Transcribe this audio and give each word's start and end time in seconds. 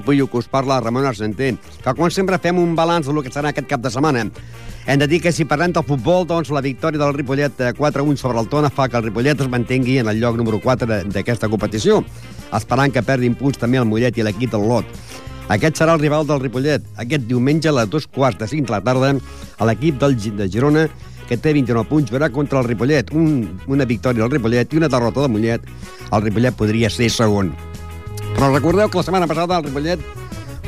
Puyo, 0.00 0.26
que 0.30 0.38
us 0.38 0.48
parla, 0.48 0.80
Ramon 0.80 1.06
Argenter, 1.06 1.54
que 1.84 1.94
com 1.94 2.10
sempre 2.10 2.38
fem 2.42 2.58
un 2.58 2.74
balanç 2.74 3.06
del 3.06 3.22
que 3.22 3.32
serà 3.32 3.52
aquest 3.52 3.68
cap 3.70 3.82
de 3.84 3.92
setmana. 3.92 4.26
Hem 4.86 4.98
de 5.00 5.08
dir 5.08 5.20
que 5.24 5.32
si 5.32 5.46
parlem 5.48 5.72
del 5.72 5.86
futbol, 5.88 6.26
doncs 6.28 6.50
la 6.52 6.60
victòria 6.64 7.00
del 7.00 7.14
Ripollet 7.16 7.62
4-1 7.78 8.18
sobre 8.20 8.40
el 8.40 8.50
Tona 8.52 8.68
fa 8.68 8.88
que 8.88 8.98
el 9.00 9.06
Ripollet 9.06 9.40
es 9.40 9.48
mantengui 9.48 9.96
en 10.02 10.10
el 10.12 10.20
lloc 10.20 10.36
número 10.36 10.60
4 10.60 11.08
d'aquesta 11.14 11.48
competició, 11.48 12.02
esperant 12.52 12.92
que 12.92 13.02
perdin 13.02 13.38
punts 13.38 13.62
també 13.62 13.80
el 13.80 13.88
Mollet 13.88 14.18
i 14.18 14.26
l'equip 14.26 14.52
del 14.52 14.68
Lot. 14.68 14.90
Aquest 15.48 15.80
serà 15.80 15.94
el 15.96 16.00
rival 16.00 16.28
del 16.28 16.40
Ripollet, 16.40 16.84
aquest 17.00 17.24
diumenge 17.28 17.68
a 17.68 17.74
les 17.78 17.88
dos 17.88 18.06
quarts 18.06 18.38
de 18.40 18.48
cinc 18.48 18.68
de 18.68 18.76
la 18.76 18.80
tarda, 18.84 19.14
a 19.56 19.66
l'equip 19.68 19.98
del 20.00 20.16
de 20.16 20.48
Girona, 20.48 20.86
que 21.28 21.36
té 21.36 21.52
29 21.56 21.88
punts, 21.88 22.12
verà 22.12 22.30
contra 22.32 22.60
el 22.60 22.68
Ripollet. 22.68 23.12
Un, 23.16 23.60
una 23.66 23.84
victòria 23.88 24.24
del 24.24 24.32
Ripollet 24.36 24.72
i 24.72 24.80
una 24.80 24.90
derrota 24.92 25.24
del 25.24 25.32
Mollet. 25.32 25.64
El 26.12 26.22
Ripollet 26.22 26.56
podria 26.56 26.90
ser 26.92 27.10
segon. 27.12 27.54
Però 28.34 28.50
recordeu 28.50 28.90
que 28.90 28.98
la 28.98 29.06
setmana 29.06 29.30
passada 29.30 29.58
el 29.58 29.64
Ripollet 29.68 30.02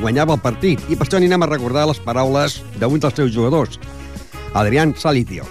guanyava 0.00 0.36
el 0.36 0.42
partit 0.44 0.82
i 0.88 0.96
per 0.96 1.06
això 1.06 1.18
anirem 1.18 1.42
a 1.42 1.50
recordar 1.50 1.86
les 1.90 2.00
paraules 2.00 2.60
d'un 2.78 2.98
dels 3.02 3.16
seus 3.18 3.32
jugadors, 3.34 3.80
Adrián 4.54 4.94
Salicio. 4.96 5.44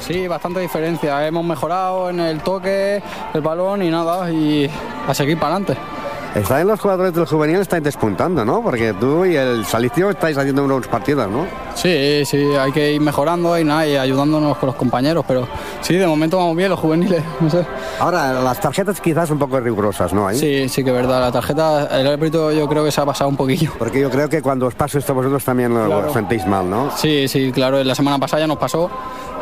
Sí, 0.00 0.26
bastante 0.26 0.60
diferencia. 0.60 1.26
Hemos 1.26 1.44
mejorado 1.44 2.10
en 2.10 2.18
el 2.20 2.40
toque, 2.40 3.02
el 3.34 3.40
balón 3.40 3.82
y 3.82 3.90
nada, 3.90 4.30
y 4.32 4.68
a 5.06 5.14
seguir 5.14 5.38
para 5.38 5.56
adelante. 5.56 6.01
Está 6.34 6.62
en 6.62 6.66
los 6.68 6.80
jugadores 6.80 7.12
del 7.12 7.26
juvenil 7.26 7.56
estáis 7.60 7.82
despuntando, 7.84 8.42
¿no? 8.42 8.62
Porque 8.62 8.94
tú 8.94 9.26
y 9.26 9.36
el 9.36 9.66
Salicio 9.66 10.08
estáis 10.08 10.38
haciendo 10.38 10.64
unos 10.64 10.86
partidos, 10.88 11.28
¿no? 11.30 11.44
Sí, 11.74 12.22
sí, 12.24 12.38
hay 12.58 12.72
que 12.72 12.92
ir 12.94 13.00
mejorando 13.02 13.58
y 13.58 13.64
nada, 13.64 13.86
y 13.86 13.96
ayudándonos 13.96 14.56
con 14.56 14.68
los 14.68 14.76
compañeros, 14.76 15.26
pero 15.28 15.46
sí, 15.82 15.94
de 15.94 16.06
momento 16.06 16.38
vamos 16.38 16.56
bien 16.56 16.70
los 16.70 16.80
juveniles, 16.80 17.22
no 17.40 17.50
sé. 17.50 17.66
Ahora, 18.00 18.32
las 18.32 18.58
tarjetas 18.60 18.98
quizás 19.02 19.30
un 19.30 19.38
poco 19.38 19.60
rigurosas, 19.60 20.14
¿no? 20.14 20.26
¿Ahí? 20.26 20.38
Sí, 20.38 20.68
sí 20.70 20.82
que 20.82 20.88
es 20.88 20.96
verdad, 20.96 21.20
la 21.20 21.30
tarjeta, 21.32 22.00
el 22.00 22.06
árbitro 22.06 22.50
yo 22.50 22.66
creo 22.66 22.82
que 22.82 22.90
se 22.92 23.02
ha 23.02 23.04
pasado 23.06 23.28
un 23.28 23.36
poquillo. 23.36 23.70
Porque 23.78 24.00
yo 24.00 24.08
creo 24.08 24.30
que 24.30 24.40
cuando 24.40 24.66
os 24.66 24.74
pasa 24.74 24.98
esto 24.98 25.12
vosotros 25.12 25.44
también 25.44 25.74
lo, 25.74 25.84
Claro. 25.86 26.02
lo 26.06 26.12
sentís 26.14 26.46
mal, 26.46 26.68
¿no? 26.68 26.90
Sí, 26.96 27.28
sí, 27.28 27.52
claro, 27.52 27.84
la 27.84 27.94
semana 27.94 28.18
pasada 28.18 28.40
ya 28.40 28.46
nos 28.46 28.56
pasó, 28.58 28.90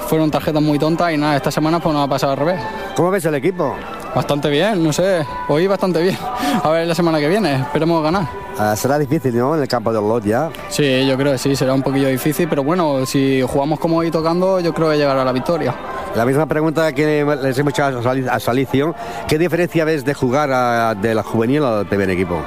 fueron 0.09 0.31
tarjetas 0.31 0.63
muy 0.63 0.79
tontas 0.79 1.13
y 1.13 1.17
nada, 1.17 1.37
esta 1.37 1.51
semana 1.51 1.79
pues 1.81 1.95
nos 1.95 2.05
ha 2.07 2.09
pasado 2.09 2.33
al 2.33 2.39
revés. 2.39 2.61
¿Cómo 2.97 3.11
ves 3.11 3.25
el 3.25 3.35
equipo? 3.35 3.75
Bastante 4.15 4.51
bien, 4.51 4.83
no 4.83 4.93
sé, 4.93 5.25
hoy 5.49 5.67
bastante 5.69 6.03
bien. 6.03 6.19
A 6.65 6.69
ver 6.71 6.87
la 6.87 6.95
semana 6.95 7.21
que 7.21 7.29
viene, 7.29 7.55
esperemos 7.55 8.03
ganar. 8.03 8.27
Ah, 8.59 8.75
será 8.75 8.99
difícil, 8.99 9.37
¿no? 9.39 9.55
En 9.55 9.63
el 9.63 9.69
campo 9.69 9.93
del 9.93 10.03
Lot 10.03 10.25
ya. 10.25 10.51
Sí, 10.69 11.07
yo 11.07 11.17
creo 11.17 11.33
que 11.33 11.39
sí, 11.39 11.55
será 11.55 11.73
un 11.75 11.83
poquillo 11.83 12.09
difícil, 12.09 12.49
pero 12.49 12.65
bueno, 12.65 13.07
si 13.07 13.41
jugamos 13.43 13.79
como 13.79 13.99
hoy 13.99 14.11
tocando, 14.11 14.59
yo 14.61 14.75
creo 14.75 14.91
que 14.91 14.97
llegará 14.99 15.23
a 15.23 15.25
la 15.25 15.33
victoria. 15.33 15.73
La 16.17 16.25
misma 16.27 16.47
pregunta 16.47 16.93
que 16.93 17.25
les 17.41 17.57
hemos 17.57 17.73
hecho 17.73 17.85
a 17.85 18.41
Salicio. 18.41 18.95
¿Qué 19.29 19.39
diferencia 19.39 19.85
ves 19.85 20.05
de 20.05 20.13
jugar 20.13 20.51
a- 20.53 20.95
de 20.97 21.15
la 21.15 21.23
juvenil 21.23 21.63
al 21.63 21.87
primer 21.87 22.11
equipo? 22.11 22.43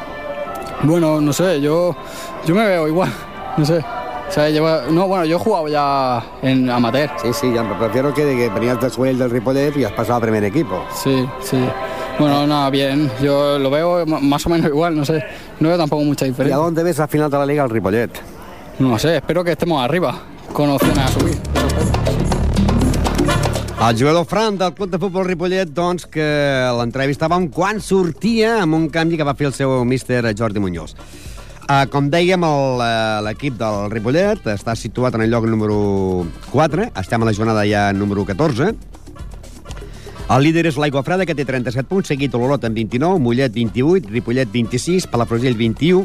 Bueno, 0.81 1.22
no 1.22 1.31
sé, 1.31 1.62
yo, 1.62 1.96
yo 2.46 2.54
me 2.54 2.66
veo 2.68 2.90
igual, 2.90 3.09
no 3.56 3.66
sé. 3.66 3.84
O 4.34 4.36
sea, 4.36 4.50
lleva- 4.50 4.86
no, 4.89 5.08
bueno, 5.08 5.26
yo 5.26 5.36
he 5.36 5.39
jugado 5.39 5.67
ya 5.67 6.23
en 6.42 6.67
amateur. 6.67 7.08
Sí, 7.22 7.28
sí, 7.39 7.53
ya 7.53 7.62
me 7.62 7.76
prefiero 7.76 8.12
que, 8.16 8.23
que 8.36 8.50
venías 8.50 8.81
del 8.81 8.90
juvenil 8.90 9.20
del 9.20 9.30
Ripollet 9.30 9.78
y 9.78 9.84
has 9.84 9.92
pasado 9.92 10.16
al 10.16 10.22
primer 10.23 10.44
equipo. 10.44 10.84
Sí, 10.92 11.23
sí. 11.44 11.59
Bueno, 12.17 12.48
nada, 12.48 12.72
bien. 12.72 13.12
Yo 13.22 13.59
lo 13.59 13.70
veo 13.70 14.08
más 14.08 14.44
o 14.48 14.50
menos 14.50 14.66
igual, 14.72 14.95
no 14.95 15.06
sé. 15.06 15.23
No 15.59 15.70
veo 15.70 15.78
tampoco 15.78 16.03
mucha 16.03 16.25
¿Y 16.25 16.30
a 16.30 16.31
diferencia. 16.31 16.58
dónde 16.58 16.81
ves 16.81 17.00
al 17.00 17.09
final 17.09 17.30
de 17.30 17.38
la 17.38 17.46
liga 17.46 17.63
el 17.63 17.69
Ripollet? 17.69 18.09
No 18.80 18.97
sé, 18.97 19.18
espero 19.18 19.44
que 19.44 19.52
estemos 19.52 19.84
arriba, 19.84 20.16
con 20.52 20.68
opciones 20.72 20.97
a 20.97 21.07
subir. 21.09 21.38
El 23.88 23.97
jugador 24.00 24.25
Fran 24.25 24.57
del 24.57 24.74
Club 24.74 24.90
de 24.90 24.97
Futbol 24.97 25.25
Ripollet, 25.28 25.69
doncs, 25.69 26.07
que 26.07 26.25
l'entrevistàvem 26.80 27.50
quan 27.52 27.81
sortia 27.84 28.62
amb 28.63 28.74
un 28.80 28.88
canvi 28.90 29.18
que 29.19 29.25
va 29.28 29.36
fer 29.36 29.47
el 29.52 29.53
seu 29.53 29.84
míster 29.86 30.24
Jordi 30.36 30.59
Muñoz. 30.63 30.96
Uh, 31.63 31.85
com 31.88 32.09
dèiem, 32.12 32.44
eh, 32.44 33.19
l'equip 33.24 33.56
del 33.56 33.85
Ripollet 33.88 34.50
està 34.51 34.74
situat 34.75 35.16
en 35.16 35.22
el 35.24 35.31
lloc 35.31 35.46
número 35.47 36.25
4, 36.51 36.90
estem 37.00 37.24
a 37.24 37.29
la 37.29 37.34
jornada 37.34 37.63
ja 37.63 37.85
número 37.96 38.25
14. 38.28 38.74
El 40.34 40.44
líder 40.44 40.66
és 40.68 40.75
l'Aigua 40.75 41.06
Freda, 41.07 41.24
que 41.25 41.35
té 41.35 41.46
37 41.47 41.88
punts, 41.88 42.12
seguit 42.12 42.35
Olorot 42.35 42.68
amb 42.68 42.75
29, 42.75 43.16
Mollet 43.24 43.56
28, 43.56 44.12
Ripollet 44.12 44.51
26, 44.51 45.07
Palafrugell 45.07 45.56
21, 45.56 46.03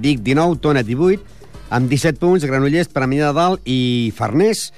Vic 0.00 0.24
19, 0.24 0.56
Tona 0.64 0.82
18, 0.82 1.20
amb 1.68 1.92
17 1.92 2.20
punts, 2.20 2.48
Granollers, 2.48 2.88
Premià 2.88 3.28
de 3.28 3.36
Dalt 3.36 3.68
i 3.68 4.12
Farners, 4.16 4.70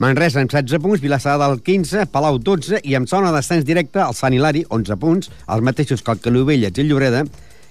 Manresa 0.00 0.40
amb 0.40 0.52
16 0.52 0.80
punts, 0.80 1.04
Vilassar 1.04 1.36
de 1.36 1.44
Dalt 1.44 1.64
15, 1.64 2.06
Palau 2.12 2.40
12 2.40 2.80
i 2.84 2.96
amb 2.96 3.10
zona 3.10 3.32
d'ascens 3.36 3.68
directe 3.68 4.00
el 4.00 4.16
Sant 4.16 4.32
Hilari, 4.32 4.64
11 4.68 4.96
punts, 5.00 5.32
els 5.44 5.64
mateixos 5.66 6.00
que 6.00 6.16
el 6.16 6.24
Canovelles 6.24 6.72
i 6.72 6.84
el 6.84 6.92
Lloreda, 6.92 7.26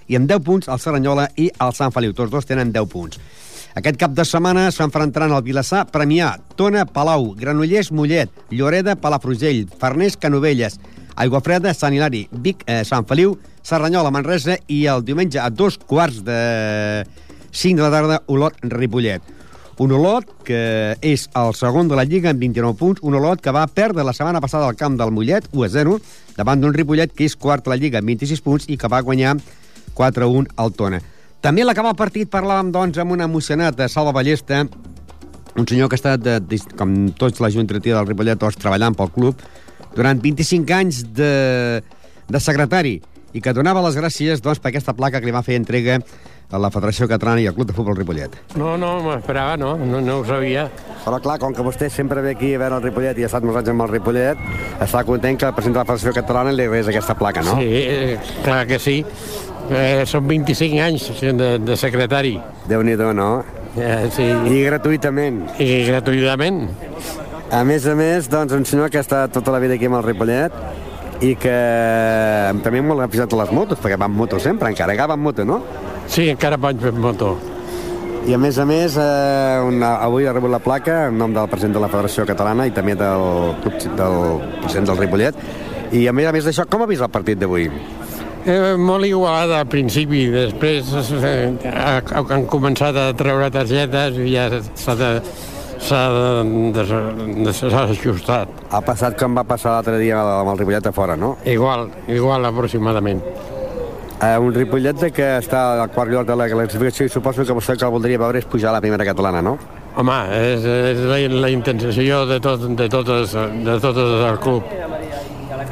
i 0.08 0.18
amb 0.18 0.28
10 0.30 0.44
punts 0.44 0.68
el 0.68 0.80
Saranyola 0.82 1.28
i 1.36 1.50
el 1.60 1.74
Sant 1.76 1.92
Feliu. 1.94 2.14
Tots 2.16 2.32
dos 2.32 2.46
tenen 2.48 2.72
10 2.72 2.90
punts. 2.92 3.20
Aquest 3.74 3.98
cap 3.98 4.12
de 4.14 4.22
setmana 4.22 4.68
s'enfrontaran 4.70 5.32
el 5.34 5.42
Vilassar, 5.42 5.82
Premià, 5.90 6.36
Tona, 6.54 6.84
Palau, 6.86 7.32
Granollers, 7.34 7.90
Mollet, 7.90 8.30
Lloreda, 8.54 8.94
Palafrugell, 8.94 9.64
Farners, 9.80 10.14
Canovelles, 10.16 10.78
Aiguafreda, 11.16 11.74
Sant 11.74 11.94
Hilari, 11.94 12.28
Vic, 12.30 12.62
eh, 12.66 12.84
Sant 12.86 13.06
Feliu, 13.10 13.34
Serranyola, 13.66 14.12
Manresa 14.14 14.54
i 14.68 14.84
el 14.86 15.02
diumenge 15.02 15.40
a 15.42 15.48
dos 15.50 15.78
quarts 15.78 16.22
de 16.22 17.04
5 17.50 17.80
de 17.80 17.82
la 17.82 17.90
tarda, 17.90 18.20
Olot, 18.26 18.60
Ripollet. 18.62 19.22
Un 19.82 19.90
Olot 19.90 20.28
que 20.46 20.94
és 21.02 21.26
el 21.34 21.50
segon 21.58 21.88
de 21.90 21.98
la 21.98 22.04
Lliga 22.06 22.30
amb 22.30 22.38
29 22.38 22.78
punts, 22.78 23.02
un 23.02 23.16
Olot 23.18 23.42
que 23.42 23.50
va 23.50 23.66
perdre 23.66 24.04
la 24.06 24.14
setmana 24.14 24.42
passada 24.42 24.68
al 24.68 24.78
camp 24.78 24.98
del 25.00 25.10
Mollet, 25.10 25.48
1 25.50 25.66
a 25.66 25.68
0, 25.72 25.98
davant 26.36 26.62
d'un 26.62 26.74
Ripollet 26.74 27.10
que 27.10 27.26
és 27.26 27.34
quart 27.34 27.64
de 27.64 27.74
la 27.74 27.78
Lliga 27.80 27.98
amb 27.98 28.12
26 28.12 28.44
punts 28.44 28.68
i 28.70 28.78
que 28.78 28.90
va 28.90 29.02
guanyar 29.02 29.34
4-1 29.96 30.52
al 30.56 30.74
Tona. 30.76 31.00
També 31.44 31.62
a 31.62 31.68
l'acabar 31.68 31.92
el 31.92 32.00
partit 32.00 32.30
parlàvem, 32.32 32.70
doncs, 32.72 32.98
amb 32.98 33.12
un 33.12 33.20
emocionat 33.20 33.76
de 33.76 33.88
Salva 33.92 34.14
Ballesta, 34.16 34.64
un 35.54 35.66
senyor 35.68 35.90
que 35.90 35.98
ha 35.98 36.00
estat, 36.00 36.22
de, 36.24 36.38
de, 36.40 36.60
com 36.78 36.94
tots 37.18 37.42
la 37.44 37.50
Junta 37.52 37.78
del 37.78 38.06
Ripollet, 38.08 38.40
doncs, 38.40 38.56
treballant 38.60 38.96
pel 38.96 39.12
club 39.14 39.42
durant 39.94 40.20
25 40.20 40.74
anys 40.74 41.02
de, 41.14 41.82
de 42.28 42.40
secretari 42.40 42.98
i 43.34 43.42
que 43.42 43.52
donava 43.54 43.82
les 43.84 43.98
gràcies 43.98 44.42
doncs, 44.42 44.62
per 44.62 44.72
aquesta 44.72 44.94
placa 44.94 45.20
que 45.20 45.28
li 45.28 45.34
va 45.34 45.44
fer 45.46 45.58
entrega 45.58 46.00
a 46.54 46.58
la 46.60 46.70
Federació 46.70 47.08
Catalana 47.10 47.42
i 47.42 47.48
al 47.48 47.54
Club 47.56 47.66
de 47.70 47.74
Futbol 47.74 47.96
Ripollet. 47.96 48.36
No, 48.60 48.74
no, 48.78 48.90
m'esperava, 49.02 49.56
no, 49.58 49.72
no, 49.80 50.00
no 50.04 50.18
ho 50.20 50.26
sabia. 50.28 50.68
Però 51.04 51.18
clar, 51.24 51.38
com 51.42 51.54
que 51.56 51.64
vostè 51.66 51.88
sempre 51.90 52.22
ve 52.22 52.34
aquí 52.36 52.52
a 52.54 52.60
veure 52.62 52.78
el 52.78 52.84
Ripollet 52.84 53.18
i 53.18 53.26
ha 53.26 53.30
estat 53.30 53.46
molts 53.46 53.62
anys 53.62 53.72
amb 53.72 53.86
el 53.86 53.90
Ripollet, 53.96 54.44
està 54.84 55.02
content 55.08 55.40
que 55.40 55.48
el 55.48 55.56
president 55.56 55.80
de 55.80 55.82
la 55.82 55.88
Federació 55.88 56.14
Catalana 56.20 56.54
li 56.54 56.68
res 56.70 56.90
aquesta 56.92 57.16
placa, 57.18 57.42
no? 57.46 57.56
Sí, 57.58 57.82
eh, 57.82 58.20
clar 58.44 58.62
que 58.70 58.78
sí. 58.78 59.00
Eh, 59.72 60.04
són 60.08 60.26
25 60.28 60.80
anys 60.84 61.08
de, 61.24 61.50
de 61.62 61.76
secretari. 61.80 62.34
Déu-n'hi-do, 62.68 63.12
no? 63.16 63.28
Eh, 63.74 64.10
sí. 64.14 64.26
I 64.28 64.64
gratuïtament. 64.68 65.40
I 65.62 65.84
gratuïtament. 65.88 66.60
A 67.54 67.62
més 67.66 67.86
a 67.86 67.94
més, 67.96 68.28
doncs, 68.30 68.52
un 68.56 68.66
senyor 68.68 68.90
que 68.92 69.00
ha 69.00 69.04
estat 69.04 69.32
tota 69.34 69.54
la 69.54 69.60
vida 69.62 69.78
aquí 69.78 69.88
amb 69.88 70.00
el 70.00 70.04
Ripollet 70.06 70.54
i 71.24 71.34
que 71.40 71.56
també 72.64 72.82
molt 72.84 73.04
aficionat 73.04 73.32
a 73.32 73.40
les 73.44 73.52
motos, 73.54 73.80
perquè 73.80 73.98
va 74.00 74.08
amb 74.10 74.18
moto 74.18 74.40
sempre, 74.42 74.68
encara 74.72 74.96
que 74.96 75.08
va 75.08 75.16
amb 75.16 75.28
moto, 75.30 75.46
no? 75.48 75.60
Sí, 76.10 76.28
encara 76.28 76.58
vaig 76.60 76.80
per 76.82 76.92
moto. 76.92 77.34
I 78.24 78.32
a 78.32 78.38
més 78.40 78.56
a 78.58 78.64
més, 78.64 78.96
eh, 78.96 79.60
una, 79.68 79.98
avui 80.04 80.24
ha 80.26 80.32
rebut 80.32 80.52
la 80.52 80.60
placa 80.64 81.06
en 81.08 81.18
nom 81.20 81.32
del 81.32 81.48
president 81.52 81.76
de 81.76 81.82
la 81.84 81.90
Federació 81.92 82.24
Catalana 82.28 82.64
i 82.66 82.72
també 82.72 82.96
del, 82.96 83.26
del 83.84 84.16
president 84.62 84.88
del 84.92 85.00
Ripollet. 85.02 85.44
I 85.92 86.06
a 86.08 86.14
més 86.16 86.26
a 86.26 86.32
més 86.32 86.48
d'això, 86.48 86.64
com 86.68 86.82
ha 86.82 86.88
vist 86.88 87.04
el 87.04 87.12
partit 87.12 87.38
d'avui? 87.38 87.68
Eh, 88.44 88.74
molt 88.76 89.06
igualada 89.08 89.60
al 89.62 89.68
principi, 89.72 90.26
després 90.28 90.90
eh, 91.16 91.52
ha- 91.64 92.02
han 92.36 92.44
començat 92.50 92.96
a 93.00 93.06
treure 93.16 93.46
targetes 93.50 94.18
i 94.20 94.34
ja 94.34 94.50
s'ha 94.74 94.94
de 95.00 95.10
s'ha 95.84 96.02
de- 96.12 96.72
de- 96.76 97.44
de- 97.44 97.52
s'ha 97.56 97.82
ajustat. 97.88 98.48
Ha 98.70 98.80
passat 98.84 99.16
com 99.20 99.34
va 99.36 99.44
passar 99.44 99.72
l'altre 99.72 99.98
dia 99.98 100.20
amb 100.20 100.50
el 100.52 100.58
Ripollet 100.58 100.86
a 100.86 100.92
fora, 100.92 101.16
no? 101.16 101.36
Igual, 101.44 101.88
igual 102.08 102.44
aproximadament. 102.44 103.22
Eh, 104.22 104.38
un 104.38 104.52
Ripollet 104.54 105.10
que 105.12 105.26
està 105.40 105.80
al 105.82 105.90
quart 105.90 106.10
lloc 106.12 106.26
de 106.26 106.36
la 106.36 106.46
classificació 106.48 107.06
i 107.06 107.08
suposo 107.08 107.44
que 107.44 107.52
vostè 107.52 107.76
que 107.76 107.84
el 107.84 107.90
voldria 107.90 108.18
veure 108.18 108.38
és 108.38 108.44
pujar 108.44 108.70
a 108.70 108.72
la 108.76 108.80
primera 108.80 109.04
catalana, 109.04 109.40
no? 109.42 109.58
Home, 109.96 110.20
és, 110.36 110.64
és 110.64 110.98
la, 111.08 111.18
la 111.40 111.50
intenció 111.50 112.24
de, 112.26 112.40
tot, 112.40 112.60
de, 112.76 112.88
totes, 112.88 113.32
de 113.32 113.80
totes 113.80 114.14
del 114.24 114.38
club. 114.40 114.64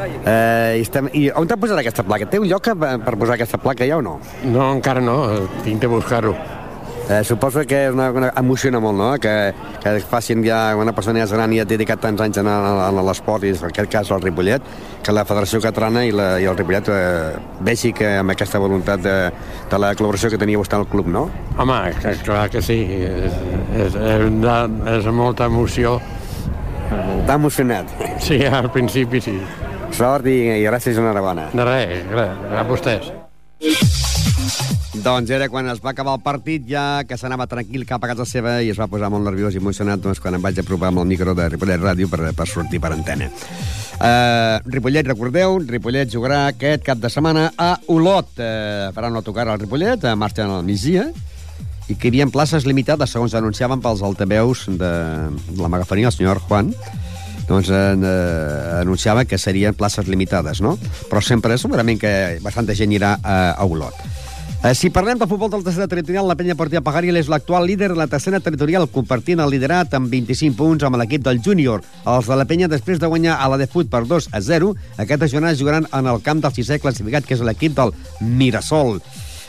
Eh, 0.00 0.78
i, 0.78 0.82
estem, 0.82 1.10
I 1.18 1.28
on 1.36 1.48
te 1.50 1.58
posarà 1.60 1.82
aquesta 1.84 2.04
placa? 2.06 2.28
Té 2.30 2.40
un 2.40 2.48
lloc 2.50 2.72
per, 2.72 2.96
per 3.04 3.14
posar 3.18 3.36
aquesta 3.36 3.60
placa 3.62 3.88
ja 3.88 4.00
o 4.00 4.02
no? 4.04 4.18
No, 4.48 4.66
encara 4.72 5.04
no, 5.04 5.16
tinc 5.66 5.82
de 5.82 5.90
buscar-ho. 5.92 6.34
Eh, 7.10 7.24
suposo 7.24 7.64
que 7.66 7.78
és 7.88 7.92
una, 7.92 8.06
una, 8.14 8.28
emociona 8.38 8.78
molt, 8.80 8.96
no?, 8.96 9.08
que, 9.20 9.32
que 9.82 9.92
facin 10.06 10.44
ja 10.46 10.76
una 10.78 10.94
persona 10.94 11.24
ja 11.26 11.34
gran 11.34 11.52
i 11.52 11.58
ha 11.60 11.64
dedicat 11.66 12.00
tants 12.00 12.22
anys 12.22 12.38
a, 12.38 12.44
a, 12.46 12.70
a 12.86 13.02
l'esport, 13.08 13.42
i 13.44 13.50
en 13.50 13.64
aquest 13.68 13.90
cas 13.90 14.12
el 14.14 14.22
Ripollet, 14.22 14.68
que 15.02 15.12
la 15.12 15.24
Federació 15.28 15.60
Catalana 15.64 16.04
i, 16.06 16.12
la, 16.14 16.28
i 16.40 16.46
el 16.46 16.56
Ripollet 16.56 16.88
eh, 16.94 17.32
vegi 17.66 17.90
que 17.98 18.14
amb 18.20 18.32
aquesta 18.32 18.60
voluntat 18.62 19.02
de, 19.02 19.16
de 19.68 19.82
la 19.82 19.90
col·laboració 19.98 20.30
que 20.30 20.40
tenia 20.40 20.60
vostè 20.62 20.78
al 20.78 20.86
club, 20.88 21.10
no? 21.10 21.26
Home, 21.58 21.80
que, 21.98 22.14
clar 22.22 22.46
que 22.54 22.62
sí, 22.62 22.78
és, 23.02 23.36
és, 23.74 23.98
és, 23.98 24.24
de, 24.46 24.56
és 24.94 25.10
molta 25.12 25.50
emoció. 25.50 25.98
Està 26.92 27.36
emocionat. 27.36 27.92
Sí, 28.22 28.38
al 28.46 28.70
principi 28.70 29.20
sí. 29.24 29.36
Sort 29.92 30.26
i, 30.26 30.38
i 30.58 30.64
gràcies 30.64 30.96
i 30.96 31.02
enhorabona. 31.02 31.50
De 31.52 31.66
res, 31.68 32.06
res, 32.12 32.46
a 32.56 32.64
vostès. 32.68 33.12
Doncs 35.02 35.32
era 35.34 35.48
quan 35.50 35.66
es 35.72 35.80
va 35.82 35.90
acabar 35.90 36.14
el 36.14 36.22
partit, 36.22 36.62
ja 36.68 37.02
que 37.08 37.16
s'anava 37.18 37.48
tranquil 37.50 37.82
cap 37.88 38.04
a 38.04 38.10
casa 38.12 38.26
seva 38.28 38.58
i 38.62 38.70
es 38.70 38.78
va 38.78 38.86
posar 38.90 39.08
molt 39.10 39.24
nerviós 39.26 39.56
i 39.56 39.60
emocionat 39.60 40.02
doncs, 40.04 40.20
quan 40.22 40.36
em 40.36 40.44
vaig 40.44 40.60
apropar 40.62 40.92
amb 40.92 41.02
el 41.02 41.08
micro 41.10 41.34
de 41.34 41.48
Ripollet 41.50 41.80
Ràdio 41.82 42.10
per, 42.12 42.30
per 42.36 42.46
sortir 42.46 42.78
per 42.80 42.92
antena. 42.94 43.30
Uh, 43.96 44.60
Ripollet, 44.66 45.08
recordeu, 45.08 45.58
Ripollet 45.66 46.12
jugarà 46.12 46.44
aquest 46.50 46.84
cap 46.86 47.00
de 47.02 47.10
setmana 47.10 47.48
a 47.58 47.74
Olot. 47.92 48.30
Uh, 48.38 48.92
faran 48.94 49.16
una 49.16 49.24
tocada 49.26 49.56
al 49.56 49.62
Ripollet, 49.62 50.06
uh, 50.06 50.14
marxen 50.18 50.50
al 50.50 50.62
migdia, 50.66 51.08
i 51.88 51.96
que 51.96 52.08
hi 52.08 52.12
havia 52.12 52.28
places 52.30 52.66
limitades, 52.68 53.10
segons 53.10 53.34
anunciaven 53.34 53.82
pels 53.82 54.04
altaveus 54.06 54.68
de 54.70 54.92
la 55.58 55.72
megafonia, 55.72 56.12
el 56.12 56.14
senyor 56.14 56.40
Juan, 56.46 56.70
doncs 57.52 57.70
eh, 57.70 57.82
eh, 57.94 58.80
anunciava 58.80 59.26
que 59.28 59.38
serien 59.38 59.76
places 59.76 60.08
limitades, 60.08 60.64
no? 60.64 60.78
Però 61.10 61.20
sempre, 61.20 61.60
segurament 61.60 62.00
que 62.00 62.12
bastanta 62.42 62.76
gent 62.78 62.96
irà 62.96 63.18
a, 63.20 63.38
a 63.52 63.68
Olot. 63.68 64.00
Eh, 64.62 64.76
si 64.78 64.92
parlem 64.94 65.18
del 65.18 65.26
futbol 65.26 65.50
del 65.50 65.64
tercera 65.66 65.88
territorial, 65.90 66.28
la 66.30 66.36
penya 66.38 66.54
Portia 66.54 66.80
Pagaril 66.86 67.16
és 67.18 67.26
l'actual 67.26 67.64
líder 67.66 67.88
de 67.90 67.96
la 67.98 68.06
tercera 68.06 68.38
territorial, 68.38 68.86
compartint 68.94 69.42
el 69.42 69.50
liderat 69.50 69.96
amb 69.98 70.06
25 70.06 70.54
punts 70.54 70.86
amb 70.86 71.00
l'equip 71.00 71.24
del 71.26 71.40
júnior. 71.42 71.82
Els 72.06 72.30
de 72.30 72.36
la 72.38 72.46
penya, 72.46 72.68
després 72.70 73.02
de 73.02 73.10
guanyar 73.10 73.40
a 73.42 73.48
la 73.50 73.58
de 73.58 73.66
Fut 73.66 73.90
per 73.90 74.04
2 74.06 74.30
a 74.30 74.40
0, 74.40 74.70
aquesta 75.02 75.26
jornada 75.26 75.58
jugaran 75.58 75.88
en 75.90 76.06
el 76.06 76.22
camp 76.22 76.44
del 76.44 76.54
sisè 76.54 76.78
classificat, 76.78 77.26
que 77.26 77.34
és 77.34 77.42
l'equip 77.42 77.74
del 77.74 77.90
Mirasol. 78.20 79.02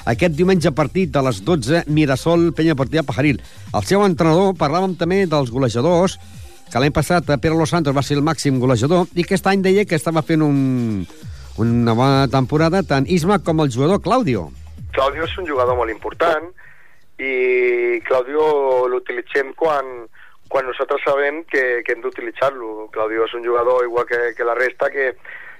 Aquest 0.09 0.33
diumenge 0.33 0.73
partit 0.73 1.13
de 1.13 1.21
les 1.29 1.43
12, 1.45 1.85
Mirasol, 1.93 2.49
penya 2.57 2.73
Portia 2.73 3.05
Pajaril. 3.05 3.37
El 3.69 3.85
seu 3.85 4.01
entrenador, 4.09 4.57
parlàvem 4.57 4.97
també 4.97 5.27
dels 5.29 5.53
golejadors, 5.53 6.17
que 6.73 6.81
l'any 6.81 6.93
passat 6.93 7.27
Pere 7.37 7.53
Los 7.53 7.69
Santos 7.69 7.93
va 7.93 8.01
ser 8.01 8.17
el 8.17 8.25
màxim 8.25 8.57
golejador 8.57 9.05
i 9.13 9.21
aquest 9.21 9.45
any 9.51 9.61
deia 9.61 9.85
que 9.85 9.99
estava 9.99 10.23
fent 10.25 10.41
un, 10.41 11.05
una 11.61 11.93
bona 11.93 12.25
temporada 12.33 12.81
tant 12.89 13.05
Isma 13.05 13.37
com 13.45 13.61
el 13.61 13.69
jugador 13.69 14.01
Claudio. 14.01 14.47
Claudio 14.97 15.27
és 15.27 15.35
un 15.37 15.45
jugador 15.45 15.77
molt 15.77 15.93
important 15.93 16.49
i 17.21 18.01
Claudio 18.07 18.87
l'utilitzem 18.89 19.53
quan, 19.53 19.91
quan 20.49 20.65
nosaltres 20.65 21.05
sabem 21.05 21.43
que, 21.45 21.83
que 21.85 21.93
hem 21.93 22.01
d'utilitzar-lo. 22.01 22.89
Claudio 22.95 23.27
és 23.29 23.37
un 23.37 23.45
jugador 23.45 23.85
igual 23.85 24.09
que, 24.09 24.33
que 24.33 24.47
la 24.47 24.57
resta 24.57 24.89
que, 24.89 25.11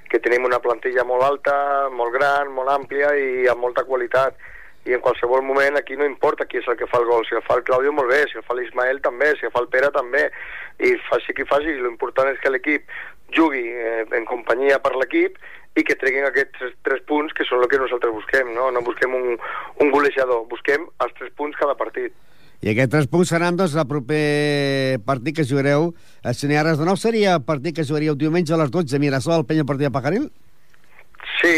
que 0.10 0.22
tenim 0.22 0.50
una 0.50 0.62
plantilla 0.66 1.06
molt 1.06 1.30
alta, 1.30 1.56
molt 1.94 2.18
gran, 2.18 2.50
molt 2.58 2.74
àmplia 2.74 3.14
i 3.14 3.46
amb 3.54 3.62
molta 3.62 3.86
qualitat 3.86 4.42
i 4.86 4.94
en 4.96 5.02
qualsevol 5.04 5.44
moment 5.46 5.78
aquí 5.80 5.96
no 5.96 6.08
importa 6.08 6.46
qui 6.50 6.60
és 6.60 6.68
el 6.68 6.78
que 6.80 6.88
fa 6.92 7.00
el 7.00 7.08
gol, 7.08 7.24
si 7.28 7.36
el 7.38 7.44
fa 7.48 7.58
el 7.60 7.64
Claudio 7.68 7.94
molt 7.96 8.12
bé, 8.12 8.24
si 8.30 8.40
el 8.40 8.46
fa 8.48 8.58
l'Ismael 8.58 9.00
també, 9.04 9.32
si 9.40 9.48
el 9.48 9.54
fa 9.54 9.64
el 9.64 9.70
Pere 9.72 9.90
també, 9.96 10.28
i 10.84 10.94
faci 11.08 11.36
qui 11.36 11.48
faci, 11.48 11.78
l'important 11.80 12.32
és 12.34 12.40
que 12.44 12.52
l'equip 12.52 12.92
jugui 13.34 13.64
eh, 13.72 14.04
en 14.12 14.28
companyia 14.30 14.82
per 14.84 14.94
l'equip 14.98 15.40
i 15.80 15.86
que 15.88 15.96
treguin 15.98 16.28
aquests 16.28 16.60
tres, 16.60 16.76
tres 16.86 17.02
punts 17.10 17.34
que 17.34 17.48
són 17.48 17.64
el 17.64 17.72
que 17.72 17.80
nosaltres 17.82 18.14
busquem, 18.14 18.52
no? 18.54 18.70
No 18.76 18.84
busquem 18.86 19.16
un, 19.18 19.40
un 19.82 19.94
golejador, 19.94 20.46
busquem 20.52 20.86
els 21.06 21.16
tres 21.18 21.34
punts 21.40 21.58
cada 21.58 21.78
partit. 21.80 22.14
I 22.64 22.72
aquests 22.72 22.94
tres 22.94 23.08
punts 23.12 23.32
seran 23.34 23.58
doncs, 23.60 23.74
el 23.76 23.88
proper 23.90 25.00
partit 25.08 25.40
que 25.40 25.48
jugareu 25.48 25.90
a 26.24 26.36
Cineares 26.38 26.78
de 26.80 26.86
Nou. 26.88 27.00
Seria 27.00 27.34
el 27.40 27.44
partit 27.44 27.76
que 27.76 27.88
jugaríeu 27.88 28.16
diumenge 28.16 28.54
a 28.56 28.60
les 28.62 28.72
12 28.72 28.96
a 28.96 29.02
Mirasol, 29.04 29.48
Penya 29.50 29.66
Partida 29.68 29.92
Pajaril? 29.92 30.30
Sí, 31.42 31.58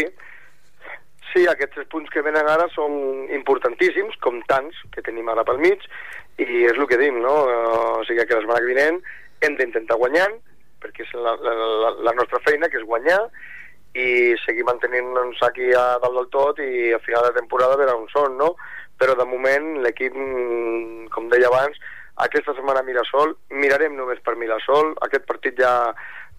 sí, 1.36 1.44
aquests 1.50 1.74
tres 1.76 1.88
punts 1.92 2.10
que 2.12 2.24
venen 2.24 2.48
ara 2.48 2.66
són 2.72 3.26
importantíssims, 3.36 4.16
com 4.24 4.40
tants 4.48 4.78
que 4.94 5.04
tenim 5.04 5.28
ara 5.28 5.44
pel 5.44 5.60
mig, 5.60 5.82
i 6.40 6.64
és 6.64 6.76
el 6.76 6.88
que 6.88 6.98
dim, 7.00 7.20
no? 7.24 7.34
O 7.98 8.04
sigui 8.08 8.24
que 8.24 8.38
la 8.38 8.44
setmana 8.44 8.62
que 8.64 8.72
vinent 8.72 9.02
hem 9.44 9.58
d'intentar 9.58 9.98
guanyar, 10.00 10.30
perquè 10.80 11.04
és 11.04 11.12
la, 11.20 11.36
la, 11.44 11.92
la, 12.08 12.16
nostra 12.16 12.40
feina, 12.46 12.70
que 12.72 12.80
és 12.80 12.88
guanyar, 12.88 13.20
i 13.96 14.08
seguir 14.44 14.64
mantenint-nos 14.68 15.40
aquí 15.44 15.70
a 15.72 15.84
dalt 16.02 16.18
del 16.20 16.32
tot 16.32 16.58
i 16.60 16.92
a 16.92 17.00
final 17.04 17.28
de 17.28 17.36
temporada 17.38 17.78
veure 17.80 17.96
on 17.96 18.08
són, 18.12 18.36
no? 18.40 18.54
Però 19.00 19.16
de 19.16 19.28
moment 19.28 19.76
l'equip, 19.84 20.16
mm, 20.16 21.08
com 21.12 21.30
deia 21.32 21.48
abans, 21.52 21.80
aquesta 22.24 22.54
setmana 22.56 22.80
a 22.80 22.86
Mirasol, 22.86 23.36
mirarem 23.52 23.96
només 23.96 24.20
per 24.24 24.36
Mirasol, 24.40 24.94
aquest 25.04 25.24
partit 25.28 25.58
ja, 25.60 25.72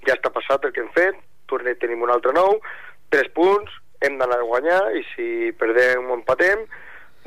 ja 0.06 0.18
està 0.18 0.34
passat 0.34 0.66
el 0.66 0.74
que 0.74 0.86
hem 0.86 0.94
fet, 0.96 1.18
tornem, 1.50 1.78
tenim 1.82 2.02
un 2.06 2.14
altre 2.14 2.34
nou, 2.34 2.58
tres 3.14 3.30
punts, 3.38 3.74
hem 4.02 4.20
d'anar 4.20 4.42
a 4.42 4.50
guanyar 4.50 4.82
i 4.98 5.04
si 5.14 5.30
perdem 5.60 6.12
o 6.12 6.18
empatem, 6.20 6.66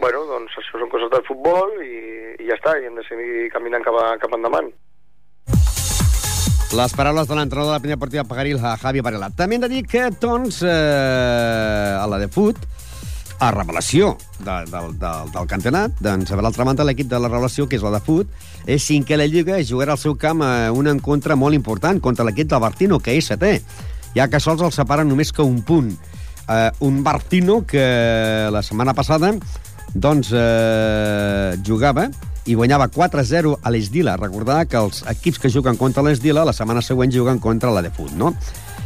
bueno, 0.01 0.25
doncs 0.29 0.55
això 0.59 0.81
són 0.81 0.93
coses 0.93 1.11
del 1.13 1.27
futbol 1.27 1.75
i, 1.85 2.37
i 2.41 2.49
ja 2.49 2.57
està, 2.57 2.77
i 2.79 2.89
hem 2.89 2.97
de 2.99 3.05
seguir 3.09 3.51
caminant 3.55 3.85
cap, 3.85 3.99
a, 4.01 4.15
cap 4.23 4.37
endavant. 4.37 4.71
Les 6.71 6.93
paraules 6.95 7.27
de 7.27 7.35
l'entrenador 7.35 7.73
de 7.73 7.75
la 7.75 7.83
primera 7.83 7.99
partida 7.99 8.23
Pagaril, 8.25 8.61
a 8.63 8.77
Javi 8.79 9.03
Varela. 9.03 9.33
També 9.35 9.57
hem 9.59 9.65
de 9.65 9.73
dir 9.73 9.83
que, 9.91 10.05
doncs, 10.23 10.61
eh, 10.63 11.97
a 11.99 12.07
la 12.07 12.21
de 12.23 12.29
fut, 12.31 12.61
a 13.41 13.49
revelació 13.51 14.13
de, 14.39 14.55
de, 14.71 14.81
de, 15.01 15.11
del 15.35 15.49
campionat, 15.51 15.97
doncs, 16.05 16.31
a 16.31 16.39
l'altra 16.39 16.67
banda, 16.69 16.87
l'equip 16.87 17.09
de 17.11 17.19
la 17.19 17.31
revelació, 17.33 17.67
que 17.67 17.81
és 17.81 17.83
la 17.83 17.97
de 17.97 18.03
fut, 18.05 18.31
és 18.71 18.87
cinquè 18.87 19.19
la 19.19 19.27
Lliga 19.27 19.59
i 19.59 19.67
jugarà 19.67 19.97
al 19.97 20.03
seu 20.03 20.15
camp 20.15 20.45
a 20.47 20.71
un 20.77 20.87
encontre 20.93 21.35
molt 21.35 21.59
important 21.59 21.99
contra 22.05 22.29
l'equip 22.29 22.53
del 22.53 22.63
Bartino, 22.63 23.01
que 23.03 23.17
és 23.19 23.33
setè, 23.33 23.57
ja 24.15 24.29
que 24.31 24.39
sols 24.39 24.63
els 24.63 24.79
separen 24.79 25.09
només 25.11 25.33
que 25.33 25.43
un 25.43 25.63
punt. 25.67 25.91
Eh, 26.51 26.71
un 26.81 27.05
Bartino 27.07 27.65
que 27.67 28.49
la 28.51 28.63
setmana 28.67 28.95
passada 28.95 29.31
doncs, 29.95 30.33
eh, 30.35 31.57
jugava 31.67 32.09
i 32.47 32.57
guanyava 32.59 32.89
4-0 32.91 33.59
a 33.63 33.71
l'Esdila. 33.71 34.17
Recordar 34.19 34.65
que 34.67 34.79
els 34.81 35.05
equips 35.11 35.39
que 35.39 35.51
juguen 35.51 35.79
contra 35.79 36.03
l'Esdila 36.03 36.45
la 36.47 36.55
setmana 36.57 36.83
següent 36.83 37.13
juguen 37.15 37.39
contra 37.39 37.71
la 37.71 37.83
de 37.83 37.93
Fut, 37.95 38.11
no? 38.19 38.35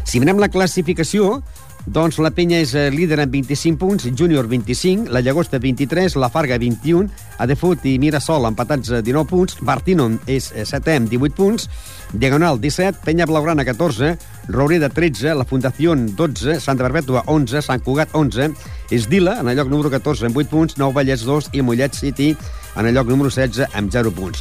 Si 0.05 0.21
mirem 0.21 0.41
la 0.43 0.51
classificació, 0.53 1.39
doncs 1.87 2.17
la 2.25 2.31
Penya 2.33 2.63
és 2.65 2.73
eh, 2.79 2.87
líder 2.93 3.19
amb 3.21 3.35
25 3.35 3.77
punts, 3.77 4.07
Júnior 4.17 4.47
25, 4.49 5.11
la 5.13 5.21
Llagosta 5.21 5.59
23, 5.61 6.17
la 6.17 6.31
Farga 6.33 6.57
21, 6.59 7.11
Adefut 7.45 7.85
i 7.85 7.99
Mirasol 8.01 8.49
empatats 8.49 8.89
a 8.91 9.03
19 9.05 9.29
punts, 9.29 9.59
Bartino 9.61 10.07
és 10.27 10.49
7è 10.55 10.95
eh, 10.95 11.03
amb 11.03 11.13
18 11.13 11.37
punts, 11.37 11.69
Diagonal 12.15 12.61
17, 12.63 13.03
Penya 13.05 13.27
Blaugrana 13.29 13.67
14, 13.69 14.15
Roureda 14.49 14.89
13, 14.89 15.35
la 15.37 15.45
Fundació 15.45 15.93
12, 15.95 16.57
Santa 16.61 16.87
Perpètua 16.87 17.25
11, 17.27 17.61
Sant 17.67 17.85
Cugat 17.85 18.17
11, 18.17 18.53
Esdila 18.95 19.41
en 19.43 19.53
el 19.53 19.61
lloc 19.61 19.69
número 19.69 19.93
14 19.93 20.31
amb 20.31 20.41
8 20.41 20.53
punts, 20.53 20.79
Nou 20.81 20.95
Vallès 20.97 21.27
2 21.29 21.53
i 21.53 21.63
Mollet 21.63 21.93
City 21.99 22.33
en 22.77 22.87
el 22.87 22.97
lloc 22.97 23.13
número 23.13 23.29
16 23.29 23.77
amb 23.77 23.93
0 23.93 24.15
punts. 24.17 24.41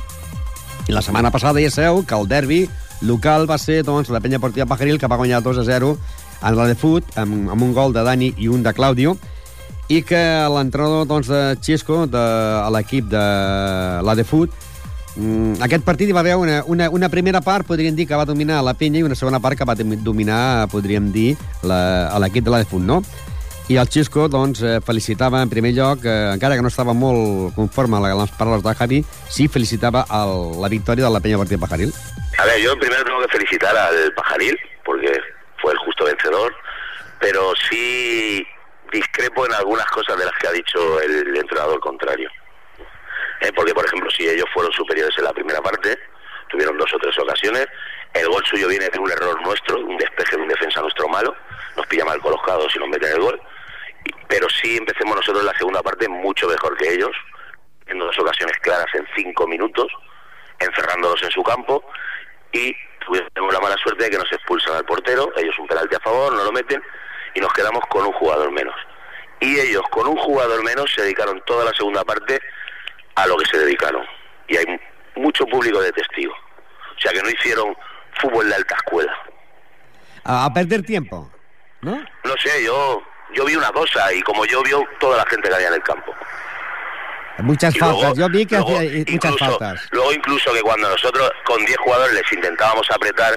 I 0.88 0.96
la 0.96 1.04
setmana 1.04 1.32
passada 1.32 1.64
ja 1.64 1.72
sabeu 1.72 2.04
que 2.08 2.16
el 2.16 2.28
derbi 2.28 2.64
local 3.04 3.50
va 3.50 3.58
ser 3.60 3.82
doncs, 3.84 4.10
la 4.12 4.22
penya 4.24 4.40
Portilla 4.40 4.68
Pajaril 4.68 5.00
que 5.00 5.08
va 5.12 5.20
guanyar 5.20 5.44
2 5.44 5.60
a 5.60 5.66
0 5.68 5.98
en 6.44 6.58
la 6.58 6.68
de 6.68 6.76
fut 6.76 7.18
amb, 7.18 7.50
amb 7.52 7.64
un 7.64 7.74
gol 7.74 7.96
de 7.96 8.04
Dani 8.04 8.34
i 8.38 8.50
un 8.52 8.64
de 8.64 8.74
Claudio 8.76 9.16
i 9.90 10.02
que 10.04 10.22
l'entrenador 10.52 11.08
doncs, 11.08 11.32
de 11.32 11.58
Xisco 11.62 12.06
de, 12.08 12.20
a 12.20 12.70
l'equip 12.74 13.10
de 13.12 13.24
la 14.04 14.16
de 14.16 14.28
fut 14.28 14.54
Mm, 15.16 15.60
aquest 15.62 15.84
partit 15.86 16.10
hi 16.10 16.14
va 16.16 16.24
haver 16.24 16.36
una, 16.42 16.64
una, 16.66 16.88
una 16.90 17.10
primera 17.10 17.42
part, 17.46 17.68
podríem 17.68 17.96
dir, 17.96 18.08
que 18.10 18.18
va 18.18 18.26
dominar 18.26 18.64
la 18.66 18.74
penya 18.74 19.04
i 19.04 19.06
una 19.06 19.18
segona 19.18 19.40
part 19.40 19.60
que 19.60 19.68
va 19.68 19.76
dominar, 19.78 20.68
podríem 20.72 21.12
dir, 21.14 21.36
l'equip 21.62 22.48
de 22.48 22.54
la 22.54 22.64
de 22.64 22.70
Font, 22.70 22.86
no? 22.88 23.04
I 23.70 23.78
el 23.80 23.88
Xisco, 23.88 24.26
doncs, 24.28 24.60
eh, 24.66 24.80
felicitava 24.84 25.40
en 25.42 25.52
primer 25.54 25.72
lloc, 25.78 26.04
eh, 26.04 26.34
encara 26.34 26.58
que 26.58 26.66
no 26.66 26.72
estava 26.74 26.98
molt 26.98 27.54
conforme 27.56 27.96
amb 27.96 28.10
les 28.10 28.34
paraules 28.36 28.66
de 28.66 28.74
Javi, 28.76 29.04
sí 29.30 29.48
felicitava 29.48 30.04
el, 30.10 30.60
la 30.60 30.72
victòria 30.74 31.06
de 31.06 31.14
la 31.14 31.22
Peña 31.22 31.38
Partida 31.38 31.62
Pajaril. 31.62 31.94
A 32.40 32.46
ver, 32.46 32.60
yo 32.62 32.76
primero 32.80 33.06
tengo 33.06 33.22
que 33.22 33.38
felicitar 33.38 33.78
al 33.78 34.12
Pajaril, 34.18 34.58
fue 35.64 35.72
el 35.72 35.80
justo 35.80 36.06
vencedor, 36.06 36.56
pero 37.20 37.54
sí 37.70 38.46
discrepo 38.92 39.48
en 39.48 39.54
algunas 39.54 39.88
cosas 39.88 40.20
de 40.20 40.26
las 40.26 40.34
que 40.36 40.48
ha 40.48 40.52
dicho 40.52 41.02
el 41.02 41.36
entrenador 41.36 41.80
contrario. 41.80 42.30
¿eh? 43.44 43.52
porque 43.56 43.74
por 43.74 43.86
ejemplo 43.86 44.10
si 44.12 44.28
ellos 44.28 44.46
fueron 44.54 44.72
superiores 44.74 45.16
en 45.18 45.26
la 45.26 45.34
primera 45.34 45.62
parte, 45.62 45.98
tuvieron 46.50 46.78
dos 46.78 46.92
o 46.94 46.98
tres 46.98 47.18
ocasiones, 47.20 47.68
el 48.14 48.28
gol 48.28 48.44
suyo 48.46 48.68
viene 48.68 48.90
de 48.90 49.00
un 49.00 49.12
error 49.12 49.42
nuestro, 49.42 49.80
un 49.80 49.98
despeje 49.98 50.36
de 50.36 50.44
un 50.44 50.48
defensa 50.48 50.82
nuestro 50.82 51.08
malo, 51.08 51.36
nos 51.76 51.88
pilla 51.88 52.06
mal 52.06 52.22
colocados 52.22 52.74
y 52.76 52.80
nos 52.80 52.90
meten 52.90 53.12
el 53.12 53.22
gol, 53.22 53.42
pero 54.28 54.48
sí 54.50 54.78
empecemos 54.78 55.16
nosotros 55.16 55.42
en 55.42 55.48
la 55.48 55.58
segunda 55.58 55.82
parte 55.82 56.08
mucho 56.08 56.48
mejor 56.48 56.78
que 56.78 56.94
ellos, 56.94 57.12
en 57.88 58.00
dos 58.00 58.18
ocasiones 58.20 58.58
claras 58.60 58.94
en 58.94 59.06
cinco 59.16 59.48
minutos, 59.48 59.88
encerrándolos 60.60 61.22
en 61.24 61.32
su 61.32 61.44
campo 61.44 61.84
y 62.52 62.76
tuvimos 63.06 63.54
la 63.54 63.60
mala 63.60 63.76
suerte 63.78 64.04
de 64.04 64.10
que 64.10 64.18
nos 64.18 64.32
expulsan 64.32 64.76
al 64.76 64.86
portero, 64.86 65.32
ellos 65.38 65.58
un 65.60 65.68
penalti 65.68 65.96
a 65.96 66.00
favor, 66.00 66.34
no 66.34 66.44
lo 66.44 66.52
meten 66.52 66.82
y 67.36 67.40
nos 67.40 67.52
quedamos 67.54 67.84
con 67.90 68.06
un 68.06 68.14
jugador 68.14 68.52
menos. 68.52 68.76
Y 69.40 69.60
ellos 69.60 69.84
con 69.90 70.08
un 70.08 70.18
jugador 70.18 70.64
menos 70.64 70.92
se 70.94 71.02
dedicaron 71.02 71.42
toda 71.46 71.66
la 71.66 71.74
segunda 71.74 72.04
parte 72.04 72.40
a 73.16 73.28
lo 73.28 73.36
que 73.38 73.46
se 73.46 73.58
dedicaron. 73.58 74.06
Y 74.48 74.58
hay 74.58 74.80
mucho 75.16 75.46
público 75.46 75.82
de 75.82 75.92
testigo. 75.92 76.34
O 76.34 77.00
sea 77.02 77.12
que 77.12 77.22
no 77.22 77.30
hicieron 77.30 77.76
fútbol 78.22 78.48
de 78.48 78.56
alta 78.56 78.76
escuela. 78.76 79.14
A, 80.24 80.46
a 80.46 80.54
perder 80.54 80.84
tiempo, 80.84 81.30
¿no? 81.82 81.98
No 82.24 82.34
sé, 82.38 82.64
yo 82.64 83.04
yo 83.34 83.46
vi 83.46 83.56
una 83.56 83.72
cosa 83.72 84.14
y 84.14 84.22
como 84.22 84.46
yo 84.46 84.62
vio 84.64 84.86
toda 85.00 85.18
la 85.18 85.26
gente 85.26 85.50
que 85.50 85.56
había 85.56 85.68
en 85.68 85.74
el 85.76 85.84
campo. 85.84 86.14
Muchas 87.40 87.76
faltas, 87.78 88.00
luego- 88.02 88.16
yo 88.16 88.30
vi 88.30 88.46
que 88.46 88.56
luego 88.56 88.78
hacía 88.78 88.84
eh, 88.84 89.06
muchas 89.10 89.32
incluso- 89.32 89.60
faltas. 89.60 89.88
Luego 89.92 90.14
incluso 90.14 90.54
que 90.54 90.62
cuando 90.62 90.90
nosotros 90.90 91.32
con 91.46 91.66
10 91.66 91.78
jugadores 91.80 92.14
les 92.14 92.32
intentábamos 92.32 92.90
apretar, 92.92 93.34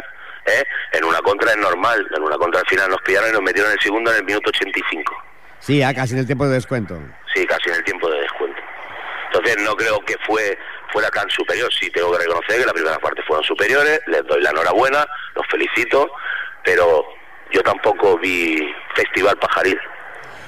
¿eh? 0.47 0.65
en 0.93 1.05
una 1.05 1.19
contra 1.21 1.51
es 1.51 1.57
normal, 1.57 2.07
en 2.15 2.23
una 2.23 2.37
contra 2.37 2.61
al 2.61 2.67
final 2.67 2.91
nos 2.91 3.01
pillaron 3.03 3.31
y 3.31 3.33
nos 3.33 3.43
metieron 3.43 3.73
el 3.73 3.81
segundo 3.81 4.11
en 4.13 4.19
el 4.19 4.25
minuto 4.25 4.51
85. 4.51 5.15
Sí, 5.61 5.79
ya 5.79 5.95
casi 5.95 6.13
en 6.13 6.21
el 6.21 6.27
tiempo 6.27 6.47
de 6.47 6.55
descuento. 6.55 6.99
sí, 7.35 7.45
casi 7.47 7.71
en 7.71 7.77
el 7.77 7.85
tiempo 7.85 8.09
de 8.11 8.21
descuento. 8.21 8.61
Entonces 9.33 9.57
no 9.63 9.75
creo 9.75 9.99
que 10.01 10.15
fue 10.27 10.57
fuera 10.93 11.11
tan 11.11 11.29
superior. 11.31 11.69
Sí 11.75 11.91
tengo 11.91 12.13
que 12.13 12.19
reconocer 12.19 12.61
que 12.61 12.67
la 12.67 12.73
primera 12.73 12.99
parte 12.99 13.23
fueron 13.27 13.45
superiores, 13.45 14.01
les 14.07 14.25
doy 14.27 14.41
la 14.43 14.51
enhorabuena, 14.51 15.05
los 15.35 15.47
felicito, 15.49 16.11
pero 16.65 17.05
yo 17.51 17.63
tampoco 17.63 18.17
vi 18.19 18.73
Festival 18.95 19.37
Pajaril. 19.39 19.79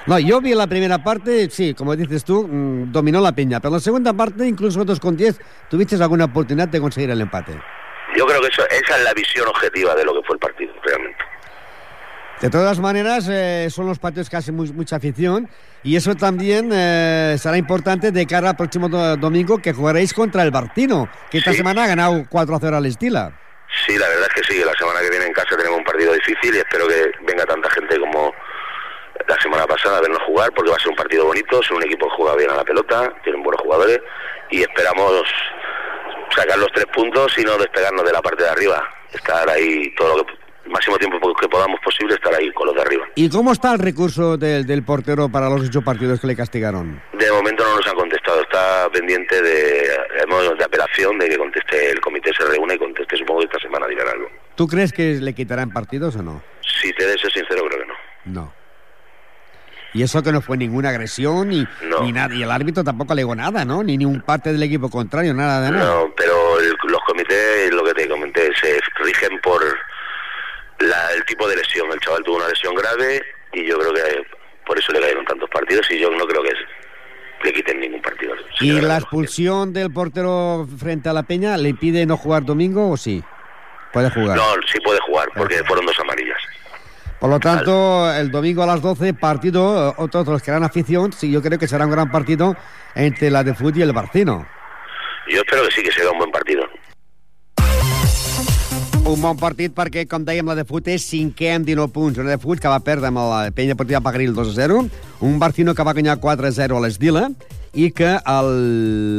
No, 0.05 0.17
yo 0.17 0.41
vi 0.41 0.53
la 0.55 0.67
primera 0.67 1.03
parte, 1.03 1.49
sí, 1.49 1.73
como 1.73 1.95
dices 1.95 2.23
tú, 2.23 2.47
mm, 2.47 2.91
dominó 2.91 3.21
la 3.21 3.31
Peña, 3.31 3.59
pero 3.59 3.73
la 3.75 3.79
segunda 3.79 4.13
parte, 4.13 4.47
incluso 4.47 4.79
vosotros 4.79 4.99
con 4.99 5.15
10, 5.15 5.39
tuviste 5.69 5.95
alguna 5.95 6.25
oportunidad 6.25 6.67
de 6.67 6.79
conseguir 6.79 7.11
el 7.11 7.21
empate. 7.21 7.53
Yo 8.17 8.25
creo 8.25 8.41
que 8.41 8.47
eso, 8.47 8.63
esa 8.69 8.97
es 8.97 9.03
la 9.03 9.13
visión 9.13 9.47
objetiva 9.47 9.93
de 9.95 10.03
lo 10.05 10.13
que 10.13 10.21
fue 10.25 10.33
el 10.35 10.39
partido, 10.39 10.73
realmente. 10.83 11.17
De 12.41 12.49
todas 12.49 12.79
maneras, 12.79 13.27
eh, 13.29 13.67
son 13.69 13.85
los 13.85 13.99
partidos 13.99 14.29
que 14.29 14.37
hacen 14.37 14.55
muy- 14.55 14.71
mucha 14.71 14.95
afición 14.95 15.49
y 15.83 15.97
eso 15.97 16.15
también 16.15 16.69
eh, 16.71 17.35
será 17.37 17.57
importante 17.57 18.11
de 18.13 18.25
cara 18.25 18.51
al 18.51 18.55
próximo 18.55 18.87
do- 18.87 19.17
domingo 19.17 19.57
que 19.57 19.73
jugaréis 19.73 20.13
contra 20.13 20.43
el 20.43 20.49
Bartino, 20.51 21.09
que 21.29 21.39
esta 21.39 21.51
Sí. 21.51 21.57
semana 21.57 21.83
ha 21.83 21.87
ganado 21.87 22.25
4 22.29 22.55
a 22.55 22.59
0 22.61 22.77
al 22.77 22.85
Estila. 22.85 23.37
Sí, 23.85 23.97
la 23.97 24.07
verdad 24.07 24.27
es 24.35 24.41
que 24.41 24.53
sí, 24.53 24.63
la 24.65 24.73
semana 24.73 25.01
que 25.01 25.09
viene 25.09 25.25
en 25.25 25.33
casa 25.33 25.55
tenemos 25.57 25.77
un 25.79 25.83
partido 25.83 26.13
difícil 26.13 26.55
y 26.55 26.59
espero 26.59 26.87
que 26.87 27.11
venga 27.27 27.45
tanta 27.45 27.69
gente 27.71 27.99
como 27.99 28.31
la 29.29 29.39
semana 29.39 29.67
pasada 29.67 29.99
a 29.99 30.01
vernos 30.01 30.23
jugar 30.25 30.51
porque 30.53 30.71
va 30.71 30.75
a 30.75 30.79
ser 30.79 30.89
un 30.89 30.95
partido 30.95 31.25
bonito, 31.25 31.61
son 31.61 31.77
un 31.77 31.83
equipo 31.83 32.07
que 32.07 32.15
juega 32.15 32.35
bien 32.35 32.49
a 32.49 32.55
la 32.55 32.63
pelota, 32.63 33.13
tienen 33.23 33.43
buenos 33.43 33.61
jugadores 33.61 33.99
y 34.49 34.61
esperamos 34.61 35.23
sacar 36.35 36.57
los 36.57 36.71
tres 36.73 36.87
puntos 36.87 37.37
y 37.37 37.43
no 37.43 37.57
despegarnos 37.57 38.03
de 38.05 38.11
la 38.11 38.21
parte 38.21 38.43
de 38.43 38.49
arriba, 38.49 38.83
estar 39.13 39.47
ahí 39.47 39.93
todo 39.95 40.17
lo 40.17 40.25
que 40.25 40.33
máximo 40.65 40.97
tiempo 40.97 41.33
que 41.33 41.47
podamos 41.47 41.79
posible 41.83 42.13
estar 42.13 42.33
ahí 42.33 42.51
con 42.51 42.67
los 42.67 42.75
de 42.75 42.81
arriba. 42.81 43.05
¿Y 43.15 43.29
cómo 43.29 43.51
está 43.51 43.73
el 43.73 43.79
recurso 43.79 44.37
del, 44.37 44.65
del 44.65 44.83
portero 44.83 45.29
para 45.29 45.49
los 45.49 45.61
ocho 45.61 45.81
partidos 45.81 46.19
que 46.19 46.27
le 46.27 46.35
castigaron? 46.35 47.01
De 47.13 47.31
momento 47.31 47.63
no 47.63 47.75
nos 47.77 47.87
han 47.87 47.95
contestado, 47.95 48.41
está 48.41 48.89
pendiente 48.91 49.41
de, 49.41 49.89
de 50.57 50.63
apelación, 50.63 51.17
de 51.17 51.29
que 51.29 51.37
conteste 51.37 51.91
el 51.91 51.99
comité, 52.01 52.31
se 52.37 52.45
reúne 52.45 52.75
y 52.75 52.77
conteste, 52.77 53.17
supongo 53.17 53.41
que 53.41 53.45
esta 53.45 53.59
semana 53.59 53.87
dirán 53.87 54.07
algo. 54.09 54.29
¿Tú 54.55 54.67
crees 54.67 54.91
que 54.91 55.15
le 55.15 55.33
quitarán 55.33 55.71
partidos 55.71 56.15
o 56.15 56.23
no? 56.23 56.43
Si 56.61 56.91
te 56.93 57.05
de 57.05 57.17
ser 57.17 57.31
sincero, 57.31 57.63
creo 57.67 57.81
que 57.81 57.87
no. 57.87 57.93
No. 58.25 58.58
Y 59.93 60.03
eso 60.03 60.21
que 60.21 60.31
no 60.31 60.41
fue 60.41 60.55
ninguna 60.57 60.89
agresión 60.89 61.49
ni, 61.49 61.67
No. 61.83 62.01
ni 62.03 62.11
nada. 62.11 62.33
Y 62.35 62.43
el 62.43 62.51
árbitro 62.51 62.83
tampoco 62.83 63.13
alegó 63.13 63.35
nada, 63.35 63.65
¿no? 63.65 63.83
Ni, 63.83 63.97
ni 63.97 64.05
un 64.05 64.21
parte 64.21 64.51
del 64.51 64.61
equipo 64.63 64.89
contrario, 64.89 65.33
nada 65.33 65.61
de 65.61 65.71
nada. 65.71 65.85
No, 65.85 66.13
pero 66.15 66.59
el- 66.59 66.75
los 66.87 67.01
comités, 67.07 67.71
lo 67.73 67.83
que 67.83 67.93
te 67.93 68.07
comenté, 68.07 68.51
se 68.61 68.79
rigen 69.03 69.39
por 69.41 69.61
la- 70.79 71.11
el 71.15 71.25
tipo 71.25 71.47
de 71.47 71.55
lesión. 71.55 71.91
El 71.91 71.99
chaval 71.99 72.23
tuvo 72.23 72.37
una 72.37 72.47
lesión 72.49 72.75
grave 72.75 73.21
y 73.53 73.65
yo 73.65 73.77
creo 73.79 73.93
que 73.93 74.23
por 74.65 74.77
eso 74.77 74.91
le 74.93 74.99
cayeron 75.01 75.25
tantos 75.25 75.49
partidos 75.49 75.89
y 75.89 75.99
yo 75.99 76.09
no 76.11 76.25
creo 76.25 76.43
que 76.43 76.53
le 77.43 77.53
quiten 77.53 77.79
ningún 77.79 78.01
partido. 78.01 78.35
Se 78.57 78.65
¿Y 78.65 78.81
la 78.81 78.97
expulsión 78.97 79.73
del 79.73 79.91
portero 79.91 80.67
frente 80.77 81.09
a 81.09 81.13
la 81.13 81.23
Peña 81.23 81.57
le 81.57 81.69
impide 81.69 82.05
no 82.05 82.17
jugar 82.17 82.43
domingo 82.45 82.91
o 82.91 82.97
sí? 82.97 83.23
Puede 83.91 84.11
jugar. 84.11 84.37
No, 84.37 84.43
sí 84.71 84.79
puede 84.83 84.99
jugar 84.99 85.27
porque 85.35 85.63
fueron 85.63 85.85
dos 85.85 85.99
amarillas. 85.99 86.37
Por 87.19 87.29
lo 87.29 87.39
tanto, 87.39 88.13
el 88.13 88.31
domingo 88.31 88.63
a 88.63 88.65
las 88.65 88.81
12, 88.81 89.13
partido, 89.13 89.89
eh, 89.89 89.93
otros 89.97 90.25
de 90.25 90.31
los 90.31 90.41
que 90.41 90.51
harán 90.51 90.63
afición, 90.63 91.11
sí, 91.11 91.29
yo 91.29 91.41
creo 91.41 91.59
que 91.59 91.67
será 91.67 91.85
un 91.85 91.91
gran 91.91 92.09
partido 92.09 92.55
entre 92.95 93.29
la 93.29 93.43
de 93.43 93.53
Fut 93.53 93.75
y 93.75 93.81
el 93.81 93.91
Barcino. 93.91 94.47
Yo 95.29 95.41
espero 95.41 95.63
que 95.65 95.71
sí, 95.71 95.83
que 95.83 95.91
sea 95.91 96.09
un 96.11 96.17
buen 96.17 96.31
partido. 96.31 96.63
Un 99.09 99.23
bon 99.23 99.37
partit 99.41 99.73
perquè, 99.73 100.03
com 100.05 100.21
dèiem, 100.21 100.45
la 100.45 100.53
de 100.53 100.63
Fut 100.69 100.85
és 100.91 101.01
cinquè 101.01 101.55
amb 101.55 101.65
19 101.65 101.91
punts. 101.91 102.19
Una 102.21 102.35
de 102.35 102.37
Fut 102.37 102.59
que 102.61 102.69
va 102.69 102.79
perdre 102.85 103.09
amb 103.09 103.17
la 103.17 103.39
penya 103.55 103.73
deportiva 103.73 104.03
Pagaril 104.05 104.35
2 104.37 104.51
a 104.51 104.53
0. 104.53 104.83
Un 105.25 105.39
Barcino 105.41 105.73
que 105.73 105.83
va 105.83 105.95
guanyar 105.97 106.19
4 106.21 106.47
a 106.47 106.51
0 106.53 106.77
a 106.77 106.83
l'Esdila 106.83 107.23
i 107.73 107.89
que 107.95 108.11
el, 108.15 108.51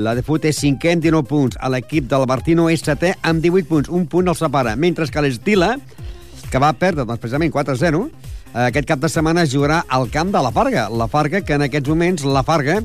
la 0.06 0.14
de 0.14 0.22
Fut 0.22 0.46
és 0.46 0.60
cinquè 0.62 0.94
amb 0.94 1.02
19 1.02 1.26
punts. 1.26 1.58
L'equip 1.74 2.06
del 2.10 2.28
Barcino 2.30 2.68
és 2.70 2.86
setè 2.86 3.16
amb 3.26 3.42
18 3.42 3.66
punts. 3.66 3.90
Un 3.90 4.06
punt 4.06 4.30
el 4.30 4.38
separa. 4.38 4.76
Mentre 4.78 5.08
que 5.10 5.26
l'Esdila, 5.26 5.74
que 6.50 6.60
va 6.62 6.72
perdre 6.74 7.06
doncs, 7.06 7.22
precisament 7.22 7.52
4 7.54 7.74
a 7.74 7.78
0, 7.78 8.02
eh, 8.54 8.66
aquest 8.66 8.88
cap 8.88 9.00
de 9.00 9.08
setmana 9.08 9.46
jugarà 9.46 9.84
al 9.88 10.10
camp 10.10 10.32
de 10.34 10.42
la 10.42 10.52
Farga. 10.52 10.88
La 10.90 11.08
Farga, 11.08 11.40
que 11.46 11.54
en 11.54 11.66
aquests 11.66 11.88
moments 11.88 12.26
la 12.26 12.42
Farga 12.42 12.80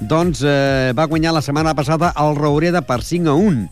doncs, 0.00 0.42
eh, 0.42 0.92
va 0.96 1.06
guanyar 1.06 1.32
la 1.32 1.42
setmana 1.42 1.74
passada 1.74 2.12
el 2.20 2.36
Roureda 2.36 2.82
per 2.82 3.02
5 3.02 3.30
a 3.30 3.34
1. 3.34 3.68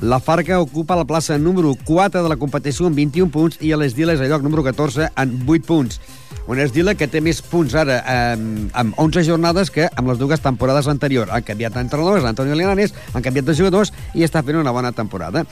La 0.00 0.20
Farga 0.20 0.60
ocupa 0.62 0.96
la 0.96 1.04
plaça 1.04 1.38
número 1.38 1.74
4 1.84 2.22
de 2.22 2.28
la 2.30 2.38
competició 2.38 2.86
amb 2.86 2.96
21 2.96 3.32
punts 3.34 3.58
i 3.60 3.74
l'Esdila 3.74 4.14
és 4.14 4.20
el 4.22 4.30
lloc 4.30 4.44
número 4.46 4.62
14 4.62 5.10
amb 5.14 5.50
8 5.50 5.66
punts. 5.66 5.98
Una 6.48 6.64
Esdila 6.64 6.94
que 6.96 7.04
té 7.12 7.20
més 7.20 7.42
punts 7.44 7.74
ara 7.76 7.98
eh, 8.08 8.36
amb 8.80 8.96
11 8.96 9.20
jornades 9.26 9.68
que 9.68 9.84
amb 10.00 10.08
les 10.08 10.16
dues 10.16 10.40
temporades 10.40 10.86
anteriors. 10.88 11.28
Han 11.28 11.44
canviat 11.44 11.74
d'entrenadors, 11.76 12.24
Antonio 12.24 12.56
Linares, 12.56 12.94
han 13.12 13.24
canviat 13.24 13.50
de 13.50 13.56
jugadors 13.58 13.92
i 14.16 14.24
està 14.24 14.40
fent 14.40 14.56
una 14.56 14.72
bona 14.72 14.94
temporada. 14.96 15.42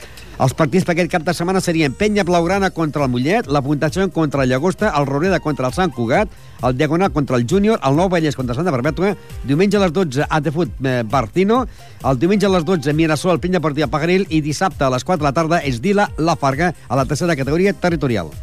Els 0.41 0.55
partits 0.57 0.87
per 0.89 0.95
aquest 0.95 1.11
cap 1.13 1.27
de 1.27 1.35
setmana 1.37 1.61
serien 1.61 1.93
Penya 1.93 2.25
Blaugrana 2.25 2.71
contra 2.73 3.05
el 3.05 3.13
Mollet, 3.13 3.45
la 3.45 3.61
Puntació 3.61 4.09
contra 4.09 4.41
el 4.41 4.49
Llagosta, 4.49 4.89
el 4.97 5.05
Roreda 5.05 5.39
contra 5.39 5.69
el 5.69 5.77
Sant 5.77 5.93
Cugat, 5.93 6.33
el 6.65 6.77
Diagonal 6.81 7.13
contra 7.13 7.37
el 7.37 7.45
Júnior, 7.45 7.77
el 7.85 7.97
Nou 7.97 8.09
Vallès 8.09 8.33
contra 8.33 8.57
Santa 8.57 8.73
Perpètua, 8.73 9.13
diumenge 9.45 9.77
a 9.77 9.85
les 9.85 9.93
12 9.93 10.25
a 10.25 10.41
Tefut 10.41 10.81
eh, 10.81 11.03
Bartino, 11.05 11.67
el 12.09 12.17
diumenge 12.17 12.49
a 12.49 12.53
les 12.57 12.65
12 12.65 12.97
Mirasol, 12.97 13.37
Penya 13.37 13.61
Partida 13.61 13.85
Pagaril 13.85 14.25
i 14.33 14.41
dissabte 14.41 14.89
a 14.89 14.93
les 14.97 15.05
4 15.05 15.21
de 15.21 15.29
la 15.29 15.37
tarda 15.37 15.61
és 15.61 15.77
Dila 15.77 16.09
La 16.17 16.39
Farga 16.41 16.73
a 16.73 16.97
la 16.97 17.05
tercera 17.05 17.37
categoria 17.37 17.77
territorial. 17.77 18.33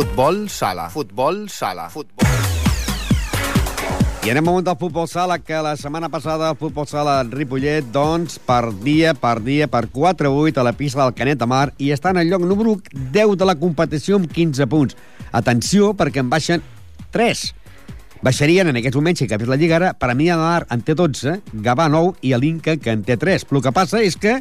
Futbol 0.00 0.48
sala. 0.48 0.88
Futbol 0.88 1.50
sala. 1.52 1.90
Futbol. 1.92 2.24
I 4.24 4.30
anem 4.32 4.46
al 4.48 4.54
món 4.54 4.64
del 4.64 4.78
futbol 4.80 5.04
sala, 5.12 5.36
que 5.44 5.58
la 5.60 5.74
setmana 5.76 6.08
passada 6.08 6.48
el 6.48 6.56
futbol 6.56 6.86
sala 6.88 7.18
Ripollet, 7.28 7.90
doncs, 7.92 8.38
perdia, 8.40 9.12
perdia 9.12 9.68
per 9.68 9.90
4-8 9.92 10.56
a 10.56 10.64
la 10.64 10.72
pista 10.72 11.04
del 11.04 11.12
Canet 11.18 11.42
de 11.42 11.50
Mar 11.52 11.66
i 11.76 11.90
està 11.92 12.14
en 12.14 12.22
el 12.22 12.32
lloc 12.32 12.48
número 12.48 12.78
10 13.12 13.36
de 13.36 13.50
la 13.50 13.58
competició 13.60 14.16
amb 14.16 14.32
15 14.32 14.70
punts. 14.72 14.96
Atenció, 15.36 15.92
perquè 15.92 16.24
en 16.24 16.32
baixen 16.32 16.64
3. 17.12 17.44
Baixarien 18.24 18.72
en 18.72 18.80
aquests 18.80 18.96
moments, 18.96 19.20
si 19.20 19.28
acabés 19.28 19.52
la 19.52 19.60
Lliga 19.60 19.76
ara, 19.82 19.92
per 19.92 20.14
a 20.14 20.16
mi 20.16 20.32
a 20.32 20.40
Mar 20.40 20.64
en 20.72 20.80
té 20.80 20.96
12, 20.96 21.42
Gavà 21.60 21.90
9 21.92 22.16
i 22.24 22.32
l'Inca 22.40 22.80
que 22.80 22.96
en 22.96 23.04
té 23.04 23.20
3. 23.20 23.44
Però 23.44 23.60
el 23.60 23.68
que 23.68 23.76
passa 23.76 24.00
és 24.00 24.16
que 24.16 24.38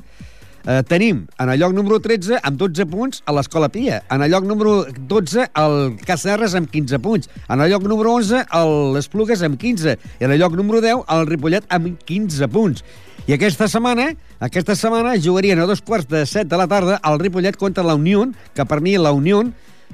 eh, 0.65 0.81
tenim 0.87 1.25
en 1.39 1.49
el 1.49 1.59
lloc 1.61 1.73
número 1.75 1.99
13 2.03 2.39
amb 2.43 2.59
12 2.59 2.85
punts 2.89 3.21
a 3.25 3.35
l'Escola 3.35 3.69
Pia, 3.73 4.01
en 4.11 4.23
el 4.25 4.31
lloc 4.31 4.47
número 4.47 4.85
12 4.89 5.49
el 5.61 5.77
Cacerres 6.05 6.55
amb 6.57 6.69
15 6.71 6.99
punts, 7.03 7.29
en 7.47 7.61
el 7.61 7.71
lloc 7.71 7.85
número 7.87 8.15
11 8.17 8.45
el 8.59 8.73
l'Esplugues 8.95 9.43
amb 9.45 9.59
15 9.61 9.95
i 9.95 10.27
en 10.27 10.33
el 10.33 10.41
lloc 10.41 10.57
número 10.57 10.81
10 10.85 11.05
el 11.15 11.25
Ripollet 11.29 11.69
amb 11.69 11.95
15 12.05 12.51
punts. 12.53 12.83
I 13.29 13.35
aquesta 13.35 13.67
setmana, 13.69 14.09
aquesta 14.41 14.75
setmana 14.75 15.17
jugarien 15.21 15.59
a 15.59 15.67
dos 15.69 15.83
quarts 15.85 16.09
de 16.09 16.25
set 16.25 16.49
de 16.49 16.57
la 16.57 16.67
tarda 16.67 16.99
el 17.05 17.19
Ripollet 17.21 17.57
contra 17.57 17.83
la 17.85 17.95
Unió, 17.95 18.25
que 18.55 18.65
per 18.65 18.81
mi 18.81 18.97
la 18.97 19.11
Unió, 19.13 19.43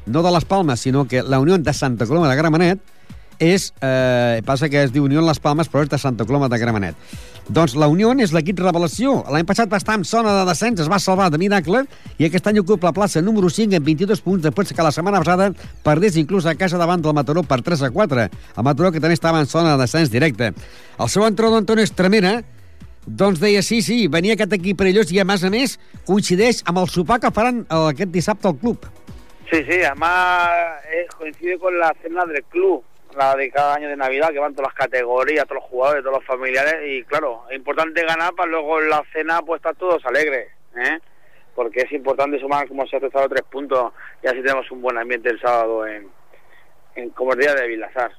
no 0.06 0.22
de 0.24 0.32
les 0.32 0.46
Palmes, 0.46 0.80
sinó 0.80 1.08
que 1.08 1.24
la 1.24 1.40
Unió 1.40 1.58
de 1.58 1.74
Santa 1.74 2.06
Coloma 2.06 2.30
de 2.30 2.38
Gramenet, 2.40 2.80
és, 3.40 3.74
eh, 3.82 4.42
passa 4.46 4.70
que 4.70 4.84
es 4.84 4.94
diu 4.94 5.04
Unió 5.04 5.22
Les 5.22 5.40
Palmes, 5.40 5.70
però 5.72 5.84
és 5.84 5.90
de 5.90 5.98
Santa 5.98 6.26
Coloma 6.26 6.50
de 6.50 6.58
Gramenet. 6.58 6.96
Doncs 7.46 7.75
la 7.78 7.86
Unió 7.86 8.10
és 8.24 8.32
l'equip 8.34 8.58
revelació. 8.58 9.20
L'any 9.30 9.46
passat 9.46 9.70
va 9.70 9.78
estar 9.78 9.94
en 10.00 10.04
zona 10.04 10.32
de 10.34 10.46
descens, 10.48 10.80
es 10.82 10.90
va 10.90 10.98
salvar 10.98 11.28
de 11.30 11.38
miracle, 11.38 11.84
i 12.18 12.25
aquest 12.25 12.48
any 12.50 12.58
ocupa 12.58 12.90
la 12.90 12.96
plaça 12.98 13.22
número 13.22 13.52
5 13.54 13.78
amb 13.78 13.86
22 13.86 14.24
punts, 14.25 14.42
després 14.42 14.74
que 14.74 14.86
la 14.86 14.92
setmana 14.92 15.22
passada 15.22 15.52
perdés 15.86 16.18
inclús 16.18 16.48
a 16.50 16.56
casa 16.58 16.80
davant 16.82 17.04
del 17.06 17.14
Mataró 17.14 17.44
per 17.46 17.62
3 17.62 17.86
a 17.86 17.92
4. 17.94 18.25
El 18.58 18.66
Mataró 18.66 18.92
que 18.92 19.04
també 19.04 19.14
estava 19.14 19.44
en 19.44 19.46
zona 19.46 19.75
de 19.75 19.84
descens 19.84 20.10
directe. 20.10 20.54
El 20.98 21.10
seu 21.14 21.28
entrenador, 21.28 21.62
Antonio 21.62 21.86
Estremera, 21.86 22.40
doncs 23.06 23.40
deia 23.40 23.62
sí, 23.62 23.84
sí, 23.86 24.08
venia 24.10 24.34
aquest 24.34 24.58
equip 24.58 24.82
perillós 24.82 25.14
i 25.14 25.22
a 25.22 25.28
més 25.30 25.44
a 25.46 25.52
més 25.54 25.78
coincideix 26.10 26.64
amb 26.66 26.82
el 26.82 26.90
sopar 26.90 27.20
que 27.22 27.30
faran 27.30 27.62
eh, 27.62 27.82
aquest 27.92 28.10
dissabte 28.10 28.50
al 28.50 28.58
club. 28.58 28.90
Sí, 29.52 29.62
sí, 29.70 29.84
además 29.86 30.82
eh, 30.90 31.06
coincide 31.16 31.60
con 31.60 31.78
la 31.78 31.94
cena 32.02 32.25
del 32.25 32.44
club, 32.50 32.82
la 33.16 33.36
de 33.36 33.50
cada 33.52 33.76
año 33.76 33.90
de 33.90 33.96
Navidad, 33.96 34.32
que 34.32 34.40
van 34.40 34.54
todas 34.54 34.74
las 34.74 34.78
categorías, 34.78 35.46
todos 35.46 35.62
los 35.62 35.70
jugadores, 35.70 36.04
todos 36.04 36.18
los 36.18 36.26
familiares, 36.26 36.76
y 36.86 37.04
claro, 37.04 37.44
es 37.50 37.58
importante 37.58 38.04
ganar 38.04 38.34
para 38.34 38.50
luego 38.50 38.82
en 38.82 38.90
la 38.90 39.04
cena 39.14 39.42
pues 39.42 39.60
estar 39.60 39.76
todos 39.76 40.06
alegres, 40.06 40.50
¿eh? 40.76 41.00
porque 41.56 41.82
es 41.82 41.92
importante 41.94 42.40
sumar, 42.40 42.68
como 42.68 42.86
se 42.86 42.98
ha 42.98 43.00
tratado, 43.00 43.30
tres 43.30 43.44
puntos, 43.44 43.94
y 44.22 44.28
así 44.28 44.42
tenemos 44.42 44.70
un 44.72 44.82
buen 44.82 44.98
ambiente 44.98 45.30
el 45.30 45.40
sábado 45.40 45.88
en, 45.88 46.10
en 46.96 47.10
como 47.12 47.34
el 47.34 47.40
día 47.40 47.54
de 47.54 47.68
Vilasar. 47.68 48.12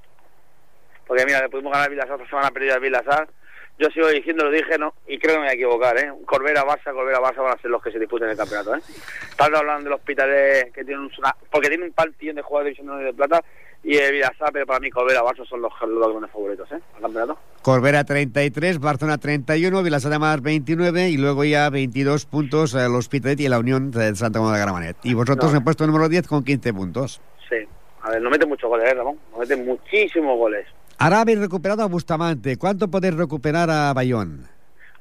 Porque 1.06 1.24
mira, 1.24 1.40
le 1.40 1.48
pudimos 1.48 1.72
ganar 1.72 1.88
a 1.88 1.90
Vilasar 1.90 2.14
esta 2.14 2.30
semana 2.30 2.50
perdida 2.50 2.76
a 2.76 2.78
Vilasar, 2.78 3.28
yo 3.78 3.90
sigo 3.90 4.08
diciendo, 4.08 4.44
lo 4.44 4.50
dije, 4.50 4.78
no, 4.78 4.94
y 5.06 5.18
creo 5.18 5.34
que 5.34 5.40
me 5.40 5.46
voy 5.46 5.50
a 5.50 5.54
equivocar, 5.54 5.98
¿eh? 5.98 6.10
Corbera, 6.24 6.64
Barça, 6.64 6.94
Corbera, 6.94 7.20
Barça 7.20 7.42
van 7.42 7.58
a 7.58 7.60
ser 7.60 7.70
los 7.70 7.82
que 7.82 7.92
se 7.92 7.98
disputen 7.98 8.30
el 8.30 8.36
campeonato, 8.36 8.74
¿eh? 8.74 8.80
Están 9.28 9.54
hablando 9.54 9.84
del 9.84 9.92
hospital 9.92 10.30
que 10.72 10.82
tiene 10.82 10.98
un, 10.98 11.10
porque 11.50 11.68
tiene 11.68 11.84
un 11.84 11.92
partillón 11.92 12.36
de 12.36 12.42
jugadores 12.42 12.74
de 12.74 12.82
división 12.82 13.04
de 13.04 13.12
plata 13.12 13.44
y 13.88 13.96
el 13.96 14.12
Vilasar, 14.12 14.50
pero 14.52 14.66
para 14.66 14.80
mí 14.80 14.90
Corbera, 14.90 15.22
Barça 15.22 15.46
son 15.48 15.62
los, 15.62 15.72
los 15.86 16.10
grandes 16.10 16.30
favoritos, 16.32 16.70
¿eh? 16.72 16.78
Al 16.96 17.02
campeonato. 17.02 17.38
Corbera 17.62 18.02
33, 18.04 18.80
Barcelona 18.80 19.18
31, 19.18 19.82
Vilassar 19.82 20.10
de 20.10 20.18
Mar 20.18 20.40
29 20.40 21.08
y 21.10 21.16
luego 21.16 21.44
ya 21.44 21.70
22 21.70 22.26
puntos 22.26 22.74
el 22.74 22.94
Hospitalet 22.94 23.38
y 23.40 23.48
la 23.48 23.58
Unión 23.60 23.90
de 23.92 24.14
Santa 24.16 24.38
Coloma 24.40 24.56
de 24.56 24.62
Gramenet. 24.62 24.96
Y 25.04 25.14
vosotros 25.14 25.52
No. 25.52 25.58
en 25.58 25.64
puesto 25.64 25.86
número 25.86 26.08
10 26.08 26.26
con 26.26 26.42
15 26.44 26.74
puntos. 26.74 27.20
Sí. 27.48 27.56
A 28.02 28.10
ver, 28.10 28.20
no 28.22 28.30
mete 28.30 28.44
muchos 28.46 28.68
goles, 28.68 28.90
¿eh, 28.90 28.94
Ramón? 28.94 29.18
No 29.32 29.38
mete 29.38 29.56
muchísimos 29.56 30.36
goles. 30.36 30.66
Ahora 30.98 31.20
habéis 31.20 31.38
recuperado 31.38 31.82
a 31.82 31.86
Bustamante. 31.86 32.56
¿Cuánto 32.56 32.88
podéis 32.88 33.14
recuperar 33.14 33.70
a 33.70 33.92
Bayón? 33.92 34.48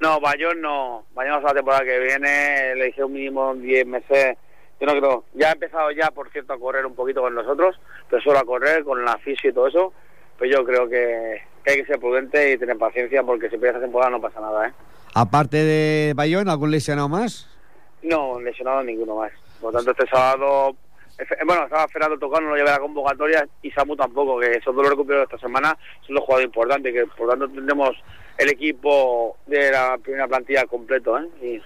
No, 0.01 0.19
Bayón 0.19 0.61
no. 0.61 1.05
Bayón 1.15 1.35
hasta 1.35 1.47
la 1.49 1.53
temporada 1.55 1.83
que 1.85 1.99
viene 1.99 2.75
le 2.75 2.85
dije 2.85 3.03
un 3.03 3.13
mínimo 3.13 3.55
10 3.55 3.87
meses. 3.87 4.37
Yo 4.85 4.93
no 4.93 4.99
creo. 4.99 5.23
Ya 5.33 5.49
ha 5.49 5.53
empezado 5.53 5.89
ya, 5.91 6.11
por 6.11 6.29
cierto, 6.29 6.53
a 6.53 6.59
correr 6.59 6.85
un 6.85 6.93
poquito 6.93 7.21
con 7.21 7.33
nosotros, 7.33 7.79
pero 8.09 8.21
solo 8.21 8.37
a 8.37 8.45
correr 8.45 8.83
con 8.83 9.03
la 9.03 9.17
fisio 9.17 9.49
y 9.49 9.53
todo 9.53 9.67
eso. 9.67 9.93
Pues 10.37 10.51
yo 10.51 10.63
creo 10.63 10.87
que, 10.87 11.41
que 11.63 11.71
hay 11.71 11.77
que 11.77 11.85
ser 11.85 11.99
prudente 11.99 12.51
y 12.51 12.57
tener 12.57 12.77
paciencia 12.77 13.23
porque 13.23 13.49
si 13.49 13.57
pierdes 13.57 13.81
temporada 13.81 14.11
no 14.11 14.21
pasa 14.21 14.41
nada, 14.41 14.67
¿eh? 14.67 14.73
Aparte 15.15 15.57
de 15.57 16.13
Bayón, 16.13 16.49
¿algún 16.49 16.71
lesionado 16.71 17.09
más? 17.09 17.49
No, 18.03 18.39
lesionado 18.39 18.83
ninguno 18.83 19.15
más. 19.15 19.31
Por 19.59 19.73
lo 19.73 19.79
tanto, 19.79 19.91
este 19.91 20.07
sábado, 20.07 20.75
bueno, 21.45 21.63
estaba 21.63 21.87
Fernando 21.87 22.19
Tocano, 22.19 22.47
no 22.47 22.51
lo 22.51 22.57
lleva 22.57 22.71
a 22.71 22.73
la 22.73 22.79
convocatoria 22.79 23.47
y 23.61 23.71
Samu 23.71 23.95
tampoco, 23.95 24.39
que 24.39 24.51
esos 24.51 24.75
dos 24.75 24.87
recuperados 24.87 25.31
esta 25.31 25.47
semana 25.47 25.75
son 26.05 26.15
los 26.15 26.25
jugadores 26.25 26.47
importantes, 26.47 26.93
que 26.93 27.07
por 27.07 27.27
lo 27.27 27.29
tanto 27.29 27.49
tendremos 27.49 27.91
el 28.37 28.49
equipo 28.49 29.37
de 29.47 29.71
la 29.71 29.97
primera 29.97 30.27
plantilla 30.27 30.65
completo, 30.65 31.17
¿eh? 31.17 31.27
Y 31.41 31.55
eh, 31.55 31.61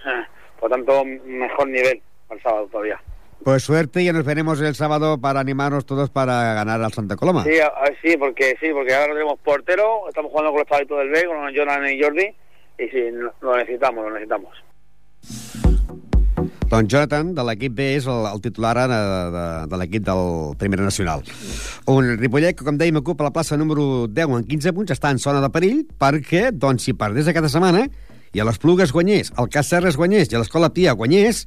por 0.58 0.70
lo 0.70 0.76
tanto, 0.76 1.04
mejor 1.04 1.68
nivel 1.68 2.00
para 2.28 2.38
el 2.38 2.42
sábado 2.44 2.68
todavía. 2.70 3.00
Pues 3.44 3.62
suerte 3.62 4.02
y 4.02 4.12
nos 4.12 4.24
veremos 4.24 4.60
el 4.60 4.74
sábado 4.74 5.18
para 5.18 5.40
animarnos 5.40 5.86
todos 5.86 6.10
para 6.10 6.52
ganar 6.54 6.82
al 6.82 6.92
Santa 6.92 7.16
Coloma. 7.16 7.42
Sí, 7.44 7.58
a- 7.58 7.72
sí, 8.02 8.16
porque 8.18 8.54
sí, 8.60 8.66
porque 8.72 8.94
ahora 8.94 9.08
no 9.08 9.14
tenemos 9.14 9.38
portero, 9.40 10.08
estamos 10.08 10.30
jugando 10.30 10.50
con 10.52 10.60
los 10.60 10.68
chavitos 10.68 10.98
del 10.98 11.08
B, 11.10 11.24
con 11.24 11.36
Jonan 11.54 11.88
y 11.90 12.02
Jordi, 12.02 12.26
y 12.78 12.88
sí, 12.88 13.10
lo 13.12 13.32
lo 13.40 13.56
necesitamos, 13.56 14.04
lo 14.04 14.10
necesitamos. 14.12 14.50
Doncs 16.70 16.86
Jonathan, 16.92 17.34
de 17.34 17.42
l'equip 17.42 17.72
B, 17.74 17.86
és 17.98 18.04
el, 18.06 18.26
el 18.30 18.38
titular 18.44 18.76
ara 18.78 18.98
de, 19.02 19.30
de, 19.34 19.44
de 19.72 19.78
l'equip 19.80 20.04
del 20.06 20.52
Primera 20.60 20.84
Nacional. 20.86 21.24
Un 21.90 22.12
Ripollet 22.20 22.54
que, 22.54 22.62
com 22.64 22.76
dèiem, 22.78 23.00
ocupa 23.00 23.26
la 23.26 23.32
plaça 23.34 23.56
número 23.58 24.06
10 24.06 24.36
en 24.36 24.44
15 24.46 24.72
punts, 24.76 24.92
està 24.94 25.10
en 25.10 25.18
zona 25.18 25.40
de 25.42 25.50
perill, 25.50 25.80
perquè, 25.98 26.52
doncs, 26.54 26.84
si 26.86 26.94
perdés 26.94 27.26
aquesta 27.32 27.50
setmana 27.50 27.88
i 28.32 28.38
a 28.38 28.46
les 28.46 28.60
Plugues 28.62 28.92
guanyés, 28.94 29.32
el 29.42 29.50
Cacerres 29.50 29.98
guanyés 29.98 30.30
i 30.30 30.38
a 30.38 30.44
l'Escola 30.44 30.70
Pia 30.70 30.94
guanyés, 30.94 31.42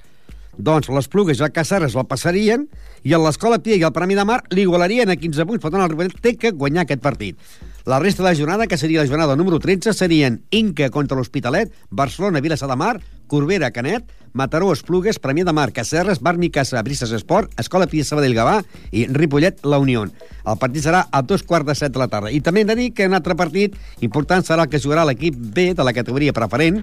doncs 0.57 0.89
les 0.93 1.09
Plugues 1.09 1.39
i 1.39 1.45
el 1.45 1.53
Cacerres 1.53 1.95
el 1.97 2.07
passarien 2.09 2.67
i 3.03 3.13
a 3.13 3.19
l'Escola 3.21 3.59
Pia 3.63 3.77
i 3.79 3.85
el 3.85 3.93
Premi 3.95 4.17
de 4.17 4.25
Mar 4.27 4.41
l'igualarien 4.53 5.09
a 5.09 5.17
15 5.17 5.47
punts. 5.49 5.61
Per 5.63 5.71
tant, 5.71 5.81
el 5.81 5.91
Ripollet 5.91 6.19
té 6.21 6.35
que 6.37 6.53
guanyar 6.53 6.85
aquest 6.85 7.01
partit. 7.03 7.39
La 7.85 7.99
resta 7.99 8.23
de 8.23 8.29
la 8.29 8.35
jornada, 8.35 8.67
que 8.67 8.77
seria 8.77 9.01
la 9.01 9.07
jornada 9.07 9.35
número 9.35 9.59
13, 9.59 9.91
serien 9.91 10.43
Inca 10.51 10.89
contra 10.89 11.17
l'Hospitalet, 11.17 11.73
Barcelona, 11.89 12.39
Vilassar 12.39 12.69
de 12.69 12.77
Mar, 12.79 13.01
Corbera, 13.27 13.71
Canet, 13.71 14.05
Mataró, 14.31 14.71
Esplugues, 14.71 15.19
Premià 15.19 15.43
de 15.43 15.53
Mar, 15.53 15.73
Cacerres, 15.73 16.21
Bar 16.23 16.37
Micasa, 16.37 16.81
Brises 16.81 17.11
Esport, 17.11 17.51
Escola 17.59 17.89
Pia 17.91 18.05
Sabadell 18.07 18.37
Gavà 18.37 18.61
i 18.91 19.03
Ripollet, 19.11 19.59
La 19.67 19.81
Unió. 19.83 20.05
El 20.07 20.61
partit 20.61 20.85
serà 20.85 21.03
a 21.11 21.21
dos 21.27 21.43
quarts 21.43 21.67
de 21.67 21.75
set 21.75 21.91
de 21.91 21.99
la 21.99 22.07
tarda. 22.07 22.31
I 22.31 22.39
també 22.41 22.63
hem 22.63 22.71
de 22.71 22.77
dir 22.79 22.87
que 22.95 23.09
un 23.09 23.17
altre 23.19 23.35
partit 23.35 23.75
important 23.99 24.45
serà 24.47 24.63
el 24.63 24.71
que 24.71 24.79
jugarà 24.79 25.03
l'equip 25.09 25.35
B 25.35 25.73
de 25.75 25.83
la 25.83 25.93
categoria 25.93 26.33
preferent, 26.33 26.81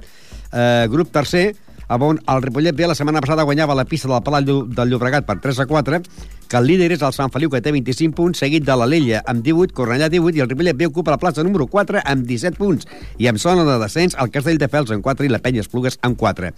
eh, 0.52 0.86
grup 0.92 1.10
tercer, 1.16 1.54
on 1.98 2.20
el 2.26 2.42
Ripollet 2.42 2.76
B 2.76 2.86
la 2.86 2.94
setmana 2.94 3.20
passada 3.20 3.42
guanyava 3.42 3.74
la 3.74 3.84
pista 3.84 4.08
del 4.08 4.22
Palau 4.22 4.62
del 4.70 4.92
Llobregat 4.92 5.26
per 5.26 5.40
3 5.42 5.58
a 5.64 5.66
4, 5.66 5.98
que 6.50 6.56
el 6.58 6.66
líder 6.66 6.92
és 6.94 7.02
el 7.02 7.14
Sant 7.14 7.32
Feliu, 7.34 7.50
que 7.50 7.60
té 7.62 7.72
25 7.74 8.14
punts, 8.14 8.38
seguit 8.38 8.64
de 8.66 8.76
l'Alella 8.78 9.24
amb 9.26 9.42
18, 9.42 9.74
Cornellà 9.74 10.08
18, 10.10 10.38
i 10.38 10.44
el 10.44 10.50
Ripollet 10.50 10.78
B 10.78 10.86
ocupa 10.86 11.14
la 11.14 11.18
plaça 11.18 11.42
número 11.42 11.66
4 11.66 12.04
amb 12.04 12.26
17 12.26 12.58
punts. 12.58 12.86
I 13.18 13.26
amb 13.30 13.42
zona 13.42 13.66
de 13.66 13.78
descens, 13.82 14.14
el 14.18 14.30
Castell 14.30 14.58
de 14.62 14.68
Fels 14.70 14.94
en 14.94 15.02
4 15.02 15.26
i 15.26 15.32
la 15.32 15.42
Penya 15.42 15.64
Esplugues 15.66 15.98
en 16.06 16.14
4. 16.14 16.52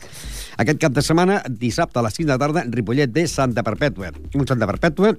Aquest 0.65 0.83
cap 0.85 0.93
de 0.93 1.05
setmana, 1.05 1.41
dissabte 1.49 1.99
a 1.99 2.05
les 2.05 2.21
5 2.21 2.29
de 2.29 2.35
la 2.35 2.41
tarda, 2.45 2.67
Ripollet 2.69 3.13
B, 3.13 3.27
Santa 3.27 3.65
Perpètua. 3.65 4.13
Un 4.35 4.47
Santa 4.47 4.69
Perpètua 4.69 5.17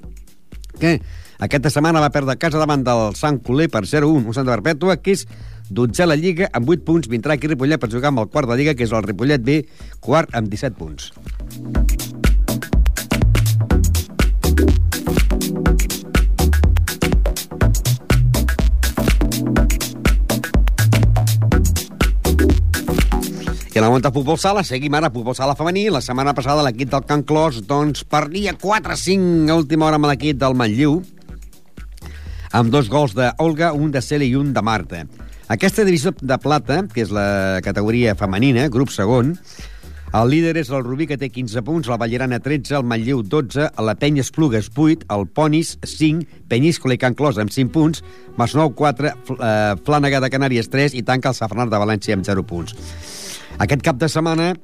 que 0.79 0.99
aquesta 1.43 1.69
setmana 1.73 2.01
va 2.01 2.11
perdre 2.13 2.37
casa 2.41 2.61
davant 2.61 2.83
del 2.85 3.17
Sant 3.19 3.39
Coler 3.45 3.69
per 3.71 3.83
0-1, 3.89 4.23
un 4.25 4.37
Santa 4.37 4.53
Perpètua 4.55 4.97
que 5.01 5.17
és 5.17 5.25
12 5.73 6.03
a 6.03 6.07
la 6.07 6.15
Lliga 6.15 6.49
amb 6.53 6.69
8 6.69 6.85
punts, 6.85 7.09
vindrà 7.09 7.33
aquí 7.33 7.49
Ripollet 7.49 7.81
per 7.81 7.89
jugar 7.89 8.13
amb 8.13 8.21
el 8.21 8.29
quart 8.29 8.49
de 8.49 8.57
Lliga, 8.59 8.75
que 8.77 8.85
és 8.85 8.93
el 8.93 9.03
Ripollet 9.03 9.41
B, 9.41 9.63
quart 9.99 10.29
amb 10.37 10.51
17 10.53 10.77
punts. 10.77 11.09
I 23.73 23.79
a 23.79 23.81
la 23.81 23.89
Monta 23.89 24.11
Futbol 24.13 24.37
Sala, 24.37 24.61
seguim 24.61 24.93
ara 24.93 25.09
Futbol 25.09 25.33
Sala 25.33 25.55
femení. 25.57 25.87
La 25.89 26.03
setmana 26.05 26.35
passada 26.37 26.61
l'equip 26.61 26.91
del 26.91 27.07
Can 27.09 27.23
Clos 27.25 27.63
doncs, 27.65 28.05
perdia 28.05 28.53
4-5 28.53 29.49
a 29.49 29.57
última 29.57 29.87
hora 29.87 29.97
amb 29.97 30.11
l'equip 30.11 30.37
del 30.37 30.53
Manlleu, 30.53 30.99
amb 32.53 32.69
dos 32.69 32.93
gols 32.93 33.17
d'Olga, 33.17 33.73
un 33.73 33.89
de 33.89 34.05
Celi 34.05 34.29
i 34.29 34.37
un 34.37 34.53
de 34.53 34.61
Marta. 34.61 35.07
Aquesta 35.53 35.83
divisió 35.85 36.09
de 36.17 36.35
plata, 36.41 36.79
que 36.89 37.03
és 37.03 37.11
la 37.13 37.61
categoria 37.61 38.15
femenina, 38.17 38.63
grup 38.73 38.89
segon, 38.89 39.35
el 40.17 40.31
líder 40.31 40.55
és 40.57 40.71
el 40.73 40.81
Rubí, 40.81 41.05
que 41.05 41.17
té 41.21 41.27
15 41.29 41.61
punts, 41.67 41.89
la 41.91 41.97
Ballerana 42.01 42.39
13, 42.41 42.73
el 42.79 42.87
Manlleu 42.89 43.21
12, 43.21 43.67
la 43.85 43.93
Penya 44.01 44.23
Esplugues 44.25 44.71
8, 44.73 45.05
el 45.13 45.27
Ponis 45.29 45.75
5, 45.85 46.39
Penyíscola 46.49 46.97
i 46.97 47.01
Can 47.03 47.13
Clos 47.13 47.37
amb 47.37 47.53
5 47.53 47.69
punts, 47.73 48.01
Masnou 48.37 48.73
4, 48.73 49.11
Fl 49.27 49.37
eh, 49.37 49.75
Flànega 49.85 50.23
de 50.23 50.31
Canàries 50.33 50.71
3 50.73 50.95
i 50.97 51.03
tanca 51.05 51.29
el 51.29 51.37
Safranar 51.37 51.69
de 51.69 51.81
València 51.85 52.17
amb 52.17 52.25
0 52.25 52.45
punts. 52.49 52.73
Aquest 53.61 53.85
cap 53.85 54.01
de 54.01 54.09
setmana 54.09 54.55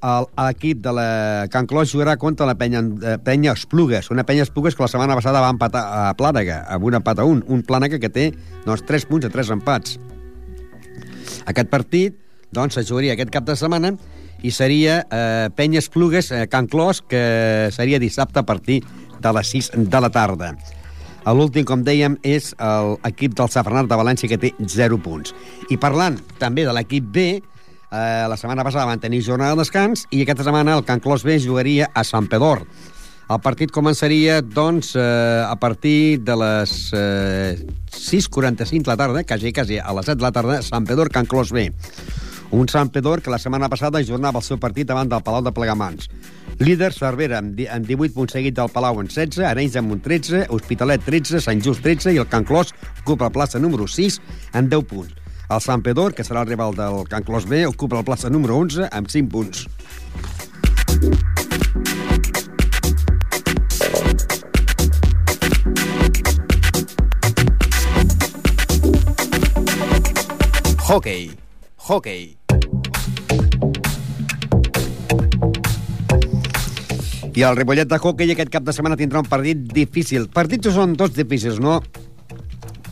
l'equip 0.00 0.80
de 0.80 0.94
la 0.96 1.08
Can 1.52 1.68
Clos 1.68 1.92
jugarà 1.92 2.16
contra 2.16 2.48
la 2.48 2.56
penya, 2.56 2.80
eh, 2.80 3.18
penya 3.20 3.52
Esplugues, 3.52 4.08
una 4.08 4.24
penya 4.24 4.48
Esplugues 4.48 4.72
que 4.72 4.88
la 4.88 4.88
setmana 4.88 5.20
passada 5.20 5.44
va 5.44 5.52
empatar 5.52 5.84
a 5.84 6.14
Plànega, 6.16 6.62
amb 6.64 6.88
un 6.88 6.96
empat 6.96 7.20
a 7.20 7.28
un, 7.28 7.44
un 7.44 7.60
Plànega 7.60 8.00
que 8.00 8.08
té 8.08 8.30
doncs, 8.64 8.88
3 8.88 9.04
punts 9.12 9.28
a 9.28 9.32
3 9.36 9.52
empats. 9.58 9.98
Aquest 11.50 11.70
partit 11.70 12.16
doncs, 12.54 12.74
se 12.78 12.86
jugaria 12.86 13.14
aquest 13.14 13.30
cap 13.34 13.46
de 13.46 13.56
setmana 13.58 13.94
i 14.42 14.50
seria 14.54 15.02
eh, 15.04 15.48
Penya 15.54 15.82
Esplugues, 15.82 16.30
eh, 16.32 16.46
Can 16.50 16.66
Clos, 16.70 17.02
que 17.02 17.68
seria 17.74 18.00
dissabte 18.00 18.40
a 18.40 18.46
partir 18.46 18.80
de 19.20 19.32
les 19.36 19.50
6 19.52 19.72
de 19.76 20.00
la 20.00 20.10
tarda. 20.10 20.54
L'últim, 21.30 21.66
com 21.68 21.82
dèiem, 21.84 22.16
és 22.24 22.48
l'equip 23.04 23.34
del 23.36 23.50
Safranar 23.52 23.84
de 23.86 23.98
València, 23.98 24.28
que 24.30 24.38
té 24.40 24.50
0 24.56 24.96
punts. 25.04 25.34
I 25.68 25.76
parlant 25.78 26.16
també 26.40 26.64
de 26.64 26.72
l'equip 26.74 27.10
B, 27.12 27.26
eh, 27.36 28.24
la 28.30 28.38
setmana 28.40 28.64
passada 28.64 28.88
van 28.88 29.02
tenir 29.02 29.20
jornada 29.26 29.54
de 29.54 29.60
descans 29.60 30.06
i 30.10 30.22
aquesta 30.24 30.46
setmana 30.46 30.78
el 30.78 30.86
Can 30.88 31.02
Clos 31.04 31.26
B 31.26 31.38
jugaria 31.38 31.90
a 31.92 32.04
Sant 32.08 32.30
Pedor. 32.32 32.64
El 33.30 33.38
partit 33.38 33.70
començaria, 33.70 34.40
doncs, 34.42 34.96
eh, 34.98 35.02
a 35.46 35.54
partir 35.62 36.18
de 36.26 36.34
les 36.40 36.72
eh, 36.98 37.52
6.45 37.94 38.82
de 38.82 38.90
la 38.90 38.96
tarda, 38.98 39.22
quasi, 39.22 39.52
quasi 39.54 39.78
a 39.78 39.92
les 39.94 40.08
7 40.08 40.18
de 40.18 40.24
la 40.26 40.32
tarda, 40.34 40.56
Sant 40.66 40.86
Pedor, 40.88 41.10
Can 41.14 41.26
Clos 41.30 41.52
B. 41.54 41.68
Un 42.50 42.66
Sant 42.66 42.90
Pedor 42.90 43.22
que 43.22 43.30
la 43.30 43.38
setmana 43.38 43.68
passada 43.70 44.02
jornava 44.02 44.40
el 44.42 44.46
seu 44.48 44.58
partit 44.58 44.88
davant 44.88 45.06
del 45.12 45.22
Palau 45.22 45.44
de 45.46 45.52
Plegamans. 45.54 46.08
Líder, 46.58 46.90
Cervera, 46.92 47.38
amb, 47.38 47.54
di- 47.54 47.68
amb 47.70 47.86
18 47.86 48.16
punts 48.16 48.34
seguit 48.34 48.56
del 48.58 48.72
Palau 48.74 48.98
en 49.00 49.06
16, 49.06 49.44
Arenys 49.46 49.78
amb 49.78 49.94
un 49.94 50.02
13, 50.02 50.48
Hospitalet 50.50 51.06
13, 51.06 51.38
Sant 51.46 51.62
Just 51.62 51.86
13 51.86 52.10
i 52.16 52.18
el 52.18 52.26
Can 52.28 52.42
Clos 52.44 52.74
ocupa 53.04 53.28
la 53.30 53.36
plaça 53.38 53.62
número 53.62 53.86
6 53.86 54.18
amb 54.58 54.74
10 54.74 54.88
punts. 54.90 55.14
El 55.50 55.62
Sant 55.62 55.86
Pedor, 55.86 56.12
que 56.18 56.26
serà 56.26 56.42
el 56.42 56.50
rival 56.50 56.74
del 56.74 57.04
Can 57.06 57.22
Clos 57.22 57.46
B, 57.46 57.62
ocupa 57.70 58.02
la 58.02 58.06
plaça 58.10 58.28
número 58.28 58.58
11 58.58 58.90
amb 58.90 59.06
5 59.06 59.30
punts. 59.30 59.68
Hockey. 70.90 71.30
Hockey. 71.86 72.36
I 77.30 77.42
el 77.46 77.54
Ripollet 77.54 77.86
de 77.86 77.98
hockey 78.02 78.32
aquest 78.34 78.50
cap 78.50 78.64
de 78.66 78.72
setmana 78.74 78.96
tindrà 78.98 79.20
un 79.22 79.28
partit 79.30 79.60
difícil. 79.70 80.26
Partits 80.34 80.66
que 80.66 80.72
són 80.74 80.96
tots 80.98 81.14
difícils, 81.14 81.60
no? 81.62 81.76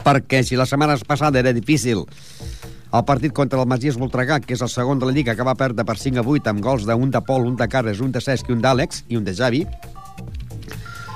Perquè 0.05 0.45
si 0.47 0.55
la 0.55 0.69
setmana 0.71 0.95
passada 1.09 1.43
era 1.43 1.51
difícil 1.51 2.05
el 2.05 3.03
partit 3.03 3.35
contra 3.35 3.59
el 3.59 3.67
Masies 3.67 3.99
Voltregà, 3.99 4.39
que 4.47 4.55
és 4.55 4.63
el 4.63 4.71
segon 4.71 5.03
de 5.03 5.09
la 5.09 5.17
Lliga, 5.17 5.35
que 5.35 5.47
va 5.49 5.57
perdre 5.59 5.83
per 5.83 5.97
5 5.99 6.23
a 6.23 6.25
8 6.37 6.53
amb 6.53 6.63
gols 6.63 6.87
d'un 6.87 7.11
de 7.11 7.23
Pol, 7.27 7.49
un 7.51 7.57
de 7.59 7.67
Carles, 7.67 7.99
un 7.99 8.15
de 8.15 8.23
Cesc 8.23 8.47
i 8.47 8.55
un 8.55 8.63
d'Àlex 8.63 9.09
i 9.09 9.19
un 9.19 9.27
de 9.27 9.35
Javi. 9.35 9.65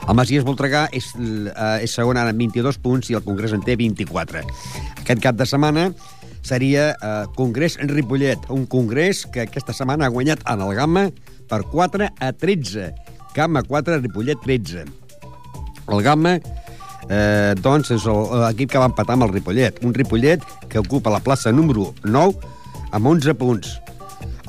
El 0.03 0.19
Masies 0.19 0.43
Voltregà 0.43 0.89
és, 0.91 1.13
eh, 1.15 1.85
és 1.87 1.95
segon 1.95 2.19
ara 2.19 2.35
amb 2.35 2.43
22 2.43 2.83
punts 2.83 3.15
i 3.15 3.15
el 3.15 3.23
Congrés 3.23 3.55
en 3.55 3.63
té 3.63 3.79
24. 3.79 4.43
Aquest 4.99 5.23
cap 5.23 5.39
de 5.39 5.47
setmana 5.47 5.93
seria 6.43 6.93
eh, 6.93 7.25
Congrés 7.37 7.79
en 7.81 7.89
Ripollet, 7.89 8.39
un 8.51 8.67
congrés 8.67 9.25
que 9.27 9.47
aquesta 9.47 9.75
setmana 9.75 10.07
ha 10.07 10.15
guanyat 10.15 10.43
en 10.51 10.65
el 10.67 10.75
Gamma 10.77 11.09
per 11.49 11.63
4 11.71 12.11
a 12.19 12.33
13. 12.33 12.91
Gamma 13.35 13.63
4, 13.63 14.01
Ripollet 14.03 14.43
13. 14.45 14.85
El 15.89 16.03
Gamma 16.03 16.37
eh, 17.09 17.55
doncs 17.63 17.93
és 17.95 18.07
l'equip 18.07 18.73
que 18.73 18.83
va 18.83 18.91
empatar 18.91 19.17
amb 19.17 19.29
el 19.29 19.35
Ripollet. 19.37 19.83
Un 19.87 19.95
Ripollet 19.95 20.45
que 20.69 20.83
ocupa 20.83 21.13
la 21.13 21.23
plaça 21.23 21.53
número 21.53 21.93
9 22.05 22.53
amb 22.93 23.07
11 23.15 23.35
punts. 23.39 23.79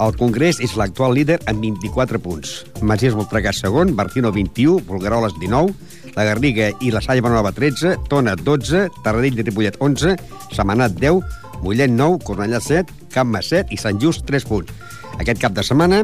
El 0.02 0.16
Congrés 0.18 0.58
és 0.64 0.74
l'actual 0.74 1.14
líder 1.14 1.38
amb 1.50 1.62
24 1.62 2.18
punts. 2.22 2.64
Masies 2.82 3.14
Voltregà 3.14 3.54
segon, 3.54 3.94
Bartino 3.96 4.32
21, 4.34 4.82
Volgueroles 4.88 5.36
19, 5.38 5.70
la 6.16 6.26
Garriga 6.26 6.72
i 6.82 6.90
la 6.94 7.02
Salle 7.02 7.22
Bonova 7.22 7.54
13, 7.54 8.00
Tona 8.10 8.34
12, 8.40 8.88
Tarradell 9.06 9.38
i 9.38 9.46
Ripollet 9.46 9.78
11, 9.80 10.16
Semanat 10.56 10.98
10, 10.98 11.22
Mollet 11.64 11.92
9, 11.92 12.20
Cornellà 12.28 12.60
7, 12.62 12.92
Campma 13.14 13.42
7 13.42 13.72
i 13.74 13.78
Sant 13.80 14.00
Just 14.02 14.26
3 14.28 14.46
punts. 14.50 14.72
Aquest 15.20 15.40
cap 15.42 15.54
de 15.56 15.64
setmana, 15.64 16.04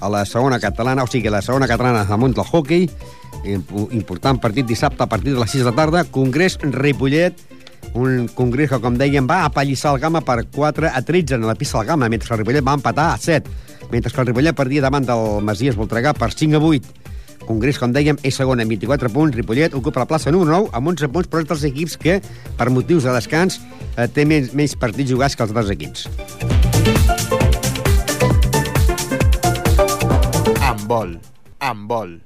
a 0.00 0.08
la 0.12 0.24
segona 0.28 0.60
catalana, 0.62 1.02
o 1.04 1.10
sigui, 1.10 1.28
la 1.32 1.42
segona 1.42 1.66
catalana 1.68 2.04
damunt 2.08 2.36
del 2.36 2.46
hockey, 2.46 2.86
imp- 3.44 3.72
important 3.96 4.38
partit 4.40 4.66
dissabte 4.68 5.02
a 5.02 5.08
partir 5.10 5.34
de 5.34 5.40
les 5.40 5.50
6 5.50 5.64
de 5.66 5.72
tarda, 5.72 6.04
Congrés 6.04 6.58
Ripollet, 6.62 7.34
un 7.96 8.28
congrés 8.36 8.68
que, 8.70 8.78
com 8.78 8.94
dèiem, 9.00 9.26
va 9.26 9.40
apallissar 9.48 9.94
el 9.96 10.00
Gama 10.02 10.20
per 10.22 10.44
4 10.52 10.92
a 10.94 11.00
13 11.02 11.34
en 11.40 11.46
la 11.48 11.56
pista 11.58 11.78
del 11.80 11.88
Gama, 11.88 12.08
mentre 12.12 12.30
el 12.34 12.38
Ripollet 12.44 12.62
va 12.66 12.76
empatar 12.78 13.08
a 13.14 13.18
7, 13.18 13.50
mentre 13.90 14.12
que 14.12 14.20
el 14.20 14.28
Ripollet 14.28 14.54
perdia 14.54 14.82
davant 14.84 15.08
del 15.08 15.40
Masies 15.42 15.74
Voltregà 15.80 16.12
per 16.14 16.30
5 16.32 16.60
a 16.60 16.60
8. 16.60 16.99
Congrés, 17.46 17.78
com 17.80 17.92
dèiem, 17.92 18.18
és 18.26 18.36
segon 18.36 18.60
amb 18.62 18.70
24 18.72 19.10
punts. 19.12 19.36
Ripollet 19.36 19.74
ocupa 19.74 20.04
la 20.04 20.08
plaça 20.10 20.30
número 20.30 20.52
9 20.52 20.70
amb 20.76 20.92
11 20.92 21.10
punts, 21.14 21.28
però 21.30 21.42
és 21.42 21.48
dels 21.50 21.66
equips 21.70 21.96
que, 22.00 22.20
per 22.58 22.70
motius 22.70 23.08
de 23.08 23.14
descans, 23.16 23.60
eh, 23.96 24.06
té 24.06 24.24
menys, 24.24 24.54
menys 24.54 24.76
partits 24.78 25.10
jugats 25.10 25.36
que 25.36 25.46
els 25.46 25.54
altres 25.54 25.70
equips. 25.76 26.08
Amb 30.60 30.88
vol. 30.88 31.16
Amb 31.60 31.88
vol. 31.90 32.18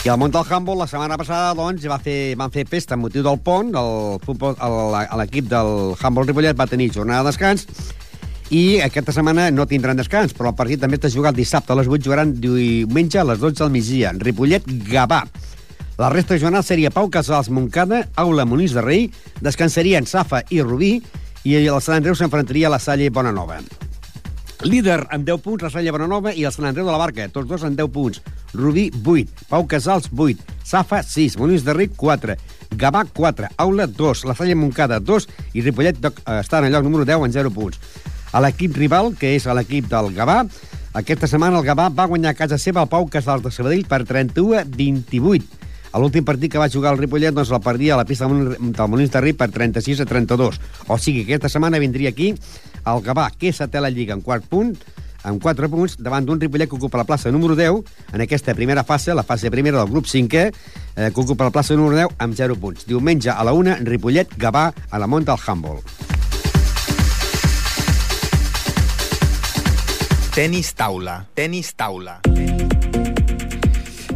I 0.00 0.08
al 0.08 0.16
món 0.16 0.32
del 0.32 0.46
handball, 0.48 0.78
la 0.80 0.86
setmana 0.88 1.18
passada, 1.20 1.52
doncs, 1.58 1.84
va 1.84 1.98
fer, 2.00 2.34
van 2.40 2.48
fer 2.48 2.64
festa 2.64 2.96
amb 2.96 3.04
motiu 3.04 3.20
del 3.26 3.36
pont. 3.44 3.74
L'equip 5.20 5.50
del 5.50 5.72
handball 6.00 6.30
Ripollet 6.30 6.56
va 6.56 6.70
tenir 6.70 6.88
jornada 6.94 7.26
de 7.26 7.34
descans 7.34 7.66
i 8.50 8.80
aquesta 8.82 9.14
setmana 9.14 9.48
no 9.54 9.66
tindran 9.70 9.98
descans, 9.98 10.34
però 10.34 10.50
el 10.50 10.58
partit 10.58 10.80
també 10.82 10.98
està 10.98 11.10
jugat 11.12 11.36
dissabte 11.36 11.70
a 11.70 11.76
les 11.78 11.86
8, 11.86 12.02
jugaran 12.02 12.32
diumenge 12.42 13.20
a 13.20 13.26
les 13.28 13.38
12 13.38 13.62
del 13.62 13.70
migdia. 13.70 14.10
Ripollet-Gavà. 14.18 15.20
La 16.00 16.08
resta 16.10 16.34
de 16.34 16.40
jornada 16.42 16.66
seria 16.66 16.90
Pau 16.90 17.10
Casals 17.12 17.50
Moncada, 17.50 18.08
Aula 18.16 18.46
Molins 18.48 18.74
de 18.74 18.82
Rei, 18.82 19.06
descansarien 19.44 20.08
Safa 20.08 20.42
i 20.50 20.62
Rubí, 20.64 20.96
i 21.44 21.54
el 21.60 21.78
Sant 21.78 22.00
Andreu 22.00 22.16
s'enfrontaria 22.18 22.66
a 22.66 22.74
la 22.74 22.80
Salle 22.82 23.10
Bonanova. 23.14 23.60
Líder 24.66 24.98
amb 25.08 25.24
10 25.24 25.40
punts, 25.44 25.62
la 25.64 25.70
Salle 25.72 25.92
Bonanova 25.94 26.34
i 26.34 26.42
el 26.44 26.52
Sant 26.52 26.66
Andreu 26.68 26.88
de 26.88 26.92
la 26.92 27.00
Barca, 27.00 27.28
tots 27.32 27.48
dos 27.48 27.62
amb 27.64 27.78
10 27.78 27.92
punts. 27.94 28.20
Rubí, 28.52 28.90
8. 29.06 29.46
Pau 29.48 29.66
Casals, 29.70 30.10
8. 30.10 30.42
Safa, 30.66 31.04
6. 31.06 31.38
Molins 31.40 31.64
de 31.64 31.74
Ric, 31.76 31.94
4. 31.96 32.36
Gavà, 32.76 33.06
4. 33.14 33.54
Aula, 33.56 33.86
2. 33.86 34.24
La 34.26 34.34
Salle 34.34 34.58
Moncada, 34.58 34.98
2. 35.00 35.28
I 35.54 35.62
Ripollet 35.62 36.02
eh, 36.04 36.12
està 36.40 36.58
en 36.58 36.68
el 36.68 36.74
lloc 36.74 36.84
número 36.84 37.06
10 37.08 37.24
amb 37.24 37.36
0 37.38 37.54
punts. 37.54 37.78
A 38.32 38.40
l'equip 38.42 38.76
rival, 38.76 39.14
que 39.18 39.34
és 39.34 39.46
l'equip 39.50 39.88
del 39.90 40.12
Gavà, 40.14 40.44
aquesta 40.94 41.26
setmana 41.30 41.58
el 41.58 41.66
Gavà 41.66 41.88
va 41.94 42.06
guanyar 42.10 42.30
a 42.30 42.38
casa 42.38 42.58
seva 42.58 42.84
el 42.84 42.90
Pau 42.90 43.08
Casals 43.10 43.42
de 43.42 43.50
Sabadell 43.50 43.86
per 43.90 44.04
31 44.06 44.60
a 44.60 44.64
28. 44.64 45.58
A 45.90 45.98
l'últim 45.98 46.22
partit 46.22 46.52
que 46.52 46.60
va 46.62 46.70
jugar 46.70 46.92
el 46.94 47.00
Ripollet 47.00 47.34
doncs 47.34 47.50
el 47.50 47.62
perdia 47.62 47.94
a 47.94 47.98
la 47.98 48.06
pista 48.06 48.28
del 48.30 48.90
Molins- 48.90 49.10
de 49.10 49.20
Ric 49.20 49.36
per 49.36 49.50
36 49.50 50.00
a 50.00 50.06
32. 50.06 50.60
O 50.86 50.98
sigui 50.98 51.24
que 51.24 51.34
aquesta 51.34 51.50
setmana 51.50 51.82
vindria 51.82 52.10
aquí 52.10 52.30
el 52.30 53.02
Gavà, 53.02 53.30
que 53.36 53.50
a 53.50 53.80
la 53.80 53.90
Lliga 53.90 54.14
en 54.14 54.20
quart 54.22 54.46
punt, 54.46 54.76
amb 55.22 55.42
4 55.42 55.68
punts, 55.68 55.96
davant 55.98 56.24
d'un 56.24 56.40
Ripollet 56.40 56.68
que 56.68 56.76
ocupa 56.76 56.98
la 56.98 57.04
plaça 57.04 57.30
número 57.30 57.56
10 57.56 57.82
en 58.12 58.20
aquesta 58.20 58.54
primera 58.54 58.84
fase, 58.84 59.14
la 59.14 59.22
fase 59.22 59.50
primera 59.50 59.78
del 59.78 59.90
grup 59.90 60.06
5è, 60.06 60.52
eh, 60.96 61.10
que 61.12 61.20
ocupa 61.20 61.44
la 61.44 61.50
plaça 61.50 61.74
número 61.74 61.96
10 61.96 62.14
amb 62.18 62.34
0 62.34 62.56
punts. 62.56 62.86
Diumenge 62.86 63.30
a 63.30 63.42
la 63.44 63.52
1, 63.52 63.76
Ripollet, 63.82 64.36
Gavà, 64.38 64.72
a 64.90 64.98
la 64.98 65.06
Mont 65.06 65.26
del 65.26 65.38
Handball. 65.46 65.82
Tenis 70.40 70.70
taula. 70.72 71.26
Tenis 71.36 71.74
taula. 71.76 72.14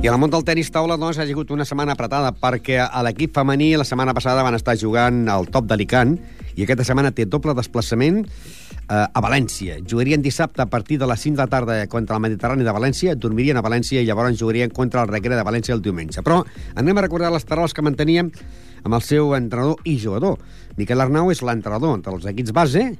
I 0.00 0.08
al 0.08 0.16
món 0.16 0.30
del 0.32 0.46
tenis 0.48 0.70
taula 0.72 0.96
doncs, 0.96 1.18
ha 1.20 1.26
sigut 1.28 1.50
una 1.52 1.66
setmana 1.68 1.92
apretada 1.92 2.30
perquè 2.32 2.78
a 2.80 3.02
l'equip 3.04 3.34
femení 3.36 3.74
la 3.76 3.84
setmana 3.84 4.14
passada 4.16 4.40
van 4.46 4.56
estar 4.56 4.72
jugant 4.80 5.28
al 5.28 5.50
top 5.52 5.68
d'Alicant 5.68 6.14
i 6.56 6.64
aquesta 6.64 6.86
setmana 6.88 7.12
té 7.12 7.28
doble 7.28 7.52
desplaçament 7.52 8.22
eh, 8.24 9.04
a 9.04 9.20
València. 9.20 9.76
Jugarien 9.84 10.24
dissabte 10.24 10.64
a 10.64 10.70
partir 10.72 10.96
de 10.96 11.12
les 11.12 11.20
5 11.28 11.36
de 11.36 11.44
la 11.44 11.52
tarda 11.58 11.76
contra 11.92 12.16
el 12.16 12.24
Mediterrani 12.24 12.64
de 12.64 12.72
València, 12.72 13.18
dormirien 13.20 13.60
a 13.60 13.66
València 13.68 14.00
i 14.00 14.08
llavors 14.08 14.40
jugarien 14.40 14.72
contra 14.72 15.04
el 15.04 15.12
Recre 15.12 15.36
de 15.36 15.44
València 15.44 15.76
el 15.76 15.84
diumenge. 15.84 16.24
Però 16.24 16.40
anem 16.72 16.96
a 16.96 17.04
recordar 17.04 17.34
les 17.36 17.44
paraules 17.44 17.76
que 17.76 17.84
manteníem 17.84 18.32
amb 18.80 18.96
el 18.96 19.04
seu 19.04 19.36
entrenador 19.36 19.76
i 19.84 20.00
jugador. 20.00 20.40
Miquel 20.80 21.04
Arnau 21.04 21.28
és 21.36 21.44
l'entrenador 21.44 22.00
dels 22.00 22.32
equips 22.32 22.56
base 22.56 22.94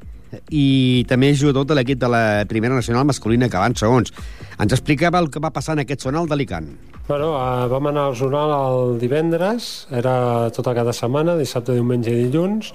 i 0.51 1.05
també 1.09 1.31
és 1.33 1.41
jugador 1.41 1.67
de 1.69 1.77
l'equip 1.79 2.01
de 2.01 2.11
la 2.11 2.25
primera 2.49 2.75
nacional 2.75 3.07
masculina 3.09 3.49
que 3.49 3.61
van 3.61 3.77
segons. 3.79 4.13
Ens 4.59 4.75
explicava 4.75 5.23
el 5.23 5.31
que 5.31 5.43
va 5.43 5.53
passar 5.55 5.79
en 5.79 5.85
aquest 5.85 6.07
sonal 6.07 6.29
d'Alicant. 6.31 6.69
Bueno, 7.09 7.35
eh, 7.37 7.69
vam 7.69 7.91
anar 7.91 8.09
al 8.09 8.15
jornal 8.17 8.53
el 8.57 8.99
divendres, 8.99 9.87
era 9.93 10.51
tota 10.57 10.73
cada 10.75 10.93
setmana, 10.97 11.37
dissabte, 11.37 11.75
diumenge 11.77 12.13
i 12.13 12.27
dilluns, 12.27 12.73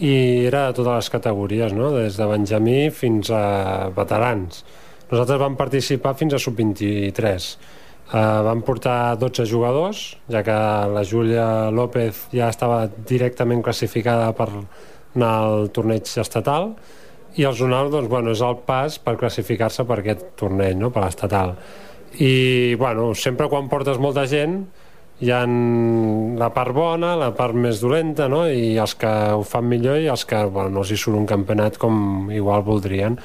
i 0.00 0.46
era 0.48 0.68
de 0.68 0.76
totes 0.78 0.94
les 0.94 1.10
categories, 1.10 1.74
no? 1.76 1.90
des 1.96 2.16
de 2.16 2.28
Benjamí 2.30 2.78
fins 2.94 3.30
a 3.34 3.88
veterans. 3.94 4.62
Nosaltres 5.10 5.40
vam 5.40 5.56
participar 5.56 6.14
fins 6.16 6.36
a 6.36 6.40
sub-23. 6.40 7.50
Uh, 8.08 8.40
vam 8.46 8.62
portar 8.64 9.18
12 9.20 9.44
jugadors, 9.44 10.16
ja 10.32 10.40
que 10.40 10.54
la 10.94 11.02
Júlia 11.04 11.68
López 11.68 12.22
ja 12.32 12.48
estava 12.48 12.86
directament 12.88 13.60
classificada 13.60 14.30
per 14.32 14.48
anar 15.18 15.34
al 15.42 15.68
torneig 15.74 16.08
estatal, 16.22 16.72
i 17.38 17.44
el 17.46 17.54
zonal 17.54 17.90
doncs, 17.92 18.08
bueno, 18.10 18.32
és 18.34 18.42
el 18.42 18.56
pas 18.66 18.98
per 19.02 19.18
classificar-se 19.20 19.84
per 19.86 20.00
aquest 20.00 20.24
torneig, 20.40 20.78
no? 20.80 20.90
per 20.94 21.04
l'estatal. 21.04 21.54
I 22.24 22.74
bueno, 22.80 23.12
sempre 23.14 23.48
quan 23.52 23.68
portes 23.68 24.00
molta 24.00 24.24
gent 24.26 24.62
hi 25.18 25.32
ha 25.34 25.40
la 26.38 26.48
part 26.54 26.72
bona, 26.74 27.12
la 27.18 27.32
part 27.34 27.56
més 27.58 27.82
dolenta, 27.82 28.28
no? 28.30 28.44
i 28.46 28.76
els 28.78 28.94
que 28.98 29.10
ho 29.34 29.44
fan 29.46 29.66
millor 29.68 29.98
i 30.00 30.08
els 30.10 30.24
que 30.28 30.44
bueno, 30.46 30.72
no 30.76 30.84
els 30.84 30.94
hi 30.94 30.98
surt 30.98 31.18
un 31.18 31.26
campionat 31.26 31.78
com 31.78 32.30
igual 32.34 32.64
voldrien. 32.66 33.18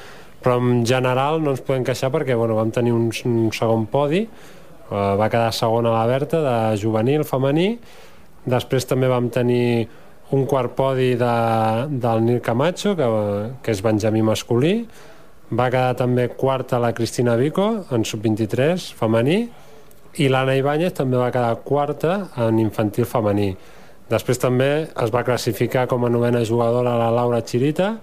Però 0.44 0.58
en 0.60 0.82
general 0.86 1.40
no 1.42 1.54
ens 1.54 1.62
podem 1.64 1.86
queixar 1.86 2.10
perquè 2.12 2.36
bueno, 2.36 2.58
vam 2.58 2.70
tenir 2.74 2.92
un, 2.92 3.08
un 3.08 3.52
segon 3.56 3.86
podi, 3.90 4.24
eh, 4.26 5.12
va 5.18 5.30
quedar 5.32 5.52
segona 5.56 5.94
la 5.94 6.06
Berta 6.10 6.42
de 6.44 6.56
juvenil 6.82 7.24
femení, 7.24 7.70
després 8.44 8.84
també 8.90 9.08
vam 9.08 9.30
tenir 9.32 9.86
un 10.32 10.46
quart 10.46 10.72
podi 10.74 11.14
de, 11.20 11.34
del 11.90 12.24
Nil 12.24 12.40
Camacho, 12.40 12.94
que, 12.96 13.08
que 13.62 13.74
és 13.74 13.82
benjamí 13.84 14.22
masculí, 14.24 14.78
va 15.52 15.68
quedar 15.70 15.94
també 15.98 16.28
quarta 16.32 16.80
la 16.80 16.94
Cristina 16.96 17.36
Vico 17.36 17.84
en 17.92 18.06
sub-23 18.08 18.90
femení. 18.96 19.38
I 20.22 20.28
l'Anna 20.30 20.54
Ibáñez 20.56 20.94
també 20.96 21.18
va 21.18 21.30
quedar 21.34 21.60
quarta 21.66 22.18
en 22.46 22.60
infantil 22.62 23.06
femení. 23.10 23.52
Després 24.10 24.38
també 24.38 24.70
es 24.86 25.12
va 25.12 25.24
classificar 25.26 25.86
com 25.90 26.04
a 26.04 26.12
novena 26.12 26.44
jugadora 26.44 26.96
la 26.98 27.10
Laura 27.10 27.42
Chirita. 27.42 27.94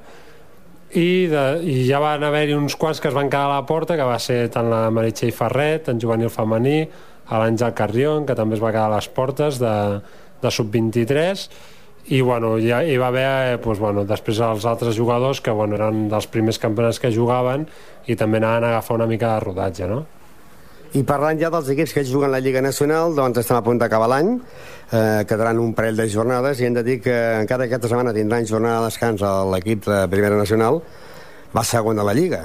I, 0.91 1.27
de, 1.31 1.43
i 1.63 1.85
ja 1.87 2.01
van 2.03 2.23
haver-hi 2.27 2.57
uns 2.57 2.75
quants 2.75 2.99
que 2.99 3.07
es 3.07 3.15
van 3.15 3.29
quedar 3.31 3.47
a 3.47 3.53
la 3.61 3.65
porta, 3.65 3.95
que 3.95 4.07
va 4.07 4.17
ser 4.19 4.49
tant 4.51 4.67
la 4.69 4.89
Meritxell 4.91 5.31
Ferret, 5.31 5.87
en 5.87 6.01
juvenil 6.03 6.29
femení, 6.29 6.81
l'Àngel 7.31 7.71
Carrion, 7.77 8.25
que 8.27 8.35
també 8.35 8.57
es 8.57 8.63
va 8.63 8.73
quedar 8.73 8.89
a 8.89 8.95
les 8.97 9.07
portes 9.07 9.61
de, 9.61 9.75
de 10.41 10.51
sub-23, 10.51 11.45
i 12.07 12.21
bueno, 12.21 12.55
ja 12.57 12.81
hi 12.83 12.97
va 12.97 13.11
haver 13.11 13.27
eh, 13.53 13.57
pues, 13.61 13.79
bueno, 13.79 14.05
després 14.09 14.39
els 14.41 14.65
altres 14.65 14.97
jugadors 14.97 15.41
que 15.41 15.51
bueno, 15.51 15.77
eren 15.77 16.07
dels 16.09 16.27
primers 16.27 16.57
campionats 16.59 16.99
que 16.99 17.13
jugaven 17.13 17.67
i 18.09 18.17
també 18.17 18.41
anaven 18.41 18.65
a 18.65 18.73
agafar 18.75 18.97
una 18.97 19.07
mica 19.07 19.35
de 19.35 19.45
rodatge 19.45 19.87
no? 19.91 20.01
I 20.91 21.05
parlant 21.07 21.39
ja 21.39 21.47
dels 21.53 21.69
equips 21.71 21.93
que 21.95 22.03
juguen 22.03 22.33
la 22.33 22.41
Lliga 22.43 22.59
Nacional, 22.59 23.13
doncs 23.15 23.39
estem 23.39 23.55
a 23.55 23.61
punt 23.63 23.77
d'acabar 23.79 24.09
l'any, 24.11 24.33
eh, 24.91 25.21
quedaran 25.29 25.61
un 25.63 25.71
parell 25.77 25.95
de 25.95 26.09
jornades 26.11 26.59
i 26.59 26.67
hem 26.67 26.75
de 26.75 26.83
dir 26.83 26.97
que 27.05 27.15
encara 27.45 27.63
aquesta 27.63 27.87
setmana 27.87 28.11
tindran 28.11 28.49
jornada 28.49 28.81
de 28.81 28.89
descans 28.89 29.23
l'equip 29.53 29.87
de 29.87 30.01
Primera 30.11 30.35
Nacional, 30.35 30.81
va 31.55 31.63
segon 31.63 31.99
a 31.99 32.03
la 32.03 32.17
Lliga. 32.17 32.41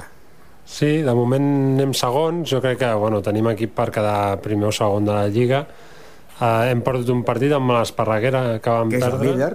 Sí, 0.63 1.01
de 1.03 1.13
moment 1.15 1.49
anem 1.73 1.91
segons, 1.95 2.47
jo 2.47 2.61
crec 2.63 2.79
que 2.85 2.93
bueno, 2.95 3.19
tenim 3.23 3.51
equip 3.51 3.75
per 3.75 3.89
quedar 3.91 4.39
primer 4.39 4.69
o 4.69 4.71
segon 4.71 5.03
de 5.07 5.11
la 5.11 5.27
Lliga 5.27 5.65
Uh, 6.37 6.67
hem 6.69 6.83
perdut 6.85 7.09
un 7.09 7.23
partit 7.25 7.53
amb 7.55 7.71
l'Esparreguera 7.73 8.59
que 8.61 8.69
vam 8.69 8.91
Que 8.93 8.99
és 8.99 9.03
el 9.03 9.11
perdre, 9.11 9.31
líder. 9.33 9.51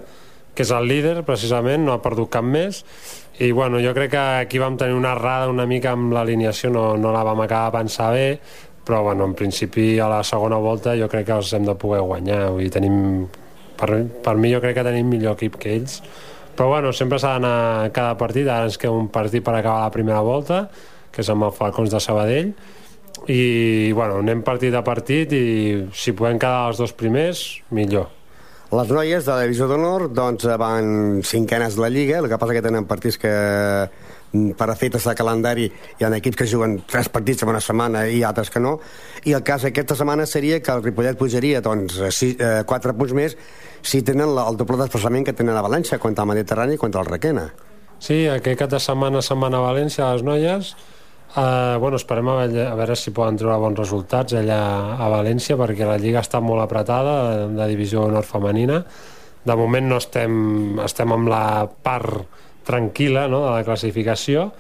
que 0.55 0.65
és 0.67 0.73
el 0.75 0.89
líder 0.91 1.23
precisament, 1.25 1.85
no 1.87 1.95
ha 1.95 2.03
perdut 2.03 2.31
cap 2.31 2.45
més. 2.45 2.83
I 3.41 3.53
bueno, 3.53 3.79
jo 3.81 3.95
crec 3.95 4.11
que 4.13 4.25
aquí 4.43 4.59
vam 4.59 4.77
tenir 4.77 4.95
una 4.95 5.15
errada 5.17 5.49
una 5.49 5.67
mica 5.67 5.93
amb 5.95 6.13
l'alineació 6.13 6.71
no, 6.71 6.97
no 6.97 7.13
la 7.15 7.23
vam 7.25 7.41
acabar 7.41 7.71
de 7.71 7.79
pensar 7.79 8.13
bé 8.13 8.27
però 8.85 9.03
bueno, 9.03 9.25
en 9.25 9.35
principi 9.35 9.99
a 9.99 10.09
la 10.09 10.23
segona 10.27 10.57
volta 10.59 10.97
jo 10.99 11.07
crec 11.09 11.27
que 11.29 11.39
els 11.39 11.53
hem 11.55 11.67
de 11.67 11.75
poder 11.79 12.03
guanyar. 12.03 12.49
Vull 12.51 12.65
dir, 12.65 12.73
tenim, 12.75 13.29
per, 13.79 14.03
per 14.25 14.35
mi 14.37 14.51
jo 14.53 14.61
crec 14.63 14.75
que 14.79 14.87
tenim 14.87 15.09
millor 15.09 15.37
equip 15.39 15.59
que 15.63 15.77
ells. 15.77 16.01
Però 16.57 16.69
bueno, 16.69 16.93
sempre 16.93 17.21
s'ha 17.23 17.37
d'anar 17.37 17.55
a 17.85 17.91
cada 17.95 18.17
partit. 18.19 18.49
Ara 18.49 18.67
ens 18.69 18.79
queda 18.79 18.97
un 18.97 19.09
partit 19.13 19.45
per 19.45 19.55
acabar 19.55 19.87
la 19.87 19.95
primera 19.95 20.21
volta 20.27 20.67
que 21.13 21.23
és 21.23 21.31
amb 21.31 21.45
el 21.47 21.53
Falcons 21.53 21.93
de 21.93 22.01
Sabadell 22.01 22.53
i 23.31 23.93
bueno, 23.95 24.19
anem 24.23 24.43
partit 24.43 24.75
a 24.75 24.83
partit 24.87 25.33
i 25.37 25.45
si 25.95 26.15
podem 26.17 26.41
quedar 26.43 26.73
els 26.73 26.81
dos 26.83 26.95
primers, 26.97 27.45
millor. 27.71 28.11
Les 28.73 28.89
noies 28.89 29.27
de 29.27 29.35
la 29.35 29.45
divisió 29.45 29.67
d'honor 29.69 30.07
doncs, 30.17 30.47
van 30.57 31.21
cinquenes 31.29 31.77
de 31.77 31.83
la 31.85 31.91
Lliga, 31.93 32.23
el 32.23 32.29
que 32.31 32.39
passa 32.41 32.55
que 32.57 32.63
tenen 32.65 32.87
partits 32.89 33.19
que 33.21 33.33
mm, 34.33 34.55
per 34.57 34.71
efectes 34.73 35.05
de 35.05 35.13
calendari 35.19 35.67
hi 35.69 36.07
ha 36.07 36.09
equips 36.17 36.39
que 36.41 36.47
juguen 36.49 36.79
tres 36.89 37.11
partits 37.13 37.45
en 37.45 37.53
una 37.53 37.61
setmana 37.61 38.07
i 38.09 38.23
altres 38.25 38.49
que 38.49 38.63
no. 38.65 38.79
I 39.29 39.37
el 39.37 39.45
cas 39.45 39.67
aquesta 39.69 39.99
setmana 39.99 40.25
seria 40.25 40.63
que 40.65 40.73
el 40.73 40.81
Ripollet 40.87 41.21
pujaria 41.21 41.61
doncs, 41.61 42.01
sis, 42.17 42.33
eh, 42.41 42.65
quatre 42.65 42.97
punts 42.97 43.13
més 43.13 43.37
si 43.83 44.01
tenen 44.01 44.33
la, 44.33 44.47
el 44.49 44.57
doble 44.57 44.81
desplaçament 44.81 45.29
que 45.29 45.37
tenen 45.37 45.59
a 45.59 45.67
València 45.69 46.01
contra 46.01 46.25
el 46.25 46.33
Mediterrani 46.33 46.79
i 46.79 46.81
contra 46.81 47.05
el 47.05 47.13
Requena. 47.13 47.51
Sí, 48.01 48.25
aquest 48.27 48.57
cap 48.65 48.73
de 48.73 48.81
setmana 48.81 49.21
se'n 49.21 49.45
van 49.45 49.53
a 49.53 49.61
València 49.69 50.09
les 50.15 50.25
noies 50.25 50.73
Uh, 51.33 51.79
bueno, 51.81 51.97
esperem 51.97 52.29
a, 52.29 52.43
a 52.45 52.75
veure 52.77 52.93
si 52.93 53.09
poden 53.17 53.39
treure 53.41 53.57
bons 53.57 53.79
resultats 53.81 54.35
allà 54.37 54.59
a 55.01 55.07
València 55.09 55.57
perquè 55.57 55.87
la 55.89 55.97
Lliga 55.97 56.21
està 56.21 56.43
molt 56.45 56.61
apretada 56.61 57.47
de 57.49 57.69
divisió 57.71 58.03
nord 58.13 58.29
femenina 58.29 58.83
de 59.41 59.57
moment 59.57 59.89
no 59.95 59.97
estem, 60.03 60.35
estem 60.85 61.15
amb 61.17 61.31
la 61.33 61.65
part 61.65 62.21
tranquil·la 62.69 63.25
no, 63.33 63.41
de 63.47 63.55
la 63.57 63.65
classificació 63.65 64.51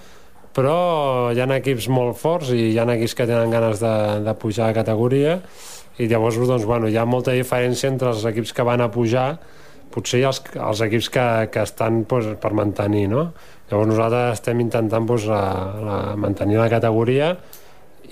però 0.56 1.28
hi 1.36 1.44
ha 1.44 1.48
equips 1.58 1.90
molt 1.92 2.16
forts 2.16 2.54
i 2.56 2.70
hi 2.70 2.80
ha 2.80 2.88
equips 2.96 3.18
que 3.20 3.28
tenen 3.28 3.52
ganes 3.52 3.76
de, 3.82 3.94
de 4.24 4.34
pujar 4.40 4.70
a 4.70 4.76
categoria 4.80 5.42
i 6.00 6.08
llavors 6.08 6.40
doncs, 6.40 6.64
bueno, 6.64 6.88
hi 6.88 6.96
ha 6.96 7.04
molta 7.04 7.36
diferència 7.36 7.92
entre 7.92 8.14
els 8.16 8.24
equips 8.32 8.56
que 8.56 8.64
van 8.64 8.80
a 8.80 8.88
pujar 8.88 9.34
potser 9.92 10.22
els, 10.24 10.40
els 10.56 10.80
equips 10.88 11.12
que, 11.12 11.26
que 11.52 11.68
estan 11.68 12.06
doncs, 12.08 12.32
per 12.40 12.52
mantenir 12.56 13.10
no? 13.12 13.26
Llavors 13.72 13.88
nosaltres 13.88 14.34
estem 14.36 14.58
intentant 14.60 15.06
doncs, 15.08 15.24
la, 15.32 15.42
la, 15.80 15.98
mantenir 16.20 16.58
la 16.60 16.68
categoria 16.68 17.32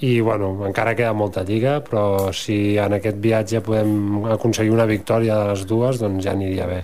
i 0.01 0.15
bueno, 0.25 0.55
encara 0.65 0.95
queda 0.97 1.13
molta 1.13 1.43
lliga 1.45 1.75
però 1.85 2.31
si 2.33 2.79
en 2.81 2.97
aquest 2.97 3.19
viatge 3.21 3.61
podem 3.67 4.25
aconseguir 4.33 4.73
una 4.73 4.89
victòria 4.89 5.37
de 5.37 5.51
les 5.51 5.67
dues 5.69 6.01
doncs 6.01 6.25
ja 6.25 6.33
aniria 6.33 6.65
bé. 6.71 6.81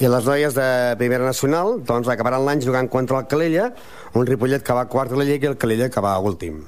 I 0.00 0.08
les 0.08 0.24
noies 0.24 0.56
de 0.56 0.68
Primera 0.96 1.28
Nacional 1.28 1.82
doncs 1.84 2.08
acabaran 2.08 2.46
l'any 2.48 2.64
jugant 2.64 2.88
contra 2.88 3.20
el 3.20 3.28
Calella 3.28 3.68
un 4.16 4.24
Ripollet 4.24 4.64
que 4.64 4.78
va 4.78 4.88
quart 4.88 5.12
de 5.12 5.20
la 5.20 5.28
Lliga 5.28 5.50
i 5.50 5.52
el 5.52 5.60
Calella 5.60 5.90
que 5.92 6.00
va 6.00 6.16
últim. 6.16 6.62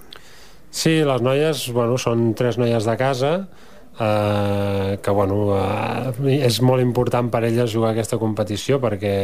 Sí, 0.69 0.99
les 1.09 1.25
noies 1.25 1.71
bueno, 1.73 1.97
són 1.97 2.35
tres 2.37 2.61
noies 2.61 2.85
de 2.85 3.01
casa 3.01 3.33
eh, 3.99 4.99
que 5.01 5.11
bueno, 5.11 5.57
eh, 5.57 6.41
és 6.45 6.61
molt 6.61 6.85
important 6.85 7.33
per 7.33 7.47
elles 7.49 7.73
jugar 7.73 7.95
aquesta 7.95 8.21
competició 8.21 8.77
perquè 8.83 9.15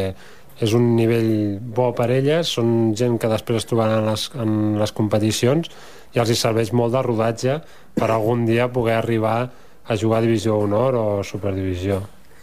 és 0.61 0.75
un 0.77 0.93
nivell 0.97 1.59
bo 1.63 1.91
per 1.97 2.11
elles, 2.13 2.53
són 2.59 2.93
gent 2.99 3.19
que 3.19 3.31
després 3.31 3.63
es 3.63 3.69
trobaran 3.69 4.03
en 4.03 4.11
les, 4.11 4.29
en 4.37 4.79
les 4.81 4.93
competicions 4.93 5.71
i 6.13 6.21
els 6.21 6.31
hi 6.31 6.37
serveix 6.39 6.73
molt 6.77 6.93
de 6.95 7.03
rodatge 7.03 7.61
per 7.97 8.11
algun 8.11 8.45
dia 8.47 8.69
poder 8.73 8.99
arribar 8.99 9.37
a 9.83 9.97
jugar 9.97 10.21
a 10.21 10.27
Divisió 10.27 10.59
Honor 10.61 10.97
o 10.97 11.07
Superdivisió. 11.25 12.03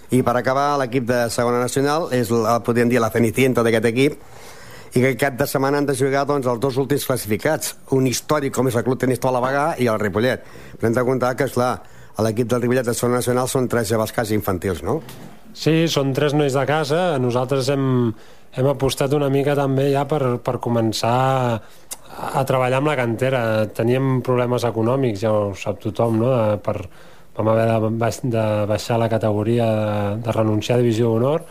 I 0.10 0.24
per 0.26 0.36
acabar, 0.39 0.74
l'equip 0.82 1.06
de 1.06 1.28
segona 1.30 1.60
nacional 1.62 2.10
és, 2.17 2.32
podríem 2.65 2.89
dir, 2.89 3.00
la 3.00 3.12
cenicienta 3.13 3.63
d'aquest 3.63 3.89
equip, 3.91 4.17
i 4.89 5.04
que 5.04 5.13
cap 5.22 5.36
de 5.38 5.45
setmana 5.45 5.78
han 5.78 5.86
de 5.86 5.93
jugar 5.93 6.26
doncs, 6.26 6.48
els 6.50 6.62
dos 6.62 6.78
últims 6.82 7.06
classificats, 7.06 7.76
un 7.93 8.08
històric 8.10 8.56
com 8.56 8.67
és 8.67 8.78
el 8.80 8.86
Club 8.88 8.98
Tenis 9.04 9.22
Tola 9.22 9.41
Bagà 9.43 9.67
i 9.78 9.89
el 9.91 10.00
Ripollet. 10.02 10.48
Però 10.80 10.89
hem 10.89 10.95
de 10.98 11.04
comptar 11.06 11.36
que, 11.38 11.45
esclar, 11.45 11.76
a 12.15 12.26
l'equip 12.26 12.50
del 12.50 12.63
Ripollet 12.65 12.89
de 12.89 12.95
segona 12.98 13.22
nacional 13.22 13.48
són 13.52 13.69
tres 13.69 13.91
joves 13.93 14.15
quasi 14.15 14.34
infantils, 14.34 14.82
no? 14.84 14.98
Sí, 15.54 15.88
són 15.90 16.14
tres 16.14 16.36
nois 16.38 16.54
de 16.54 16.66
casa. 16.70 17.18
Nosaltres 17.22 17.70
hem, 17.74 17.86
hem 18.54 18.70
apostat 18.70 19.14
una 19.18 19.30
mica 19.34 19.56
també 19.58 19.90
ja 19.94 20.06
per, 20.10 20.38
per 20.46 20.60
començar 20.62 21.60
a 22.20 22.44
treballar 22.46 22.82
amb 22.82 22.92
la 22.92 22.98
cantera. 23.00 23.44
Teníem 23.76 24.20
problemes 24.26 24.66
econòmics, 24.68 25.24
ja 25.24 25.34
ho 25.34 25.54
sap 25.58 25.82
tothom, 25.84 26.20
no? 26.22 26.34
De, 26.36 26.60
per, 26.64 26.78
vam 27.40 27.50
haver 27.54 27.68
de, 27.72 28.12
de 28.36 28.46
baixar 28.70 29.00
la 29.00 29.10
categoria, 29.10 29.66
de, 29.66 30.22
de 30.26 30.36
renunciar 30.36 30.78
a 30.78 30.84
Divisió 30.84 31.14
d'Honor. 31.14 31.46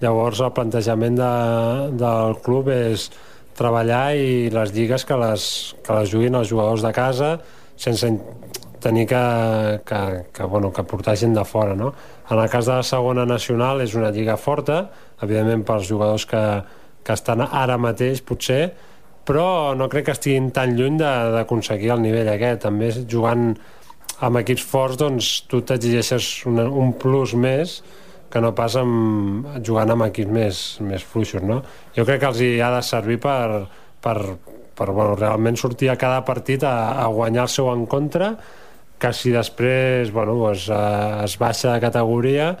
Llavors 0.00 0.40
el 0.40 0.52
plantejament 0.56 1.18
de, 1.18 1.32
del 2.00 2.38
club 2.44 2.70
és 2.72 3.10
treballar 3.56 4.14
i 4.16 4.48
les 4.52 4.72
lligues 4.72 5.04
que 5.04 5.16
les, 5.20 5.42
que 5.84 5.96
les 5.96 6.12
juguin 6.12 6.38
els 6.38 6.48
jugadors 6.48 6.84
de 6.84 6.92
casa 6.96 7.34
sense 7.80 8.08
tenir 8.80 9.06
que, 9.08 9.80
que, 9.84 10.00
que, 10.32 10.44
bueno, 10.44 10.72
que 10.72 10.84
portar 10.84 11.16
gent 11.16 11.36
de 11.36 11.44
fora. 11.44 11.74
No? 11.76 11.92
En 12.30 12.38
el 12.38 12.50
cas 12.50 12.66
de 12.66 12.76
la 12.78 12.86
segona 12.86 13.24
nacional 13.26 13.82
és 13.82 13.96
una 13.98 14.12
lliga 14.14 14.36
forta, 14.38 14.84
evidentment 15.22 15.64
pels 15.66 15.88
jugadors 15.88 16.28
que, 16.30 16.42
que 17.02 17.16
estan 17.16 17.42
ara 17.42 17.78
mateix 17.78 18.22
potser, 18.22 18.70
però 19.26 19.74
no 19.74 19.88
crec 19.90 20.06
que 20.08 20.14
estiguin 20.14 20.50
tan 20.54 20.76
lluny 20.78 20.98
d'aconseguir 21.00 21.90
el 21.94 22.04
nivell 22.04 22.30
aquest. 22.30 22.62
També 22.68 22.92
jugant 23.02 23.50
amb 24.20 24.40
equips 24.42 24.62
forts 24.66 25.00
doncs 25.00 25.32
tu 25.50 25.62
t'exigeixes 25.66 26.30
un, 26.50 26.60
un 26.60 26.94
plus 26.98 27.34
més 27.34 27.80
que 28.30 28.40
no 28.42 28.52
pas 28.54 28.76
amb, 28.78 29.46
jugant 29.66 29.90
amb 29.90 30.06
equips 30.06 30.30
més, 30.30 30.62
més 30.86 31.02
fluixos. 31.02 31.42
No? 31.42 31.60
Jo 31.96 32.06
crec 32.06 32.22
que 32.22 32.30
els 32.30 32.42
hi 32.46 32.50
ha 32.62 32.70
de 32.76 32.82
servir 32.86 33.18
per, 33.22 33.66
per, 34.02 34.16
per 34.78 34.90
bueno, 34.92 35.16
realment 35.18 35.58
sortir 35.58 35.90
a 35.90 35.98
cada 35.98 36.22
partit 36.24 36.62
a, 36.62 36.76
a 37.02 37.08
guanyar 37.10 37.48
el 37.48 37.54
seu 37.58 37.72
encontre 37.74 38.36
que 38.36 38.59
si 39.16 39.32
després 39.32 40.12
bueno, 40.12 40.36
pues, 40.38 40.68
eh, 40.68 41.24
es 41.24 41.36
baixa 41.40 41.74
de 41.74 41.80
categoria 41.80 42.54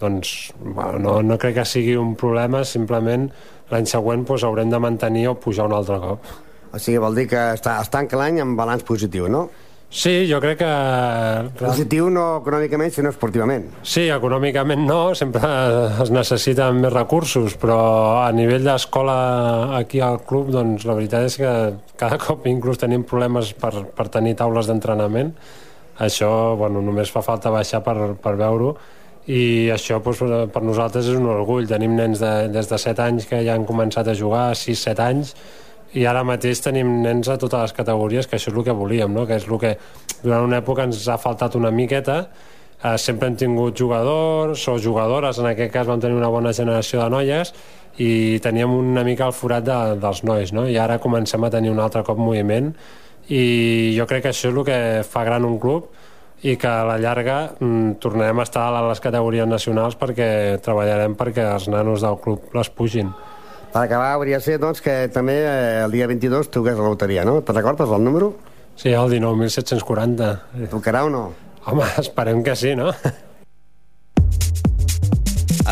doncs 0.00 0.52
bueno, 0.60 0.98
no, 0.98 1.20
no 1.24 1.38
crec 1.40 1.62
que 1.62 1.64
sigui 1.68 1.96
un 1.96 2.14
problema 2.20 2.64
simplement 2.64 3.30
l'any 3.72 3.88
següent 3.88 4.26
pues, 4.28 4.44
haurem 4.44 4.70
de 4.70 4.80
mantenir 4.82 5.28
o 5.32 5.38
pujar 5.40 5.70
un 5.70 5.78
altre 5.78 6.00
cop 6.02 6.34
o 6.72 6.78
sigui, 6.82 6.98
vol 7.00 7.16
dir 7.16 7.28
que 7.30 7.40
està, 7.56 7.78
es 7.80 7.88
tanca 7.92 8.18
l'any 8.20 8.42
amb 8.42 8.58
balanç 8.58 8.84
positiu, 8.84 9.30
no? 9.32 9.46
Sí, 9.86 10.26
jo 10.26 10.40
crec 10.42 10.58
que... 10.60 10.70
Positiu 11.60 12.08
no 12.12 12.24
econòmicament, 12.40 12.90
sinó 12.92 13.12
esportivament. 13.14 13.68
Sí, 13.86 14.08
econòmicament 14.12 14.82
no, 14.84 15.14
sempre 15.16 15.46
es 16.04 16.10
necessiten 16.12 16.82
més 16.82 16.92
recursos, 16.92 17.54
però 17.60 17.78
a 18.24 18.32
nivell 18.34 18.66
d'escola 18.66 19.16
aquí 19.78 20.02
al 20.02 20.20
club, 20.26 20.50
doncs 20.52 20.84
la 20.88 20.98
veritat 20.98 21.30
és 21.30 21.38
que 21.40 21.52
cada 21.96 22.18
cop 22.20 22.44
inclús 22.50 22.82
tenim 22.82 23.06
problemes 23.06 23.54
per, 23.56 23.72
per 23.96 24.10
tenir 24.12 24.34
taules 24.42 24.68
d'entrenament 24.68 25.32
això 25.98 26.56
bueno, 26.56 26.82
només 26.84 27.10
fa 27.12 27.22
falta 27.24 27.50
baixar 27.50 27.82
per, 27.84 28.14
per 28.20 28.34
veure-ho 28.36 28.74
i 29.26 29.68
això 29.74 29.98
doncs, 30.02 30.22
per 30.54 30.62
nosaltres 30.62 31.08
és 31.10 31.18
un 31.18 31.26
orgull 31.26 31.66
tenim 31.66 31.96
nens 31.98 32.20
de, 32.22 32.32
des 32.52 32.68
de 32.70 32.78
7 32.78 33.02
anys 33.02 33.26
que 33.26 33.42
ja 33.42 33.56
han 33.56 33.66
començat 33.66 34.06
a 34.06 34.14
jugar, 34.14 34.52
6-7 34.54 35.02
anys 35.02 35.32
i 35.96 36.04
ara 36.06 36.22
mateix 36.26 36.60
tenim 36.62 37.00
nens 37.02 37.28
a 37.28 37.38
totes 37.40 37.68
les 37.68 37.74
categories 37.74 38.26
que 38.26 38.36
això 38.38 38.52
és 38.52 38.58
el 38.58 38.66
que 38.66 38.74
volíem 38.76 39.12
no? 39.14 39.26
que 39.26 39.38
és 39.40 39.48
el 39.48 39.58
que 39.58 39.76
durant 40.22 40.44
una 40.46 40.60
època 40.60 40.84
ens 40.86 41.06
ha 41.08 41.18
faltat 41.18 41.56
una 41.58 41.72
miqueta 41.74 42.26
eh, 42.82 42.96
sempre 42.98 43.30
hem 43.30 43.36
tingut 43.36 43.78
jugadors 43.78 44.68
o 44.68 44.76
jugadores, 44.78 45.40
en 45.40 45.50
aquest 45.50 45.72
cas 45.72 45.88
vam 45.88 46.00
tenir 46.00 46.18
una 46.18 46.30
bona 46.30 46.52
generació 46.52 47.02
de 47.02 47.10
noies 47.10 47.52
i 47.98 48.38
teníem 48.44 48.72
una 48.76 49.02
mica 49.04 49.26
el 49.26 49.34
forat 49.34 49.64
de, 49.64 49.80
dels 50.02 50.22
nois 50.22 50.52
no? 50.52 50.66
i 50.68 50.76
ara 50.78 51.00
comencem 51.02 51.42
a 51.42 51.50
tenir 51.50 51.72
un 51.72 51.80
altre 51.80 52.04
cop 52.04 52.18
moviment 52.20 52.74
i 53.28 53.94
jo 53.96 54.06
crec 54.06 54.26
que 54.26 54.32
això 54.32 54.50
és 54.50 54.54
el 54.54 54.64
que 54.66 54.78
fa 55.06 55.24
gran 55.26 55.44
un 55.44 55.58
club 55.58 55.88
i 56.46 56.56
que 56.60 56.68
a 56.68 56.84
la 56.86 56.98
llarga 57.00 57.38
mm, 57.58 57.96
tornarem 58.02 58.38
a 58.38 58.44
estar 58.46 58.68
a 58.68 58.82
les 58.88 59.00
categories 59.02 59.48
nacionals 59.48 59.96
perquè 59.98 60.60
treballarem 60.62 61.16
perquè 61.18 61.46
els 61.54 61.66
nanos 61.72 62.04
del 62.04 62.20
club 62.22 62.54
les 62.54 62.70
pugin. 62.70 63.10
Per 63.72 63.82
acabar, 63.82 64.12
hauria 64.14 64.38
de 64.38 64.44
ser 64.44 64.60
doncs, 64.62 64.80
que 64.80 65.08
també 65.12 65.40
eh, 65.42 65.82
el 65.84 65.92
dia 65.92 66.06
22 66.08 66.52
toqués 66.54 66.78
la 66.78 66.92
loteria, 66.92 67.26
no? 67.28 67.40
Te 67.42 67.56
recordes 67.56 67.90
el 67.90 68.04
número? 68.04 68.34
Sí, 68.76 68.92
el 68.92 69.10
19.740. 69.10 70.68
Tocarà 70.70 71.04
o 71.08 71.12
no? 71.12 71.26
Home, 71.66 71.88
esperem 71.98 72.44
que 72.46 72.54
sí, 72.56 72.76
no? 72.78 72.92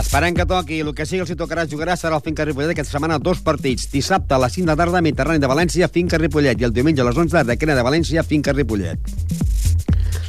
Esperem 0.04 0.34
que 0.36 0.44
toqui. 0.46 0.78
El 0.84 0.92
que 0.94 1.06
sigui 1.08 1.24
els 1.24 1.30
hi 1.32 1.34
tocarà 1.38 1.64
jugarà 1.66 1.96
serà 1.96 2.18
el 2.18 2.22
Finca 2.22 2.44
Ripollet 2.44 2.74
aquesta 2.74 2.92
setmana 2.94 3.16
dos 3.18 3.40
partits. 3.42 3.88
Dissabte 3.90 4.36
a 4.36 4.38
les 4.42 4.52
5 4.54 4.68
de 4.68 4.76
tarda, 4.78 5.00
Mediterrani 5.02 5.40
de 5.42 5.48
València, 5.50 5.88
Finca 5.88 6.20
Ripollet. 6.20 6.60
I 6.60 6.68
el 6.68 6.74
diumenge 6.76 7.02
a 7.02 7.06
les 7.08 7.16
11 7.18 7.42
de 7.48 7.56
Quena 7.58 7.74
de 7.74 7.82
València, 7.82 8.22
Finca 8.22 8.52
Ripollet. 8.52 9.00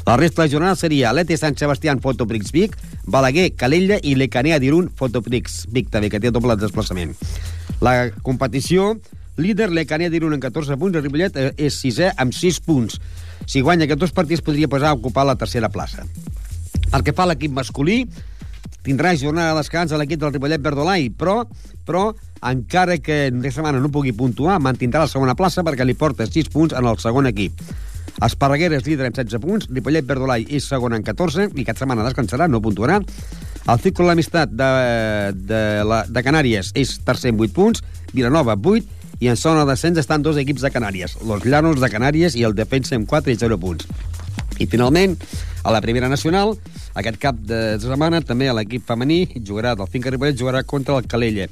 La 0.08 0.16
resta 0.18 0.42
de 0.42 0.48
la 0.48 0.52
jornada 0.52 0.76
seria 0.80 1.10
Alete 1.10 1.36
Sant 1.38 1.58
Sebastián, 1.60 2.00
Fotoprix 2.00 2.54
Vic, 2.56 2.78
Balaguer, 3.06 3.52
Calella 3.60 3.98
i 4.02 4.16
Lecanea 4.16 4.60
d'Irun, 4.64 4.92
Fotoprix 4.96 5.66
Vic, 5.74 5.90
també, 5.92 6.10
que 6.14 6.22
té 6.24 6.32
doble 6.32 6.56
desplaçament. 6.62 7.16
La 7.82 8.12
competició, 8.24 8.94
líder 9.38 9.72
Lecanea 9.74 10.14
d'Irun 10.14 10.38
en 10.38 10.44
14 10.44 10.78
punts, 10.82 10.96
el 10.96 11.04
Ripollet 11.06 11.36
eh, 11.42 11.50
és 11.68 11.82
sisè 11.82 12.14
amb 12.22 12.34
6 12.38 12.62
punts. 12.66 13.02
Si 13.46 13.62
guanya 13.66 13.90
aquests 13.90 14.08
dos 14.08 14.16
partits 14.16 14.46
podria 14.46 14.72
passar 14.72 14.94
a 14.94 14.98
ocupar 14.98 15.28
la 15.28 15.36
tercera 15.42 15.70
plaça. 15.74 16.08
El 16.94 17.04
que 17.04 17.14
fa 17.14 17.26
l'equip 17.28 17.52
masculí, 17.52 18.06
tindrà 18.86 19.16
jornada 19.18 19.54
de 19.54 19.64
descans 19.64 19.92
a 19.92 20.00
l'equip 20.00 20.22
del 20.22 20.36
Ripollet 20.36 20.62
Verdolai, 20.62 21.10
però, 21.10 21.42
però 21.88 22.12
encara 22.46 23.00
que 23.02 23.26
aquesta 23.32 23.58
setmana 23.58 23.82
no 23.82 23.92
pugui 23.94 24.14
puntuar, 24.14 24.60
mantindrà 24.62 25.04
la 25.04 25.12
segona 25.12 25.36
plaça 25.36 25.66
perquè 25.66 25.88
li 25.88 25.98
porta 25.98 26.30
6 26.30 26.52
punts 26.54 26.78
en 26.78 26.86
el 26.86 27.02
segon 27.02 27.28
equip. 27.32 27.64
Esparreguer 28.24 28.70
és 28.78 28.86
líder 28.86 29.10
amb 29.10 29.18
16 29.18 29.42
punts, 29.44 29.68
Ripollet 29.74 30.06
Verdolai 30.08 30.46
és 30.48 30.68
segon 30.70 30.96
en 30.96 31.04
14, 31.04 31.50
i 31.50 31.66
aquesta 31.66 31.84
setmana 31.84 32.06
descansarà, 32.06 32.48
no 32.48 32.62
puntuarà. 32.64 33.02
El 33.66 33.82
Círculo 33.82 34.08
de 34.08 34.14
l'Amistat 34.14 34.54
de, 34.54 34.70
de, 35.50 35.64
la, 35.84 36.04
de 36.06 36.24
Canàries 36.24 36.70
és 36.78 37.00
tercer 37.04 37.34
amb 37.34 37.42
8 37.44 37.56
punts, 37.58 37.82
Vilanova 38.14 38.56
8, 38.56 39.02
i 39.20 39.32
en 39.32 39.40
zona 39.40 39.64
de 39.64 39.74
descens 39.74 40.00
estan 40.00 40.24
dos 40.24 40.38
equips 40.38 40.62
de 40.62 40.72
Canàries, 40.72 41.18
los 41.26 41.44
Llanos 41.48 41.82
de 41.82 41.90
Canàries 41.90 42.36
i 42.36 42.46
el 42.46 42.56
Defensa 42.56 42.96
amb 43.00 43.10
4 43.10 43.34
i 43.34 43.40
0 43.42 43.58
punts. 43.60 43.88
I 44.60 44.68
finalment, 44.72 45.18
a 45.64 45.72
la 45.74 45.82
primera 45.82 46.08
nacional, 46.10 46.54
aquest 46.96 47.18
cap 47.20 47.40
de 47.50 47.76
setmana 47.84 48.22
també 48.24 48.48
l'equip 48.54 48.86
femení 48.88 49.26
jugarà 49.36 49.74
del 49.76 49.90
Finca 49.92 50.14
Ripollet 50.14 50.38
jugarà 50.40 50.64
contra 50.64 50.96
el 50.96 51.08
Calella. 51.12 51.48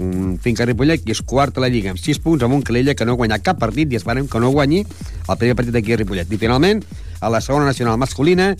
Un 0.00 0.38
Finca 0.42 0.64
Ripollet 0.68 1.04
que 1.04 1.12
és 1.12 1.20
quart 1.20 1.58
a 1.58 1.64
la 1.64 1.68
Lliga 1.72 1.92
amb 1.92 2.00
6 2.00 2.22
punts 2.24 2.44
amb 2.44 2.56
un 2.56 2.62
Calella 2.64 2.94
que 2.96 3.04
no 3.04 3.16
ha 3.16 3.20
guanyat 3.20 3.44
cap 3.44 3.60
partit 3.60 3.92
i 3.92 4.00
esperem 4.00 4.28
que 4.28 4.40
no 4.40 4.52
guanyi 4.54 4.84
el 4.84 5.36
primer 5.36 5.56
partit 5.58 5.76
d'aquí 5.76 5.92
a 5.92 6.00
Ripollet. 6.00 6.32
I 6.32 6.40
finalment, 6.40 6.80
a 7.20 7.28
la 7.32 7.42
segona 7.44 7.68
nacional 7.68 8.00
masculina, 8.00 8.52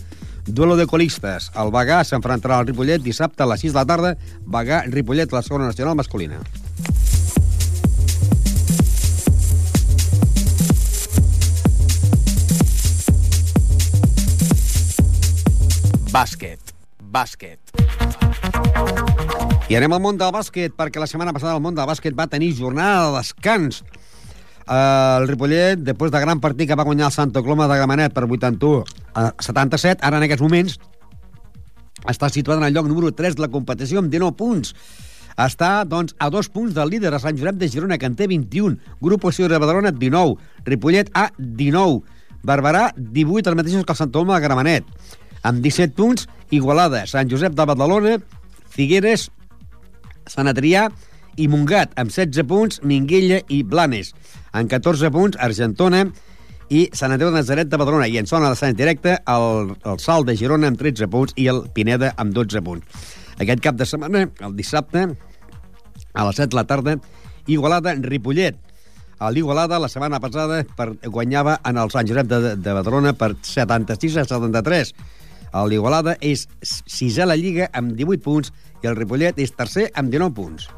duelo 0.47 0.77
de 0.77 0.87
colistes. 0.87 1.51
El 1.57 1.73
Bagà 1.73 2.03
s'enfrontarà 2.05 2.61
al 2.61 2.69
Ripollet 2.69 3.03
dissabte 3.03 3.43
a 3.43 3.49
les 3.49 3.65
6 3.65 3.73
de 3.73 3.81
la 3.81 3.87
tarda. 3.89 4.17
Bagà-Ripollet, 4.45 5.33
la 5.33 5.43
segona 5.47 5.71
nacional 5.71 5.97
masculina. 5.97 6.43
Bàsquet. 16.13 16.75
Bàsquet. 17.01 17.71
I 19.73 19.77
anem 19.79 19.95
al 19.97 20.01
món 20.05 20.19
del 20.21 20.33
bàsquet, 20.35 20.75
perquè 20.77 21.01
la 21.01 21.07
setmana 21.09 21.33
passada 21.33 21.55
el 21.57 21.63
món 21.65 21.73
del 21.73 21.89
bàsquet 21.89 22.13
va 22.19 22.27
tenir 22.29 22.51
jornada 22.59 23.07
de 23.07 23.15
descans. 23.17 23.81
Uh, 24.67 25.23
el 25.23 25.29
Ripollet, 25.31 25.81
després 25.81 26.13
de 26.13 26.21
gran 26.21 26.43
partit 26.45 26.69
que 26.69 26.77
va 26.77 26.85
guanyar 26.85 27.09
el 27.09 27.15
Santa 27.17 27.41
Coloma 27.41 27.65
de 27.71 27.79
Gramenet 27.81 28.13
per 28.13 28.27
81 28.29 28.85
a 29.17 29.31
77, 29.41 30.05
ara 30.05 30.21
en 30.21 30.27
aquests 30.27 30.45
moments 30.45 30.77
està 32.13 32.29
situat 32.29 32.61
en 32.61 32.69
el 32.69 32.77
lloc 32.77 32.91
número 32.93 33.15
3 33.17 33.39
de 33.39 33.47
la 33.47 33.51
competició 33.55 34.03
amb 34.03 34.13
19 34.13 34.37
punts. 34.37 34.75
Està, 35.41 35.71
doncs, 35.89 36.13
a 36.21 36.29
dos 36.29 36.53
punts 36.53 36.77
del 36.77 36.93
líder, 36.93 37.15
a 37.17 37.23
Sant 37.25 37.41
Josep 37.41 37.57
de 37.57 37.71
Girona, 37.73 37.97
que 37.97 38.11
en 38.11 38.21
té 38.21 38.29
21. 38.29 38.77
Grup 39.01 39.25
Oció 39.33 39.49
de 39.49 39.57
Badalona, 39.57 39.97
19. 39.97 40.37
Ripollet 40.69 41.09
A, 41.17 41.31
19. 41.39 42.05
Barberà, 42.45 42.91
18, 42.99 43.49
els 43.49 43.57
mateixos 43.57 43.89
que 43.89 43.97
el 43.97 44.03
Santa 44.05 44.19
Coloma 44.19 44.37
de 44.37 44.45
Gramenet. 44.45 44.95
Amb 45.43 45.63
17 45.65 45.97
punts, 45.99 46.29
Igualada, 46.53 47.07
Sant 47.11 47.31
Josep 47.31 47.55
de 47.59 47.67
Badalona, 47.67 48.19
Figueres, 48.73 49.31
Sant 50.31 50.51
Adrià 50.51 50.87
i 51.41 51.49
Mungat, 51.49 51.95
amb 51.99 52.13
16 52.13 52.47
punts, 52.49 52.83
Minguella 52.87 53.41
i 53.49 53.63
Blanes. 53.67 54.13
En 54.55 54.69
14 54.69 55.11
punts, 55.15 55.39
Argentona 55.41 56.05
i 56.73 56.87
Sant 56.97 57.13
Andreu 57.13 57.33
de 57.33 57.41
Nazaret 57.41 57.71
de 57.73 57.81
Badalona. 57.81 58.09
I 58.09 58.21
en 58.21 58.29
zona 58.29 58.53
de 58.53 58.59
Sant 58.61 58.77
directe, 58.77 59.17
el, 59.29 59.75
el 59.85 60.01
Salt 60.01 60.29
de 60.29 60.37
Girona 60.39 60.71
amb 60.71 60.81
13 60.81 61.09
punts 61.13 61.35
i 61.37 61.49
el 61.53 61.65
Pineda 61.75 62.13
amb 62.17 62.37
12 62.37 62.63
punts. 62.65 63.09
Aquest 63.43 63.63
cap 63.65 63.79
de 63.81 63.89
setmana, 63.89 64.27
el 64.45 64.55
dissabte, 64.57 65.09
a 66.13 66.27
les 66.29 66.37
7 66.37 66.53
de 66.53 66.61
la 66.61 66.69
tarda, 66.69 66.99
Igualada, 67.51 67.97
Ripollet. 67.99 68.61
A 69.23 69.31
l'Igualada, 69.31 69.79
la 69.79 69.89
setmana 69.91 70.21
passada, 70.23 70.63
per, 70.77 70.93
guanyava 71.07 71.57
en 71.67 71.79
el 71.79 71.91
Sant 71.95 72.09
Josep 72.09 72.29
de, 72.31 72.55
de 72.59 72.77
Badalona 72.77 73.13
per 73.19 73.33
76 73.47 74.19
a 74.19 74.25
73. 74.29 74.95
L'Igualada 75.53 76.17
és 76.25 76.47
sisè 76.65 77.27
a 77.27 77.29
la 77.29 77.37
Lliga 77.37 77.69
amb 77.77 77.93
18 77.99 78.25
punts 78.25 78.53
i 78.83 78.89
el 78.89 78.97
Ripollet 78.97 79.39
és 79.39 79.53
tercer 79.53 79.91
amb 79.95 80.09
19 80.13 80.33
punts. 80.37 80.69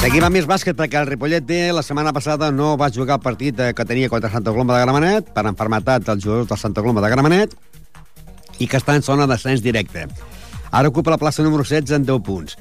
Seguim 0.00 0.24
amb 0.24 0.32
més 0.32 0.46
bàsquet 0.48 0.78
perquè 0.78 0.96
el 0.96 1.10
Ripollet 1.10 1.44
D 1.44 1.56
la 1.76 1.84
setmana 1.84 2.14
passada 2.16 2.48
no 2.50 2.72
va 2.80 2.88
jugar 2.88 3.18
el 3.18 3.22
partit 3.22 3.58
eh, 3.60 3.74
que 3.76 3.84
tenia 3.84 4.08
contra 4.08 4.30
Santa 4.32 4.50
Coloma 4.50 4.78
de 4.78 4.86
Gramenet 4.86 5.28
per 5.36 5.44
enfermetat 5.44 6.06
dels 6.06 6.24
jugadors 6.24 6.48
del 6.48 6.58
Santa 6.58 6.80
Coloma 6.80 7.04
de 7.04 7.10
Gramenet 7.12 7.52
i 8.58 8.66
que 8.66 8.80
està 8.80 8.96
en 8.96 9.04
zona 9.04 9.28
d'ascens 9.28 9.60
directe. 9.60 10.06
Ara 10.72 10.88
ocupa 10.88 11.12
la 11.12 11.20
plaça 11.20 11.44
número 11.44 11.68
16 11.68 11.98
en 11.98 12.08
10 12.08 12.24
punts. 12.24 12.56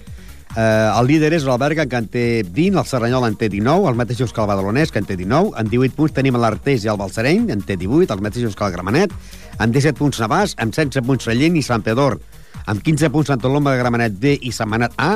Eh, 0.57 0.61
el 0.99 1.05
líder 1.05 1.29
és 1.37 1.43
l'Alberga, 1.45 1.85
que 1.85 1.99
en 1.99 2.07
té 2.09 2.23
20, 2.43 2.79
el 2.81 2.87
Serranyol 2.89 3.27
en 3.27 3.35
té 3.37 3.51
19, 3.53 3.85
els 3.91 3.99
mateixos 3.99 4.33
que 4.33 4.41
el 4.41 4.49
Badalonès, 4.49 4.91
que 4.91 5.01
en 5.01 5.05
té 5.05 5.17
19. 5.19 5.53
En 5.61 5.69
18 5.69 5.95
punts 5.97 6.15
tenim 6.15 6.39
l'Artés 6.41 6.85
i 6.85 6.89
el 6.89 6.97
Balsareny, 6.97 7.51
en 7.53 7.61
té 7.61 7.77
18, 7.77 8.09
els 8.15 8.23
mateixos 8.25 8.57
que 8.57 8.65
el 8.65 8.73
Gramenet. 8.73 9.13
En 9.61 9.75
17 9.75 9.99
punts 9.99 10.21
Navàs, 10.23 10.57
amb 10.57 10.73
16 10.73 11.05
punts 11.05 11.29
Sallent 11.29 11.59
i 11.59 11.63
Sant 11.65 11.85
Pedor. 11.85 12.17
Amb 12.65 12.81
15 12.81 13.11
punts 13.13 13.29
Sant 13.29 13.45
Coloma 13.45 13.75
de 13.75 13.83
Gramenet 13.83 14.17
B 14.19 14.35
i 14.41 14.51
Setmanat 14.55 14.97
A. 14.97 15.13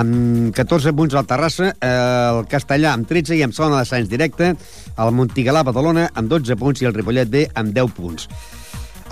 Amb 0.00 0.50
14 0.56 0.90
punts 0.96 1.14
al 1.14 1.28
Terrassa, 1.28 1.70
eh, 1.78 1.92
el 2.32 2.48
Castellà 2.50 2.96
amb 2.96 3.06
13 3.06 3.36
i 3.36 3.44
amb 3.44 3.54
zona 3.54 3.78
de 3.78 3.86
Sants 3.86 4.10
directe, 4.10 4.56
el 4.98 5.14
Montigalà 5.14 5.62
Badalona 5.62 6.08
amb 6.14 6.32
12 6.32 6.56
punts 6.58 6.82
i 6.82 6.88
el 6.88 6.96
Ripollet 6.96 7.30
B 7.30 7.46
amb 7.54 7.76
10 7.76 7.94
punts. 7.94 8.28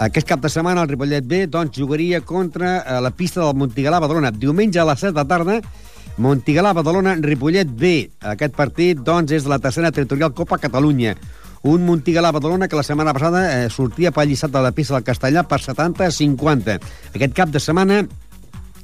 Aquest 0.01 0.27
cap 0.27 0.41
de 0.41 0.49
setmana 0.49 0.83
el 0.83 0.89
Ripollet 0.89 1.27
B 1.29 1.47
doncs, 1.53 1.77
jugaria 1.77 2.23
contra 2.25 2.79
eh, 2.81 3.01
la 3.05 3.11
pista 3.11 3.43
del 3.43 3.59
Montigalà 3.61 4.01
Badalona. 4.01 4.33
Diumenge 4.33 4.81
a 4.81 4.87
les 4.89 5.05
7 5.05 5.13
de 5.19 5.25
tarda, 5.29 5.59
Montigalà 6.17 6.73
Badalona, 6.73 7.15
Ripollet 7.21 7.69
B. 7.69 7.93
Aquest 8.33 8.57
partit 8.57 8.99
doncs, 9.05 9.33
és 9.37 9.47
la 9.49 9.61
tercera 9.61 9.93
territorial 9.93 10.33
Copa 10.33 10.59
Catalunya. 10.59 11.15
Un 11.69 11.85
Montigalà 11.87 12.33
Badalona 12.33 12.69
que 12.69 12.77
la 12.77 12.87
setmana 12.87 13.13
passada 13.13 13.45
eh, 13.53 13.71
sortia 13.71 14.11
lliçat 14.11 14.51
de 14.51 14.63
la 14.63 14.73
pista 14.73 14.95
del 14.95 15.05
Castellà 15.05 15.45
per 15.45 15.61
70 15.61 16.07
a 16.07 16.11
50. 16.11 16.79
Aquest 17.15 17.35
cap 17.35 17.51
de 17.51 17.61
setmana 17.61 18.03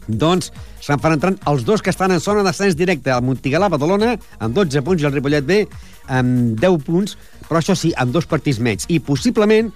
doncs 0.08 0.52
s'enfrontaran 0.80 1.36
els 1.46 1.64
dos 1.64 1.82
que 1.82 1.90
estan 1.90 2.12
en 2.12 2.20
zona 2.20 2.42
d'ascens 2.42 2.76
directe, 2.76 3.10
el 3.10 3.24
Montigalà 3.24 3.68
Badalona 3.68 4.16
amb 4.38 4.54
12 4.54 4.82
punts 4.82 5.02
i 5.02 5.06
el 5.06 5.12
Ripollet 5.12 5.44
B 5.44 5.66
amb 6.08 6.56
10 6.60 6.84
punts, 6.84 7.16
però 7.48 7.60
això 7.60 7.76
sí, 7.76 7.92
amb 7.96 8.12
dos 8.12 8.26
partits 8.26 8.60
menys. 8.60 8.88
I 8.88 9.00
possiblement, 9.04 9.70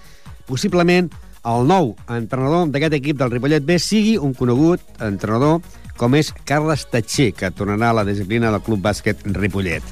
possiblement, 0.49 1.11
el 1.43 1.65
nou 1.67 1.95
entrenador 2.07 2.69
d'aquest 2.71 2.99
equip 3.01 3.19
del 3.19 3.33
Ripollet 3.33 3.65
B 3.67 3.79
sigui 3.83 4.15
un 4.19 4.35
conegut 4.39 5.03
entrenador 5.03 5.63
com 5.99 6.15
és 6.19 6.33
Carles 6.49 6.85
Tatxer, 6.91 7.31
que 7.37 7.51
tornarà 7.55 7.91
a 7.93 7.97
la 8.01 8.05
disciplina 8.07 8.51
del 8.51 8.63
Club 8.65 8.81
Bàsquet 8.83 9.27
Ripollet. 9.37 9.85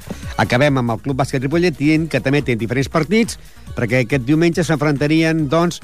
Acabem 0.43 0.81
amb 0.81 0.97
el 0.97 1.03
Club 1.05 1.21
Bàsquet 1.21 1.45
Ripollet 1.45 1.77
dient 1.79 2.09
que 2.11 2.23
també 2.25 2.41
té 2.43 2.57
diferents 2.59 2.91
partits, 2.91 3.39
perquè 3.77 4.05
aquest 4.05 4.25
diumenge 4.27 4.65
s'enfrontarien, 4.67 5.45
doncs, 5.53 5.83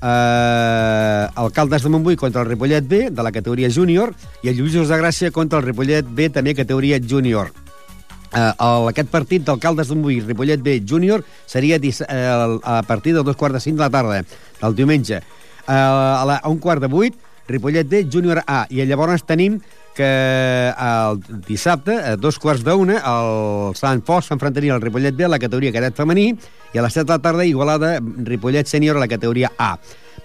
eh, 0.00 1.28
el 1.44 1.52
Caldes 1.54 1.84
de 1.84 1.92
Montbui 1.94 2.16
contra 2.16 2.42
el 2.42 2.48
Ripollet 2.48 2.88
B, 2.88 3.10
de 3.10 3.22
la 3.22 3.32
categoria 3.32 3.70
júnior, 3.70 4.14
i 4.42 4.50
el 4.50 4.58
Lluïsos 4.58 4.88
de 4.88 4.98
Gràcia 4.98 5.30
contra 5.30 5.60
el 5.60 5.66
Ripollet 5.66 6.06
B, 6.08 6.30
també 6.30 6.56
categoria 6.58 6.98
júnior. 6.98 7.52
Eh, 8.32 8.52
el, 8.60 8.88
aquest 8.90 9.08
partit 9.08 9.44
del 9.46 9.60
Caldes 9.62 9.88
de 9.88 9.96
Montbui 9.96 10.20
Ripollet 10.20 10.60
B 10.60 10.82
júnior 10.86 11.24
seria 11.46 11.78
eh, 11.80 12.58
a 12.62 12.82
partir 12.86 13.14
de 13.14 13.22
dos 13.22 13.36
quarts 13.36 13.54
de 13.54 13.60
cinc 13.60 13.76
de 13.76 13.86
la 13.86 13.90
tarda, 13.90 14.22
del 14.60 14.74
diumenge. 14.74 15.16
Eh, 15.16 15.72
a, 15.72 16.24
la, 16.26 16.36
a 16.36 16.48
un 16.48 16.58
quart 16.58 16.82
de 16.82 16.88
vuit, 16.92 17.16
Ripollet 17.48 17.88
B 17.88 18.04
júnior 18.12 18.42
A, 18.46 18.66
i 18.68 18.84
llavors 18.84 19.24
tenim 19.24 19.60
que 19.96 20.08
el 20.70 21.22
dissabte, 21.48 21.96
a 21.96 22.16
dos 22.16 22.38
quarts 22.38 22.62
d'una, 22.62 23.00
el 23.00 23.72
Sant 23.78 24.04
Fos 24.06 24.28
s'enfrontaria 24.28 24.76
al 24.76 24.84
Ripollet 24.84 25.16
B 25.16 25.24
a 25.26 25.32
la 25.32 25.40
categoria 25.42 25.72
cadet 25.74 25.96
femení 25.96 26.28
i 26.30 26.78
a 26.78 26.84
les 26.84 26.94
7 26.94 27.08
de 27.08 27.16
la 27.16 27.22
tarda 27.24 27.46
Igualada 27.48 27.96
Ripollet 28.28 28.68
sènior 28.70 29.00
a 29.00 29.02
la 29.02 29.08
categoria 29.10 29.50
A. 29.58 29.72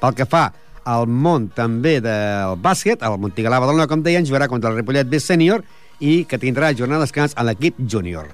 Pel 0.02 0.20
que 0.20 0.28
fa 0.30 0.52
al 0.84 1.08
món 1.08 1.48
també 1.56 1.96
del 2.04 2.60
bàsquet, 2.62 3.02
el 3.02 3.18
Montigalà 3.24 3.62
Badalona, 3.64 3.88
com 3.88 4.04
deien, 4.04 4.28
jugarà 4.28 4.50
contra 4.52 4.70
el 4.70 4.78
Ripollet 4.82 5.10
B 5.10 5.24
sènior 5.24 5.64
i 6.04 6.24
que 6.28 6.40
tindrà 6.42 6.74
jornada 6.76 7.06
de 7.06 7.08
descans 7.08 7.36
a 7.40 7.46
l'equip 7.48 7.80
júnior. 7.88 8.28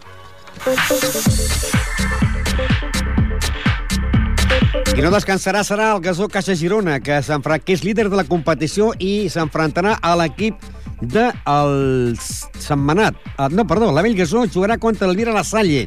Qui 4.90 5.06
no 5.06 5.12
descansarà 5.14 5.62
serà 5.64 5.94
el 5.94 6.02
Gasó 6.04 6.28
Caixa 6.28 6.58
Girona, 6.58 6.98
que, 7.00 7.22
que 7.22 7.76
és 7.76 7.86
líder 7.86 8.10
de 8.10 8.18
la 8.20 8.26
competició 8.28 8.90
i 9.00 9.30
s'enfrontarà 9.32 9.94
a 10.02 10.16
l'equip 10.20 10.66
de 11.02 11.30
el 11.48 12.18
Setmanat. 12.20 13.16
Uh, 13.38 13.48
no, 13.54 13.66
perdó, 13.68 13.94
la 13.96 14.04
Vell 14.04 14.18
Gasó 14.18 14.44
jugarà 14.48 14.78
contra 14.78 15.08
el 15.08 15.16
Vira 15.16 15.32
La 15.36 15.46
Salle 15.48 15.86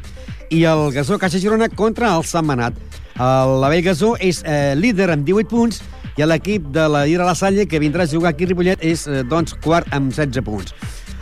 i 0.49 0.63
el 0.65 0.87
Gasó 0.95 1.19
Caixa 1.21 1.41
Girona 1.43 1.69
contra 1.69 2.15
el 2.15 2.25
Setmanat. 2.25 2.79
Uh, 3.13 3.59
la 3.61 3.69
Vell 3.69 3.83
Gasó 3.85 4.15
és 4.17 4.41
uh, 4.47 4.73
líder 4.79 5.11
amb 5.13 5.27
18 5.27 5.51
punts 5.51 5.83
i 6.17 6.25
l'equip 6.25 6.65
de 6.73 6.87
la 6.89 7.05
Ira 7.09 7.25
La 7.27 7.37
Salle, 7.37 7.67
que 7.69 7.81
vindrà 7.81 8.07
a 8.07 8.09
jugar 8.09 8.33
aquí 8.33 8.47
a 8.47 8.53
Ripollet, 8.53 8.81
és 8.81 9.05
uh, 9.09 9.21
doncs, 9.27 9.53
quart 9.61 9.89
amb 9.93 10.13
16 10.13 10.45
punts. 10.45 10.73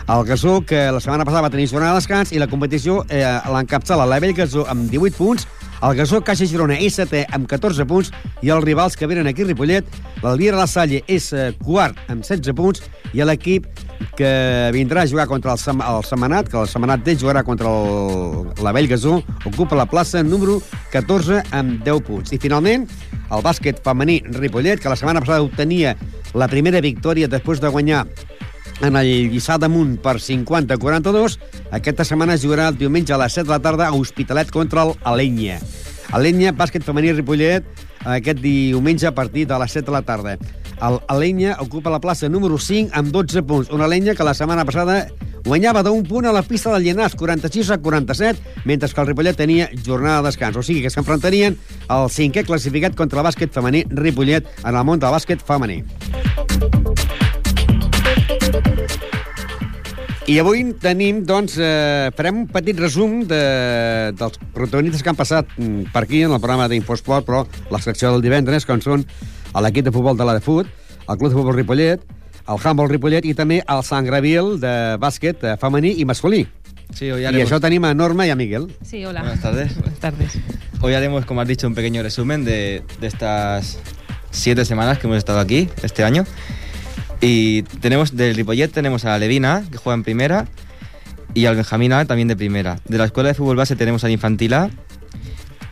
El 0.09 0.25
Gasó, 0.25 0.61
que 0.65 0.89
la 0.91 0.99
setmana 0.99 1.25
passada 1.25 1.45
va 1.45 1.53
tenir 1.53 1.69
jornada 1.69 1.93
de 1.93 2.01
descans, 2.01 2.31
i 2.33 2.39
la 2.41 2.49
competició 2.51 3.01
eh, 3.09 3.21
l'encapçala 3.53 4.07
la 4.09 4.19
Vell 4.19 4.33
Gasó 4.35 4.65
amb 4.71 4.89
18 4.91 5.17
punts, 5.17 5.47
el 5.81 5.95
Gasó 5.97 6.19
Caixa 6.21 6.45
Girona 6.45 6.75
és 6.77 6.99
amb 7.01 7.47
14 7.49 7.85
punts 7.89 8.11
i 8.45 8.51
els 8.53 8.65
rivals 8.65 8.97
que 8.97 9.07
venen 9.09 9.25
aquí 9.29 9.41
a 9.41 9.47
Ripollet, 9.47 9.87
l'Alvira 10.21 10.59
La 10.59 10.67
Salle 10.69 11.01
és 11.07 11.31
eh, 11.33 11.51
quart 11.63 11.97
amb 12.07 12.21
16 12.21 12.53
punts 12.57 12.83
i 13.17 13.23
l'equip 13.25 13.65
que 14.17 14.29
vindrà 14.75 15.01
a 15.01 15.09
jugar 15.09 15.25
contra 15.29 15.55
el, 15.55 15.59
Sem 15.61 15.81
el 15.81 16.03
Semanat, 16.05 16.49
que 16.51 16.59
el 16.61 16.69
Semanat 16.69 17.01
D 17.05 17.15
jugarà 17.17 17.41
contra 17.47 17.69
el, 17.69 18.51
la 18.61 18.73
Vell 18.77 18.89
Gasó, 18.91 19.21
ocupa 19.45 19.79
la 19.79 19.87
plaça 19.89 20.21
número 20.21 20.59
14 20.93 21.41
amb 21.57 21.81
10 21.85 22.05
punts. 22.05 22.33
I 22.33 22.41
finalment, 22.41 22.85
el 23.31 23.41
bàsquet 23.45 23.81
femení 23.85 24.21
Ripollet, 24.37 24.81
que 24.81 24.91
la 24.91 24.99
setmana 24.99 25.23
passada 25.23 25.45
obtenia 25.45 25.95
la 26.37 26.49
primera 26.51 26.81
victòria 26.81 27.29
després 27.31 27.61
de 27.61 27.73
guanyar 27.73 28.05
en 28.81 28.97
el 28.97 29.29
Lliçà 29.31 29.57
damunt 29.61 29.95
per 30.01 30.17
50-42. 30.21 31.37
Aquesta 31.71 32.05
setmana 32.07 32.35
es 32.35 32.43
jugarà 32.45 32.69
el 32.71 32.79
diumenge 32.79 33.13
a 33.13 33.19
les 33.21 33.37
7 33.37 33.47
de 33.47 33.53
la 33.53 33.61
tarda 33.61 33.87
a 33.87 33.93
Hospitalet 33.93 34.51
contra 34.51 34.87
el 34.87 34.95
Alenya. 35.03 35.59
Bàsquet 36.11 36.83
femení 36.83 37.13
Ripollet, 37.13 37.63
aquest 38.03 38.41
diumenge 38.41 39.07
a 39.07 39.15
partir 39.15 39.47
de 39.47 39.59
les 39.59 39.71
7 39.71 39.85
de 39.85 39.95
la 39.95 40.01
tarda. 40.01 40.37
El 40.81 40.97
Alenya 41.07 41.57
ocupa 41.61 41.91
la 41.93 42.01
plaça 42.01 42.27
número 42.27 42.57
5 42.57 42.89
amb 42.97 43.11
12 43.13 43.43
punts. 43.43 43.69
Una 43.69 43.85
Alenya 43.85 44.15
que 44.15 44.25
la 44.25 44.33
setmana 44.33 44.65
passada 44.65 45.07
guanyava 45.45 45.83
d'un 45.85 46.01
punt 46.03 46.25
a 46.25 46.33
la 46.33 46.41
pista 46.41 46.73
del 46.73 46.83
Llenàs, 46.89 47.15
46 47.15 47.69
a 47.69 47.77
47, 47.77 48.65
mentre 48.65 48.89
que 48.89 49.01
el 49.01 49.07
Ripollet 49.07 49.37
tenia 49.37 49.69
jornada 49.85 50.21
de 50.21 50.31
descans. 50.31 50.57
O 50.57 50.65
sigui 50.65 50.81
que 50.81 50.89
s'enfrontarien 50.89 51.57
el 51.87 52.09
cinquè 52.09 52.45
classificat 52.49 52.97
contra 52.97 53.21
el 53.21 53.29
bàsquet 53.29 53.53
femení 53.53 53.85
Ripollet 53.89 54.49
en 54.65 54.75
el 54.75 54.83
món 54.83 54.99
del 54.99 55.13
bàsquet 55.13 55.45
femení. 55.45 55.83
I 60.31 60.37
avui 60.39 60.61
tenim, 60.79 61.25
doncs, 61.27 61.57
eh, 61.59 62.07
farem 62.15 62.37
un 62.39 62.47
petit 62.47 62.77
resum 62.79 63.17
de, 63.27 63.39
dels 64.15 64.37
protagonistes 64.55 65.03
que 65.03 65.11
han 65.11 65.17
passat 65.19 65.49
mm, 65.57 65.89
per 65.91 66.05
aquí 66.05 66.21
en 66.23 66.31
el 66.31 66.39
programa 66.39 66.69
d'Infosport, 66.71 67.25
però 67.27 67.41
la 67.73 67.81
secció 67.83 68.13
del 68.13 68.23
divendres, 68.23 68.63
com 68.63 68.79
són 68.79 69.03
l'equip 69.59 69.89
de 69.89 69.91
futbol 69.91 70.15
de 70.15 70.29
la 70.29 70.37
de 70.37 70.43
Fut, 70.45 70.69
el 71.01 71.17
Club 71.17 71.33
de 71.33 71.35
Futbol 71.35 71.57
Ripollet, 71.57 72.05
el 72.47 72.63
Handball 72.63 72.87
Ripollet 72.93 73.27
i 73.27 73.35
també 73.35 73.59
el 73.59 73.83
Sant 73.83 74.07
Gravil 74.07 74.55
de 74.61 74.73
bàsquet 75.03 75.43
eh, 75.43 75.57
femení 75.59 75.97
i 75.99 76.07
masculí. 76.07 76.45
Sí, 76.95 77.11
hoy 77.11 77.25
I 77.25 77.27
haremos... 77.27 77.51
això 77.51 77.59
tenim 77.59 77.83
a 77.89 77.91
Norma 77.91 78.23
i 78.23 78.31
a 78.31 78.39
Miguel. 78.39 78.69
Sí, 78.87 79.03
hola. 79.03 79.25
Buenas 79.27 79.43
tardes. 79.43 79.75
Buenas 79.83 79.99
tardes. 79.99 80.39
Hoy 80.79 80.93
haremos, 80.93 81.25
como 81.25 81.41
has 81.41 81.47
dicho, 81.49 81.67
un 81.67 81.75
pequeño 81.75 82.03
resumen 82.07 82.45
de, 82.45 82.83
de 83.01 83.07
estas 83.07 83.79
siete 84.31 84.63
semanas 84.63 84.97
que 84.97 85.07
hemos 85.07 85.17
estado 85.17 85.39
aquí 85.39 85.67
este 85.83 86.05
año. 86.05 86.23
Y 87.21 87.61
tenemos 87.61 88.17
del 88.17 88.35
Ripollet 88.35 88.69
tenemos 88.69 89.05
a 89.05 89.17
Levina, 89.19 89.63
que 89.71 89.77
juega 89.77 89.95
en 89.95 90.03
primera, 90.03 90.47
y 91.35 91.45
al 91.45 91.55
Benjamín 91.55 91.93
A, 91.93 92.05
también 92.05 92.27
de 92.27 92.35
primera. 92.35 92.79
De 92.85 92.97
la 92.97 93.05
escuela 93.05 93.29
de 93.29 93.35
fútbol 93.35 93.55
base 93.55 93.75
tenemos 93.75 94.03
al 94.03 94.11
Infantil 94.11 94.53
A, 94.55 94.71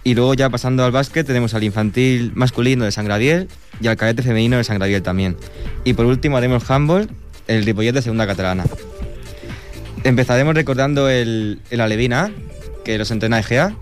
y 0.03 0.13
luego 0.13 0.33
ya 0.35 0.49
pasando 0.49 0.85
al 0.85 0.91
básquet 0.91 1.25
tenemos 1.25 1.53
al 1.53 1.63
Infantil 1.63 2.31
masculino 2.35 2.85
de 2.85 2.91
San 2.91 3.07
Gabriel 3.07 3.47
y 3.81 3.87
al 3.87 3.97
cadete 3.97 4.21
femenino 4.21 4.57
de 4.57 4.63
San 4.63 4.79
Gabriel 4.79 5.01
también. 5.01 5.35
Y 5.83 5.93
por 5.93 6.05
último 6.05 6.37
haremos 6.37 6.69
handball, 6.69 7.09
el 7.47 7.65
Ripollet 7.65 7.93
de 7.93 8.01
segunda 8.01 8.27
catalana. 8.27 8.65
Empezaremos 10.03 10.53
recordando 10.53 11.09
el, 11.09 11.59
el 11.71 11.81
Alevina, 11.81 12.31
que 12.85 12.97
los 12.97 13.11
entrena 13.11 13.39
Egea. 13.39 13.75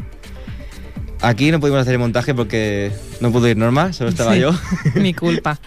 Aquí 1.21 1.51
no 1.51 1.59
pudimos 1.59 1.81
hacer 1.81 1.93
el 1.93 1.99
montaje 1.99 2.35
porque 2.35 2.91
no 3.21 3.31
pudo 3.31 3.47
ir 3.47 3.57
Norma, 3.57 3.91
solo 3.91 4.09
estaba 4.09 4.33
Sí, 4.33 4.39
yo. 4.41 4.51
Mi 4.95 5.13
culpa. 5.13 5.59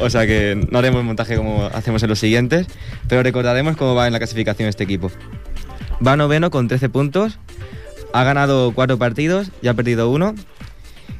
O 0.00 0.10
sea 0.10 0.26
que 0.26 0.66
no 0.70 0.78
haremos 0.78 1.00
el 1.00 1.06
montaje 1.06 1.36
como 1.36 1.66
hacemos 1.66 2.02
en 2.02 2.08
los 2.08 2.18
siguientes, 2.18 2.66
pero 3.08 3.22
recordaremos 3.22 3.76
cómo 3.76 3.94
va 3.94 4.06
en 4.06 4.12
la 4.12 4.18
clasificación 4.18 4.68
este 4.68 4.84
equipo. 4.84 5.10
Va 6.04 6.16
noveno 6.16 6.50
con 6.50 6.68
13 6.68 6.88
puntos, 6.88 7.38
ha 8.12 8.24
ganado 8.24 8.72
4 8.74 8.98
partidos 8.98 9.50
y 9.62 9.68
ha 9.68 9.74
perdido 9.74 10.10
uno, 10.10 10.34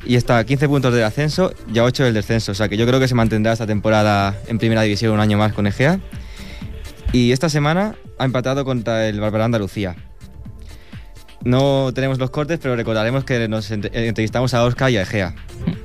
y 0.05 0.16
está 0.16 0.39
a 0.39 0.45
15 0.45 0.68
puntos 0.68 0.93
del 0.93 1.05
ascenso 1.05 1.53
y 1.72 1.79
a 1.79 1.85
8 1.85 2.05
del 2.05 2.14
descenso. 2.14 2.53
O 2.53 2.55
sea 2.55 2.68
que 2.68 2.76
yo 2.76 2.87
creo 2.87 3.01
que 3.01 3.09
se 3.09 3.14
mantendrá 3.14 3.53
esta 3.53 3.66
temporada 3.66 4.37
en 4.47 4.59
primera 4.59 4.83
división 4.83 5.12
un 5.12 5.20
año 5.20 5.39
más 5.39 5.53
con 5.53 5.66
Egea. 5.66 6.01
Y 7.12 7.33
esta 7.33 7.49
semana 7.49 7.95
ha 8.18 8.24
empatado 8.24 8.64
contra 8.64 9.09
el 9.09 9.20
Barbará 9.20 9.47
Andalucía. 9.47 9.97
No 11.45 11.93
tenemos 11.95 12.18
los 12.18 12.30
cortes, 12.30 12.59
pero 12.61 12.76
recordaremos 12.76 13.24
que 13.24 13.49
nos 13.49 13.70
eh, 13.70 13.78
entrevistamos 13.93 14.55
a 14.55 14.64
Oscar 14.64 14.91
y 14.91 14.97
a 14.97 15.03
Egea. 15.03 15.34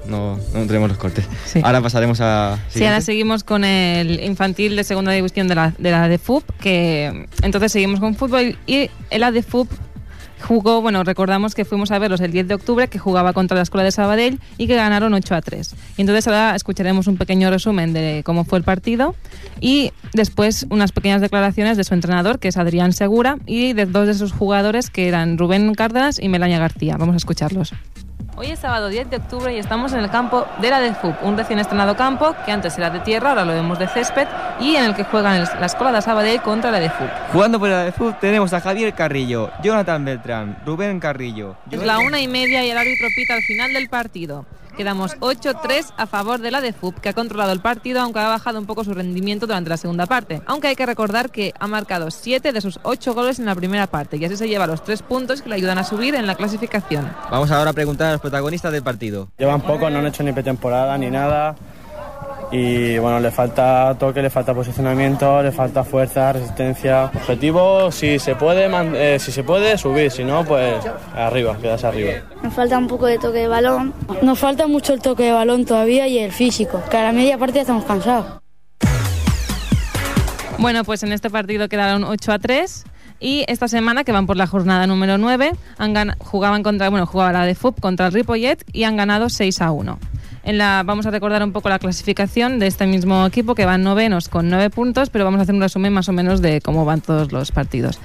No, 0.07 0.37
no 0.53 0.67
tenemos 0.67 0.89
los 0.89 0.97
cortes. 0.97 1.25
Sí. 1.45 1.61
Ahora 1.63 1.81
pasaremos 1.81 2.19
a... 2.21 2.59
Sí, 2.69 2.83
ahora 2.83 3.01
seguimos 3.01 3.43
con 3.43 3.63
el 3.63 4.19
infantil 4.23 4.75
de 4.75 4.83
segunda 4.83 5.11
división 5.11 5.47
de 5.47 5.55
la 5.55 5.73
de, 5.77 5.91
la 5.91 6.07
de 6.07 6.17
FUP, 6.17 6.43
que 6.59 7.27
entonces 7.41 7.71
seguimos 7.71 7.99
con 7.99 8.15
fútbol 8.15 8.57
y 8.65 8.89
el 9.09 9.23
ADFUP 9.23 9.69
jugó, 10.43 10.81
bueno, 10.81 11.03
recordamos 11.03 11.55
que 11.55 11.65
fuimos 11.65 11.91
a 11.91 11.99
verlos 11.99 12.21
el 12.21 12.31
10 12.31 12.47
de 12.47 12.53
octubre, 12.55 12.87
que 12.87 12.99
jugaba 12.99 13.33
contra 13.33 13.55
la 13.55 13.63
Escuela 13.63 13.83
de 13.83 13.91
Sabadell 13.91 14.39
y 14.57 14.67
que 14.67 14.75
ganaron 14.75 15.13
8 15.13 15.35
a 15.35 15.41
3. 15.41 15.75
Y 15.97 16.01
entonces 16.01 16.27
ahora 16.27 16.55
escucharemos 16.55 17.07
un 17.07 17.17
pequeño 17.17 17.49
resumen 17.49 17.93
de 17.93 18.21
cómo 18.25 18.43
fue 18.43 18.59
el 18.59 18.63
partido 18.63 19.15
y 19.59 19.91
después 20.13 20.65
unas 20.69 20.91
pequeñas 20.91 21.21
declaraciones 21.21 21.77
de 21.77 21.83
su 21.83 21.93
entrenador, 21.93 22.39
que 22.39 22.49
es 22.49 22.57
Adrián 22.57 22.93
Segura, 22.93 23.37
y 23.45 23.73
de 23.73 23.85
dos 23.85 24.07
de 24.07 24.13
sus 24.13 24.31
jugadores, 24.31 24.89
que 24.89 25.07
eran 25.07 25.37
Rubén 25.37 25.73
Cárdenas 25.75 26.19
y 26.19 26.29
Melania 26.29 26.59
García. 26.59 26.97
Vamos 26.97 27.13
a 27.13 27.17
escucharlos. 27.17 27.73
Hoy 28.35 28.49
es 28.49 28.57
sábado 28.57 28.87
10 28.87 29.11
de 29.11 29.17
octubre 29.17 29.53
y 29.53 29.59
estamos 29.59 29.93
en 29.93 29.99
el 29.99 30.09
campo 30.09 30.47
de 30.59 30.71
la 30.71 30.79
DEFUP, 30.79 31.21
un 31.21 31.37
recién 31.37 31.59
estrenado 31.59 31.95
campo 31.95 32.35
que 32.43 32.51
antes 32.51 32.75
era 32.79 32.89
de 32.89 32.99
tierra, 33.01 33.29
ahora 33.29 33.45
lo 33.45 33.53
vemos 33.53 33.77
de 33.77 33.87
césped, 33.87 34.27
y 34.59 34.75
en 34.75 34.85
el 34.85 34.95
que 34.95 35.03
juegan 35.03 35.47
la 35.59 35.65
Escuela 35.67 35.91
de 35.91 36.01
Sabadell 36.01 36.41
contra 36.41 36.71
la 36.71 36.79
DEFUP. 36.79 37.07
Jugando 37.31 37.59
por 37.59 37.69
la 37.69 37.83
de 37.83 37.91
fútbol 37.91 38.17
tenemos 38.19 38.51
a 38.53 38.59
Javier 38.59 38.93
Carrillo, 38.93 39.51
Jonathan 39.61 40.03
Beltrán, 40.03 40.57
Rubén 40.65 40.99
Carrillo. 40.99 41.55
Es 41.69 41.83
la 41.83 41.99
una 41.99 42.19
y 42.21 42.27
media 42.27 42.65
y 42.65 42.71
el 42.71 42.77
árbitro 42.77 43.07
pita 43.15 43.35
al 43.35 43.43
final 43.43 43.71
del 43.71 43.87
partido. 43.87 44.45
Quedamos 44.77 45.15
8-3 45.19 45.93
a 45.97 46.07
favor 46.07 46.39
de 46.39 46.49
la 46.49 46.59
DEFUP, 46.59 46.97
que 46.97 47.09
ha 47.09 47.13
controlado 47.13 47.51
el 47.51 47.59
partido, 47.59 48.01
aunque 48.01 48.19
ha 48.19 48.27
bajado 48.27 48.59
un 48.59 48.65
poco 48.65 48.83
su 48.83 48.93
rendimiento 48.93 49.45
durante 49.45 49.69
la 49.69 49.77
segunda 49.77 50.07
parte. 50.07 50.41
Aunque 50.47 50.67
hay 50.67 50.75
que 50.75 50.85
recordar 50.85 51.29
que 51.29 51.53
ha 51.59 51.67
marcado 51.67 52.09
7 52.09 52.51
de 52.51 52.61
sus 52.61 52.79
8 52.83 53.13
goles 53.13 53.37
en 53.37 53.45
la 53.45 53.53
primera 53.53 53.87
parte, 53.87 54.17
y 54.17 54.25
así 54.25 54.35
se 54.35 54.47
lleva 54.47 54.65
los 54.65 54.83
3 54.83 55.03
puntos 55.03 55.41
que 55.41 55.49
le 55.49 55.55
ayudan 55.55 55.77
a 55.77 55.83
subir 55.83 56.15
en 56.15 56.25
la 56.25 56.35
clasificación. 56.35 57.11
Vamos 57.29 57.51
ahora 57.51 57.69
a 57.69 57.73
preguntar 57.73 58.07
a 58.07 58.11
los 58.13 58.21
protagonistas 58.21 58.71
del 58.71 58.83
partido. 58.83 59.29
Llevan 59.37 59.61
poco, 59.61 59.89
no 59.89 59.99
han 59.99 60.07
hecho 60.07 60.23
ni 60.23 60.33
pretemporada 60.33 60.97
ni 60.97 61.11
nada. 61.11 61.55
Y 62.55 62.99
bueno, 62.99 63.19
le 63.19 63.31
falta 63.31 63.95
toque, 63.97 64.21
le 64.21 64.29
falta 64.29 64.53
posicionamiento, 64.53 65.41
le 65.41 65.51
falta 65.51 65.83
fuerza, 65.83 66.31
resistencia. 66.33 67.05
Objetivo, 67.15 67.91
si 67.91 68.19
se 68.19 68.35
puede, 68.35 68.69
man- 68.69 68.93
eh, 68.95 69.17
si 69.19 69.31
se 69.31 69.43
puede 69.43 69.75
subir, 69.75 70.11
si 70.11 70.23
no, 70.23 70.45
pues 70.45 70.75
arriba, 71.15 71.57
quedarse 71.59 71.87
arriba. 71.87 72.11
Nos 72.43 72.53
falta 72.53 72.77
un 72.77 72.87
poco 72.87 73.07
de 73.07 73.17
toque 73.17 73.39
de 73.39 73.47
balón. 73.47 73.91
Nos 74.21 74.37
falta 74.37 74.67
mucho 74.67 74.93
el 74.93 75.01
toque 75.01 75.23
de 75.23 75.31
balón 75.31 75.65
todavía 75.65 76.07
y 76.07 76.19
el 76.19 76.31
físico, 76.31 76.79
que 76.91 76.97
a 76.97 77.03
la 77.03 77.11
media 77.11 77.39
parte 77.39 77.55
ya 77.55 77.61
estamos 77.61 77.85
cansados. 77.85 78.39
Bueno, 80.59 80.83
pues 80.83 81.01
en 81.01 81.11
este 81.11 81.31
partido 81.31 81.67
quedaron 81.67 82.03
8 82.03 82.31
a 82.33 82.37
3 82.39 82.83
y 83.23 83.45
esta 83.47 83.67
semana 83.67 84.03
que 84.03 84.11
van 84.11 84.27
por 84.27 84.37
la 84.37 84.45
jornada 84.45 84.85
número 84.85 85.17
9 85.17 85.51
han 85.77 85.95
gan- 85.95 86.15
jugaban 86.19 86.61
contra, 86.61 86.89
bueno, 86.89 87.05
jugaba 87.07 87.31
la 87.31 87.45
de 87.45 87.55
FUP 87.55 87.79
contra 87.79 88.07
el 88.07 88.13
Ripollet 88.13 88.63
y 88.73 88.83
han 88.83 88.97
ganado 88.97 89.29
6 89.29 89.61
a 89.61 89.71
1. 89.71 89.97
En 90.43 90.57
la, 90.57 90.83
vamos 90.85 91.05
a 91.05 91.11
recordar 91.11 91.41
un 91.41 91.53
poco 91.53 91.69
la 91.69 91.79
clasificación 91.79 92.59
de 92.59 92.67
este 92.67 92.85
mismo 92.85 93.25
equipo 93.25 93.55
que 93.55 93.65
van 93.65 93.81
novenos 93.81 94.27
con 94.27 94.49
9 94.49 94.69
puntos, 94.69 95.09
pero 95.09 95.23
vamos 95.23 95.39
a 95.39 95.43
hacer 95.43 95.55
un 95.55 95.61
resumen 95.61 95.93
más 95.93 96.09
o 96.09 96.11
menos 96.11 96.41
de 96.41 96.59
cómo 96.59 96.83
van 96.83 96.99
todos 96.99 97.31
los 97.31 97.51
partidos. 97.53 97.97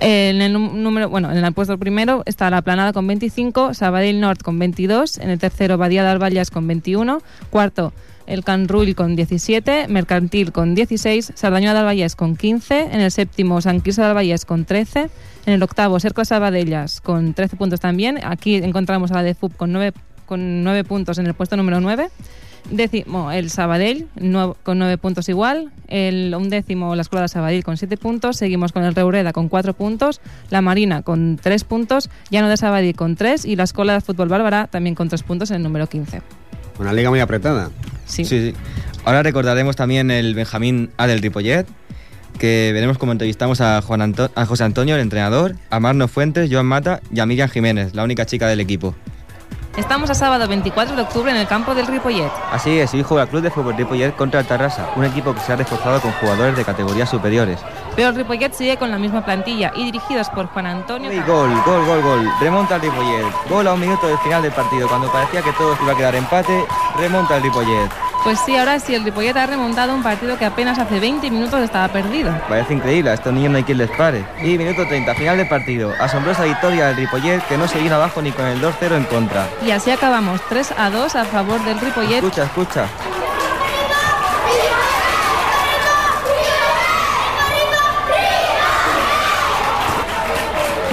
En 0.00 0.40
el 0.42 0.52
número, 0.52 1.08
bueno, 1.08 1.30
en 1.30 1.44
el 1.44 1.52
puesto 1.52 1.78
primero 1.78 2.22
está 2.26 2.48
la 2.50 2.62
Planada 2.62 2.92
con 2.92 3.06
25, 3.06 3.74
Sabadell 3.74 4.18
North 4.18 4.42
con 4.42 4.58
22, 4.58 5.18
en 5.18 5.30
el 5.30 5.38
tercero 5.38 5.78
Badía 5.78 6.02
de 6.02 6.44
con 6.46 6.66
21, 6.66 7.22
cuarto 7.50 7.92
el 8.30 8.44
Can 8.44 8.68
Rull 8.68 8.94
con 8.94 9.16
17, 9.16 9.88
Mercantil 9.88 10.52
con 10.52 10.76
16, 10.76 11.32
Sardañola 11.34 11.74
de 11.74 11.78
Albayés 11.80 12.14
con 12.14 12.36
15, 12.36 12.90
en 12.92 13.00
el 13.00 13.10
séptimo 13.10 13.60
San 13.60 13.80
Quirze 13.80 14.00
de 14.00 14.06
Albayés 14.06 14.44
con 14.44 14.64
13, 14.64 15.10
en 15.46 15.52
el 15.52 15.62
octavo 15.62 15.98
Cerco 15.98 16.24
Sabadellas 16.24 17.00
con 17.00 17.34
13 17.34 17.56
puntos 17.56 17.80
también, 17.80 18.20
aquí 18.24 18.54
encontramos 18.54 19.10
a 19.10 19.14
la 19.14 19.22
de 19.24 19.34
FUP 19.34 19.56
con 19.56 19.72
9, 19.72 19.92
con 20.26 20.62
9 20.62 20.84
puntos 20.84 21.18
en 21.18 21.26
el 21.26 21.34
puesto 21.34 21.56
número 21.56 21.80
9, 21.80 22.08
décimo 22.70 23.32
el 23.32 23.50
Sabadell 23.50 24.06
con 24.62 24.78
9 24.78 24.96
puntos 24.98 25.28
igual, 25.28 25.72
el 25.88 26.32
undécimo 26.32 26.94
la 26.94 27.02
Escuela 27.02 27.22
de 27.22 27.28
Sabadell 27.28 27.64
con 27.64 27.78
7 27.78 27.96
puntos, 27.96 28.36
seguimos 28.36 28.70
con 28.70 28.84
el 28.84 28.94
Reureda 28.94 29.32
con 29.32 29.48
4 29.48 29.74
puntos, 29.74 30.20
la 30.50 30.60
Marina 30.60 31.02
con 31.02 31.36
3 31.42 31.64
puntos, 31.64 32.10
Llano 32.30 32.48
de 32.48 32.56
Sabadell 32.56 32.94
con 32.94 33.16
3 33.16 33.44
y 33.44 33.56
la 33.56 33.64
Escuela 33.64 33.94
de 33.94 34.02
Fútbol 34.02 34.28
Bárbara 34.28 34.68
también 34.68 34.94
con 34.94 35.08
3 35.08 35.20
puntos 35.24 35.50
en 35.50 35.56
el 35.56 35.62
número 35.64 35.88
15. 35.88 36.22
Una 36.78 36.92
liga 36.92 37.10
muy 37.10 37.18
apretada. 37.18 37.70
Sí. 38.24 38.54
Ahora 39.04 39.22
recordaremos 39.22 39.76
también 39.76 40.10
el 40.10 40.34
Benjamín 40.34 40.90
A 40.98 41.06
del 41.06 41.20
Ripollet, 41.22 41.66
que 42.38 42.70
veremos 42.72 42.98
cómo 42.98 43.12
entrevistamos 43.12 43.60
a, 43.60 43.80
Juan 43.82 44.00
Anto- 44.02 44.30
a 44.34 44.46
José 44.46 44.64
Antonio, 44.64 44.94
el 44.94 45.00
entrenador, 45.00 45.56
a 45.70 45.80
Marno 45.80 46.06
Fuentes, 46.08 46.48
Joan 46.52 46.66
Mata 46.66 47.00
y 47.12 47.20
a 47.20 47.26
Miriam 47.26 47.48
Jiménez, 47.48 47.94
la 47.94 48.04
única 48.04 48.26
chica 48.26 48.46
del 48.48 48.60
equipo. 48.60 48.94
Estamos 49.76 50.10
a 50.10 50.14
sábado 50.14 50.48
24 50.48 50.96
de 50.96 51.02
octubre 51.02 51.30
en 51.30 51.36
el 51.36 51.46
campo 51.46 51.74
del 51.76 51.86
Ripollet. 51.86 52.30
Así 52.50 52.78
es, 52.80 52.92
hoy 52.92 53.04
juega 53.04 53.22
el 53.22 53.28
Club 53.28 53.42
de 53.42 53.50
Fútbol 53.52 53.76
Ripollet 53.76 54.16
contra 54.16 54.40
el 54.40 54.46
Tarrasa, 54.46 54.90
un 54.96 55.04
equipo 55.04 55.32
que 55.32 55.40
se 55.40 55.52
ha 55.52 55.56
reforzado 55.56 56.00
con 56.00 56.10
jugadores 56.12 56.56
de 56.56 56.64
categorías 56.64 57.08
superiores. 57.08 57.60
Pero 57.94 58.08
el 58.08 58.16
Ripollet 58.16 58.52
sigue 58.52 58.76
con 58.76 58.90
la 58.90 58.98
misma 58.98 59.24
plantilla 59.24 59.72
y 59.76 59.84
dirigidos 59.84 60.28
por 60.30 60.48
Juan 60.48 60.66
Antonio. 60.66 61.12
Y 61.12 61.20
gol, 61.20 61.50
gol, 61.64 61.86
gol, 61.86 62.02
gol. 62.02 62.30
Remonta 62.40 62.76
el 62.76 62.82
Ripollet. 62.82 63.26
Gol 63.48 63.68
a 63.68 63.74
un 63.74 63.80
minuto 63.80 64.08
del 64.08 64.18
final 64.18 64.42
del 64.42 64.52
partido. 64.52 64.88
Cuando 64.88 65.10
parecía 65.12 65.40
que 65.40 65.52
todo 65.52 65.76
iba 65.80 65.92
a 65.92 65.96
quedar 65.96 66.16
empate, 66.16 66.64
remonta 66.98 67.36
el 67.36 67.42
Ripollet. 67.44 68.09
Pues 68.22 68.38
sí, 68.44 68.54
ahora 68.54 68.78
sí, 68.78 68.94
el 68.94 69.02
Ripollet 69.02 69.34
ha 69.36 69.46
remontado 69.46 69.94
un 69.94 70.02
partido 70.02 70.36
que 70.36 70.44
apenas 70.44 70.78
hace 70.78 71.00
20 71.00 71.30
minutos 71.30 71.60
estaba 71.62 71.88
perdido. 71.88 72.30
Parece 72.48 72.74
increíble, 72.74 73.10
a 73.10 73.14
estos 73.14 73.32
niños 73.32 73.50
no 73.50 73.56
hay 73.56 73.64
quien 73.64 73.78
les 73.78 73.90
pare. 73.90 74.24
Y 74.42 74.58
minuto 74.58 74.86
30, 74.86 75.14
final 75.14 75.38
del 75.38 75.48
partido. 75.48 75.94
Asombrosa 75.98 76.44
victoria 76.44 76.88
del 76.88 76.96
Ripollet 76.96 77.40
que 77.48 77.56
no 77.56 77.66
se 77.66 77.78
vino 77.78 77.94
abajo 77.94 78.20
ni 78.20 78.30
con 78.30 78.44
el 78.46 78.60
2-0 78.60 78.96
en 78.96 79.04
contra. 79.04 79.48
Y 79.64 79.70
así 79.70 79.90
acabamos 79.90 80.40
3 80.50 80.74
a 80.76 80.90
2 80.90 81.16
a 81.16 81.24
favor 81.24 81.64
del 81.64 81.80
Ripollet. 81.80 82.18
Escucha, 82.18 82.44
escucha. 82.44 82.86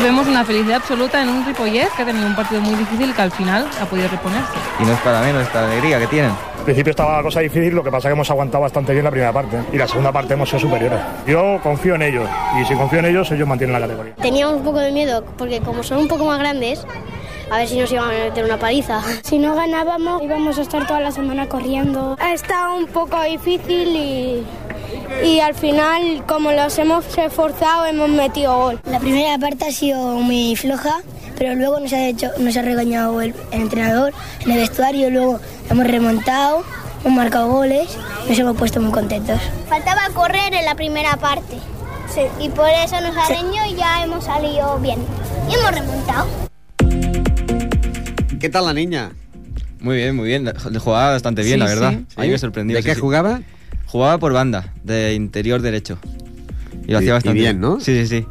Vemos 0.08 0.26
una 0.26 0.46
felicidad 0.46 0.78
absoluta 0.78 1.22
en 1.22 1.28
un 1.28 1.46
Ripollet 1.46 1.90
que 1.94 2.02
ha 2.02 2.06
tenido 2.06 2.26
un 2.26 2.36
partido 2.36 2.62
muy 2.62 2.76
difícil 2.76 3.14
que 3.14 3.22
al 3.22 3.32
final 3.32 3.68
ha 3.82 3.86
podido 3.86 4.08
reponerse. 4.08 4.54
Y 4.80 4.86
no 4.86 4.94
es 4.94 5.00
para 5.00 5.20
menos 5.20 5.44
esta 5.44 5.66
alegría 5.66 6.00
que 6.00 6.08
tienen. 6.08 6.32
Al 6.32 6.64
principio 6.64 6.92
estaba 6.92 7.18
la 7.18 7.24
cosa 7.24 7.42
difícil, 7.42 7.76
lo 7.76 7.84
que 7.84 7.92
pasa 7.92 8.08
es 8.08 8.12
que 8.12 8.14
hemos 8.14 8.30
aguantado 8.32 8.62
bastante 8.62 8.94
bien 8.94 9.04
la 9.04 9.12
primera 9.12 9.34
parte 9.34 9.60
y 9.74 9.78
la 9.78 9.86
segunda 9.86 10.14
parte 10.14 10.34
hemos 10.34 10.48
sido 10.48 10.62
superiores. 10.62 11.00
Yo 11.26 11.60
confío 11.62 11.96
en 11.96 12.04
ellos 12.04 12.30
y 12.58 12.64
si 12.64 12.74
confío 12.76 13.00
en 13.00 13.06
ellos, 13.06 13.30
ellos 13.32 13.48
mantienen 13.48 13.74
la 13.74 13.82
categoría. 13.82 14.16
Teníamos 14.16 14.56
un 14.56 14.64
poco 14.64 14.80
de 14.80 14.94
miedo 14.94 15.26
porque 15.38 15.60
como 15.60 15.84
son 15.84 15.98
un 15.98 16.08
poco 16.08 16.24
más 16.24 16.40
grandes, 16.40 16.86
a 17.52 17.58
ver 17.58 17.68
si 17.68 17.78
nos 17.78 17.92
iban 17.92 18.06
a 18.06 18.14
meter 18.14 18.46
una 18.46 18.58
paliza. 18.58 19.02
Si 19.24 19.40
no 19.40 19.56
ganábamos, 19.56 20.24
íbamos 20.24 20.58
a 20.58 20.62
estar 20.62 20.88
toda 20.88 21.02
la 21.02 21.12
semana 21.12 21.50
corriendo. 21.50 22.16
Ha 22.18 22.34
estado 22.34 22.76
un 22.76 22.88
poco 22.88 23.22
difícil 23.24 23.90
y, 23.90 24.46
y 25.24 25.40
al 25.40 25.56
final, 25.56 26.24
como 26.28 26.52
los 26.52 26.78
hemos 26.78 27.06
esforzado, 27.18 27.86
hemos 27.86 28.10
metido 28.10 28.58
gol. 28.58 28.80
La 28.86 29.00
primera 29.00 29.38
parte 29.38 29.66
ha 29.66 29.72
sido 29.72 30.16
muy 30.18 30.56
floja, 30.56 31.02
pero 31.38 31.56
luego 31.56 31.80
nos 31.80 31.94
ha, 31.94 32.08
hecho, 32.08 32.30
nos 32.40 32.56
ha 32.58 32.62
regañado 32.62 33.22
el, 33.22 33.34
el 33.52 33.62
entrenador 33.62 34.14
en 34.42 34.52
el 34.52 34.58
vestuario, 34.60 35.10
luego 35.10 35.40
hemos 35.70 35.88
remontado, 35.88 36.64
hemos 37.04 37.18
marcado 37.18 37.48
goles, 37.52 37.98
nos 38.28 38.38
hemos 38.40 38.56
puesto 38.58 38.80
muy 38.82 38.92
contentos. 38.92 39.40
Faltaba 39.70 40.02
correr 40.14 40.54
en 40.54 40.66
la 40.66 40.76
primera 40.76 41.18
parte. 41.18 41.58
Sí. 42.14 42.22
Y 42.40 42.50
por 42.50 42.70
eso 42.70 43.00
nos 43.02 43.16
arañó 43.18 43.66
y 43.70 43.76
ya 43.76 44.04
hemos 44.04 44.24
salido 44.24 44.80
bien. 44.80 45.00
Y 45.50 45.54
hemos 45.56 45.72
remontado. 45.72 46.28
¿Qué 48.40 48.50
tal 48.50 48.66
la 48.66 48.74
niña? 48.74 49.12
Muy 49.80 49.98
bien, 49.98 50.16
muy 50.16 50.26
bien. 50.28 50.46
Le 50.46 50.80
jugaba 50.80 51.12
bastante 51.12 51.42
bien, 51.44 51.56
Sí, 51.56 51.60
la 51.60 51.66
verdad. 51.66 51.92
sí. 51.92 52.06
A 52.16 52.22
mí 52.22 52.30
me 52.30 52.38
sorprendió. 52.38 52.76
¿De 52.78 52.82
sí, 52.84 52.90
qué 52.90 52.96
sí. 52.96 53.02
jugaba? 53.02 53.42
Jugaba 53.88 54.18
por 54.20 54.34
banda, 54.34 54.74
de 54.84 55.14
interior 55.14 55.62
derecho. 55.62 55.98
Y 56.88 56.92
lo 56.92 56.94
Y- 56.94 56.96
hacía 56.96 57.10
y 57.10 57.12
bastante 57.14 57.40
bien, 57.40 57.60
¿no? 57.60 57.80
Sí, 57.80 58.06
sí, 58.06 58.08
sí. 58.08 58.26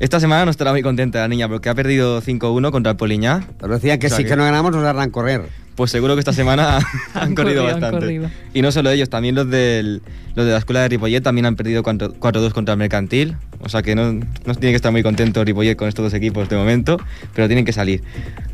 Esta 0.00 0.20
semana 0.20 0.44
no 0.44 0.50
estará 0.52 0.70
muy 0.70 0.82
contenta 0.82 1.18
la 1.20 1.28
niña 1.28 1.48
porque 1.48 1.68
ha 1.68 1.74
perdido 1.74 2.20
5-1 2.20 2.70
contra 2.70 2.92
el 2.92 2.96
Poliñá. 2.96 3.44
Pero 3.60 3.74
decía 3.74 3.98
que 3.98 4.06
O 4.06 4.10
sea 4.10 4.18
si 4.18 4.24
que 4.24 4.36
no 4.36 4.44
ganamos 4.44 4.70
nos 4.72 4.84
harán 4.84 5.10
correr. 5.10 5.42
Pues 5.74 5.90
seguro 5.90 6.14
que 6.14 6.20
esta 6.20 6.32
semana 6.32 6.78
han, 7.14 7.34
corrido 7.34 7.62
corrido, 7.62 7.66
han 7.66 7.80
bastante. 7.80 7.98
corrido. 8.06 8.30
Y 8.54 8.62
no 8.62 8.70
solo 8.70 8.90
ellos, 8.90 9.08
también 9.10 9.34
los, 9.34 9.48
del, 9.50 10.02
los 10.36 10.46
de 10.46 10.52
la 10.52 10.58
escuela 10.58 10.82
de 10.82 10.88
Ripollet 10.88 11.20
también 11.22 11.46
han 11.46 11.56
perdido 11.56 11.82
4 11.82 12.14
4-2 12.14 12.52
contra 12.52 12.74
el 12.74 12.78
Mercantil. 12.78 13.36
O 13.60 13.68
sea 13.68 13.82
que 13.82 13.96
no, 13.96 14.12
no 14.12 14.54
tiene 14.54 14.70
que 14.70 14.76
estar 14.76 14.92
muy 14.92 15.02
contento 15.02 15.42
Ripollet 15.44 15.76
con 15.76 15.88
estos 15.88 16.04
dos 16.04 16.14
equipos 16.14 16.48
de 16.48 16.56
momento, 16.56 16.96
pero 17.34 17.48
tienen 17.48 17.64
que 17.64 17.72
salir. 17.72 18.02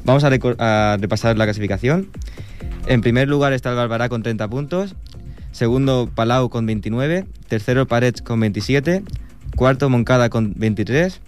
Vamos 0.04 0.24
a, 0.24 0.30
a 0.58 0.96
repasar 0.98 1.36
la 1.36 1.44
clasificación. 1.44 2.08
En 2.86 3.00
primer 3.02 3.28
lugar 3.28 3.52
está 3.54 3.70
el 3.70 3.76
Barbará 3.76 4.08
con 4.08 4.22
30 4.22 4.48
puntos. 4.48 4.94
Segundo, 5.54 6.10
Palau 6.12 6.48
con 6.50 6.66
29. 6.66 7.26
Tercero, 7.46 7.86
Parets 7.86 8.22
con 8.22 8.40
27. 8.40 9.04
Cuarto, 9.54 9.88
Moncada 9.88 10.28
con 10.28 10.52
23. 10.56 11.20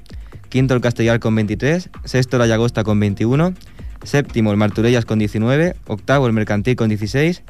Quinto, 0.49 0.75
el 0.75 0.81
Castellar 0.81 1.21
con 1.21 1.33
23. 1.37 1.91
Sexto, 2.05 2.37
la 2.37 2.49
Llagosta 2.49 2.83
con 2.83 2.99
21. 2.99 3.55
Séptimo, 4.03 4.51
el 4.51 4.57
Marturellas 4.57 5.05
con 5.05 5.21
19. 5.21 5.77
Octavo, 5.87 6.27
el 6.27 6.33
Mercantil 6.33 6.75
con 6.75 6.89
16. 6.89 7.45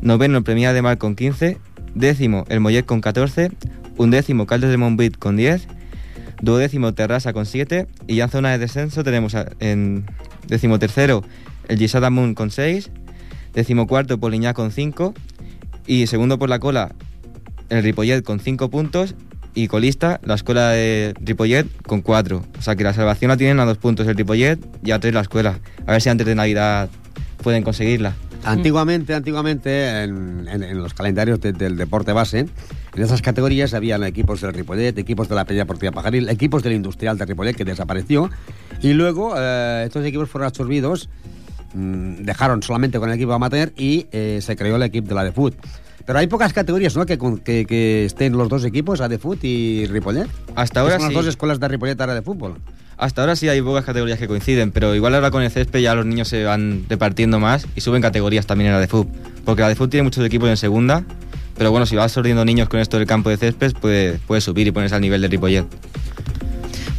Noveno, 0.00 0.38
el 0.38 0.44
Premia 0.44 0.72
de 0.72 0.80
Mar 0.80 0.96
con 0.96 1.14
15. 1.14 1.58
Décimo, 1.94 2.46
el 2.48 2.60
Mollet 2.60 2.86
con 2.86 3.02
14. 3.02 3.50
Undécimo, 3.98 4.46
Caldes 4.46 4.70
de 4.70 4.78
Montbit 4.78 5.18
con 5.18 5.36
10. 5.36 5.68
Duodécimo, 6.40 6.94
Terrassa 6.94 7.34
con 7.34 7.44
7. 7.44 7.86
Y 8.06 8.16
ya 8.16 8.24
en 8.24 8.30
zona 8.30 8.50
de 8.50 8.56
descenso 8.56 9.04
tenemos 9.04 9.36
en 9.60 10.06
decimotercero 10.48 11.22
el 11.68 11.76
Gisada 11.76 12.08
Moon 12.08 12.32
con 12.32 12.50
6. 12.50 12.90
Decimocuarto, 13.52 14.18
Poliñá 14.18 14.54
con 14.54 14.72
5. 14.72 15.12
Y 15.86 16.06
segundo 16.06 16.38
por 16.38 16.48
la 16.48 16.58
cola, 16.58 16.94
el 17.68 17.82
Ripollet 17.82 18.22
con 18.22 18.40
5 18.40 18.70
puntos. 18.70 19.14
Y 19.56 19.68
colista, 19.68 20.20
la 20.24 20.34
escuela 20.34 20.70
de 20.70 21.14
Ripollet 21.20 21.66
con 21.86 22.00
4. 22.02 22.42
O 22.58 22.62
sea 22.62 22.74
que 22.74 22.82
la 22.82 22.92
salvación 22.92 23.28
la 23.28 23.36
tienen 23.36 23.60
a 23.60 23.64
2 23.64 23.78
puntos 23.78 24.04
el 24.08 24.16
Ripollet 24.16 24.58
y 24.84 24.90
a 24.90 24.98
3 24.98 25.14
la 25.14 25.20
escuela. 25.20 25.60
A 25.86 25.92
ver 25.92 26.02
si 26.02 26.08
antes 26.08 26.26
de 26.26 26.34
Navidad 26.34 26.88
pueden 27.40 27.62
conseguirla. 27.62 28.14
Antiguamente, 28.42 29.14
antiguamente, 29.14 30.02
en, 30.02 30.48
en- 30.48 30.78
los 30.82 30.92
calendarios 30.92 31.40
de- 31.40 31.52
del 31.52 31.76
deporte 31.76 32.12
base, 32.12 32.40
en 32.40 33.02
esas 33.02 33.22
categorías 33.22 33.74
habían 33.74 34.02
equipos 34.02 34.40
del 34.40 34.52
Ripollet, 34.52 34.98
equipos 34.98 35.28
de 35.28 35.34
la 35.36 35.44
Peña 35.44 35.60
Deportiva 35.60 35.92
Pajaril, 35.92 36.28
equipos 36.28 36.62
del 36.64 36.72
Industrial 36.74 37.16
de 37.16 37.24
Ripollet, 37.24 37.54
que 37.54 37.64
desapareció, 37.64 38.30
y 38.82 38.92
luego 38.92 39.34
eh, 39.38 39.84
estos 39.86 40.04
equipos 40.04 40.28
fueron 40.28 40.48
absorbidos, 40.48 41.08
dejaron 41.74 42.62
solamente 42.62 42.98
con 42.98 43.10
el 43.10 43.16
equipo 43.16 43.32
amateur 43.32 43.72
y 43.76 44.06
eh, 44.12 44.38
se 44.40 44.56
creó 44.56 44.76
el 44.76 44.82
equipo 44.82 45.08
de 45.08 45.14
la 45.14 45.24
de 45.24 45.32
Foot. 45.32 45.54
Pero 46.06 46.18
hay 46.18 46.26
pocas 46.26 46.52
categorías, 46.52 46.96
¿no?, 46.96 47.06
que, 47.06 47.18
que, 47.18 47.64
que 47.64 48.04
estén 48.04 48.36
los 48.36 48.48
dos 48.48 48.64
equipos, 48.64 49.00
a 49.00 49.08
de 49.08 49.18
Foot 49.18 49.42
y 49.44 49.86
Ripollet. 49.86 50.28
Hasta 50.54 50.80
ahora 50.80 50.98
son 50.98 51.08
sí. 51.08 51.14
las 51.14 51.24
dos 51.24 51.26
escuelas 51.26 51.60
de 51.60 51.68
Ripollet 51.68 52.00
ahora 52.00 52.14
de 52.14 52.22
fútbol. 52.22 52.56
Hasta 52.96 53.22
ahora 53.22 53.36
sí 53.36 53.48
hay 53.48 53.60
pocas 53.60 53.84
categorías 53.84 54.18
que 54.18 54.28
coinciden, 54.28 54.70
pero 54.70 54.94
igual 54.94 55.14
ahora 55.14 55.30
con 55.30 55.42
el 55.42 55.50
césped 55.50 55.80
ya 55.80 55.94
los 55.94 56.06
niños 56.06 56.28
se 56.28 56.44
van 56.44 56.84
repartiendo 56.88 57.40
más 57.40 57.66
y 57.74 57.80
suben 57.80 58.02
categorías 58.02 58.46
también 58.46 58.68
en 58.68 58.74
la 58.74 58.80
de 58.80 58.86
fútbol. 58.86 59.12
Porque 59.44 59.62
la 59.62 59.68
de 59.68 59.74
fútbol 59.74 59.90
tiene 59.90 60.04
muchos 60.04 60.24
equipos 60.24 60.48
en 60.48 60.56
segunda, 60.56 61.04
pero 61.56 61.70
bueno, 61.70 61.86
si 61.86 61.96
vas 61.96 62.12
sordiendo 62.12 62.44
niños 62.44 62.68
con 62.68 62.80
esto 62.80 62.98
del 62.98 63.06
campo 63.06 63.30
de 63.30 63.36
césped, 63.36 63.72
puede, 63.72 64.18
puede 64.26 64.40
subir 64.40 64.66
y 64.66 64.70
ponerse 64.70 64.94
al 64.94 65.00
nivel 65.00 65.22
de 65.22 65.28
Ripollet. 65.28 65.64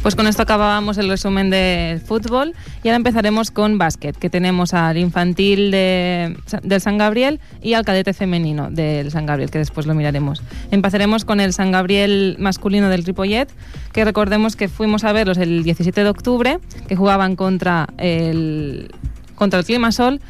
Pues 0.06 0.14
con 0.14 0.28
esto 0.28 0.42
acabábamos 0.42 0.98
el 0.98 1.08
resumen 1.08 1.50
del 1.50 1.98
fútbol 1.98 2.54
y 2.84 2.88
ahora 2.88 2.94
empezaremos 2.98 3.50
con 3.50 3.76
básquet, 3.76 4.16
que 4.16 4.30
tenemos 4.30 4.72
al 4.72 4.98
infantil 4.98 5.72
de- 5.72 6.36
del 6.62 6.80
San 6.80 6.96
Gabriel 6.96 7.40
y 7.60 7.72
al 7.72 7.84
cadete 7.84 8.12
femenino 8.12 8.70
del 8.70 9.10
San 9.10 9.26
Gabriel, 9.26 9.50
que 9.50 9.58
después 9.58 9.84
lo 9.84 9.94
miraremos. 9.94 10.44
Empezaremos 10.70 11.24
con 11.24 11.40
el 11.40 11.52
San 11.52 11.72
Gabriel 11.72 12.36
masculino 12.38 12.88
del 12.88 13.02
Ripollet, 13.02 13.48
que 13.92 14.04
recordemos 14.04 14.54
que 14.54 14.68
fuimos 14.68 15.02
a 15.02 15.10
verlos 15.10 15.38
el 15.38 15.64
17 15.64 16.04
de 16.04 16.08
octubre, 16.08 16.58
que 16.86 16.94
jugaban 16.94 17.34
contra 17.34 17.88
el, 17.98 18.92
contra 19.34 19.58
el 19.58 19.64
Climasol 19.64 20.20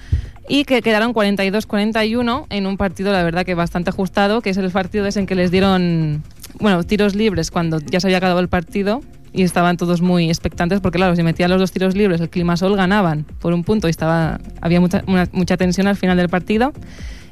y 0.49 0.65
que 0.65 0.81
quedaron 0.81 1.13
42-41 1.13 2.47
en 2.49 2.67
un 2.67 2.79
partido, 2.79 3.13
la 3.13 3.23
verdad, 3.23 3.45
que 3.45 3.55
bastante 3.55 3.91
ajustado, 3.91 4.41
que 4.41 4.49
es 4.49 4.57
el 4.57 4.71
partido 4.71 5.07
en 5.15 5.27
que 5.27 5.35
les 5.35 5.51
dieron, 5.51 6.23
bueno, 6.61 6.83
tiros 6.85 7.15
libres 7.15 7.51
cuando 7.51 7.79
ya 7.81 8.01
se 8.01 8.07
había 8.07 8.17
acabado 8.17 8.41
el 8.41 8.49
partido 8.49 9.03
y 9.37 9.43
estaban 9.43 9.77
todos 9.77 10.01
muy 10.01 10.29
expectantes 10.29 10.81
porque, 10.81 10.97
claro, 10.97 11.15
si 11.15 11.23
metían 11.23 11.51
los 11.51 11.61
dos 11.61 11.71
tiros 11.71 11.95
libres, 11.95 12.21
el 12.23 12.31
Climasol 12.31 12.75
ganaban 12.75 13.27
por 13.39 13.53
un 13.53 13.65
punto 13.65 13.87
y 13.87 13.91
estaba, 13.91 14.41
había 14.63 14.81
mucha, 14.81 15.05
mucha 15.33 15.57
tensión 15.59 15.87
al 15.87 15.97
final 15.97 16.17
del 16.17 16.31
partido. 16.31 16.73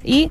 Y 0.05 0.31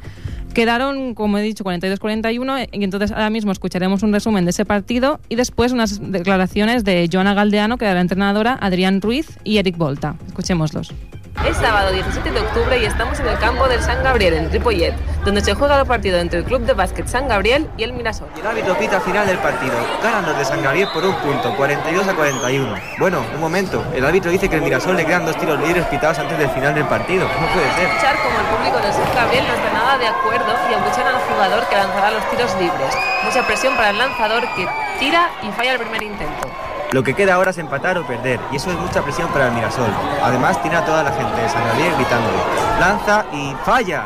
quedaron, 0.53 1.15
como 1.15 1.39
he 1.39 1.41
dicho, 1.41 1.63
42-41 1.63 2.69
y 2.71 2.84
entonces 2.84 3.11
ahora 3.11 3.32
mismo 3.32 3.51
escucharemos 3.51 4.03
un 4.03 4.13
resumen 4.13 4.45
de 4.45 4.51
ese 4.51 4.65
partido 4.65 5.19
y 5.30 5.36
después 5.36 5.71
unas 5.71 5.99
declaraciones 6.11 6.84
de 6.84 7.09
Joana 7.11 7.34
Galdeano, 7.34 7.80
que 7.80 7.86
era 7.86 7.95
la 7.95 8.01
entrenadora, 8.01 8.55
Adrián 8.61 9.01
Ruiz 9.01 9.39
y 9.43 9.57
Eric 9.57 9.76
Volta. 9.76 10.15
Escuchémoslos. 10.28 10.93
Es 11.41 11.57
sábado 11.57 11.91
17 11.91 12.31
de 12.31 12.39
octubre 12.39 12.77
y 12.77 12.86
estamos 12.86 13.19
en 13.19 13.27
el 13.27 13.38
campo 13.38 13.67
del 13.67 13.81
San 13.81 14.01
Gabriel, 14.01 14.34
en 14.34 14.49
Ripollet, 14.49 14.93
donde 15.25 15.41
se 15.41 15.53
juega 15.53 15.77
el 15.77 15.86
partido 15.86 16.17
entre 16.19 16.39
el 16.39 16.45
Club 16.45 16.61
de 16.61 16.71
Básquet 16.71 17.05
San 17.05 17.27
Gabriel 17.27 17.69
y 17.75 17.84
el 17.84 17.91
Mirasol. 17.91 18.29
El 18.39 18.47
árbitro 18.47 18.77
pita 18.77 18.95
al 18.95 19.01
final 19.01 19.27
del 19.27 19.38
partido. 19.39 19.73
Ganan 20.01 20.25
los 20.25 20.38
de 20.38 20.45
San 20.45 20.63
Gabriel 20.63 20.88
por 20.93 21.03
un 21.03 21.13
punto, 21.15 21.53
42 21.57 22.07
a 22.07 22.15
41. 22.15 22.75
Bueno, 22.97 23.25
un 23.34 23.41
momento. 23.41 23.84
El 23.93 24.05
árbitro 24.05 24.31
dice 24.31 24.47
que 24.47 24.55
el 24.55 24.61
Mirasol 24.61 24.95
le 24.95 25.05
quedan 25.05 25.25
dos 25.25 25.38
tiros 25.38 25.59
libres 25.59 25.86
pitados 25.88 26.17
antes 26.19 26.38
del 26.38 26.49
final 26.51 26.73
del 26.75 26.86
partido. 26.86 27.27
No 27.27 27.47
puede 27.47 27.69
ser. 27.73 27.89
Escuchar 27.89 28.15
como 28.23 28.39
el 28.39 28.45
público 28.45 28.77
del 28.77 28.93
San 28.93 29.15
Gabriel 29.15 29.45
no 29.45 29.53
está 29.53 29.73
nada 29.73 29.97
de 29.97 30.07
acuerdo 30.07 30.55
y 30.71 30.73
abuchan 30.73 31.07
al 31.07 31.21
jugador 31.21 31.67
que 31.67 31.75
lanzará 31.75 32.11
los 32.11 32.29
tiros 32.29 32.55
libres. 32.57 32.95
Mucha 33.25 33.45
presión 33.45 33.75
para 33.75 33.89
el 33.89 33.97
lanzador 33.97 34.43
que 34.55 34.65
tira 34.97 35.29
y 35.41 35.51
falla 35.51 35.73
el 35.73 35.79
primer 35.79 36.03
intento. 36.03 36.47
Lo 36.94 37.04
que 37.04 37.16
queda 37.16 37.34
ahora 37.34 37.50
es 37.50 37.58
empatar 37.58 37.98
o 37.98 38.06
perder, 38.06 38.39
y 38.52 38.58
eso 38.58 38.70
es 38.70 38.78
mucha 38.78 39.02
presión 39.02 39.28
para 39.30 39.48
el 39.48 39.54
Mirasol. 39.54 39.89
Además, 40.22 40.62
tiene 40.62 40.78
a 40.78 40.86
toda 40.86 41.02
la 41.02 41.12
gente 41.12 41.41
de 41.41 41.50
San 41.50 41.66
Gabriel 41.70 41.91
gritándole: 41.96 42.38
¡Lanza 42.80 43.26
y 43.34 43.56
falla! 43.66 44.04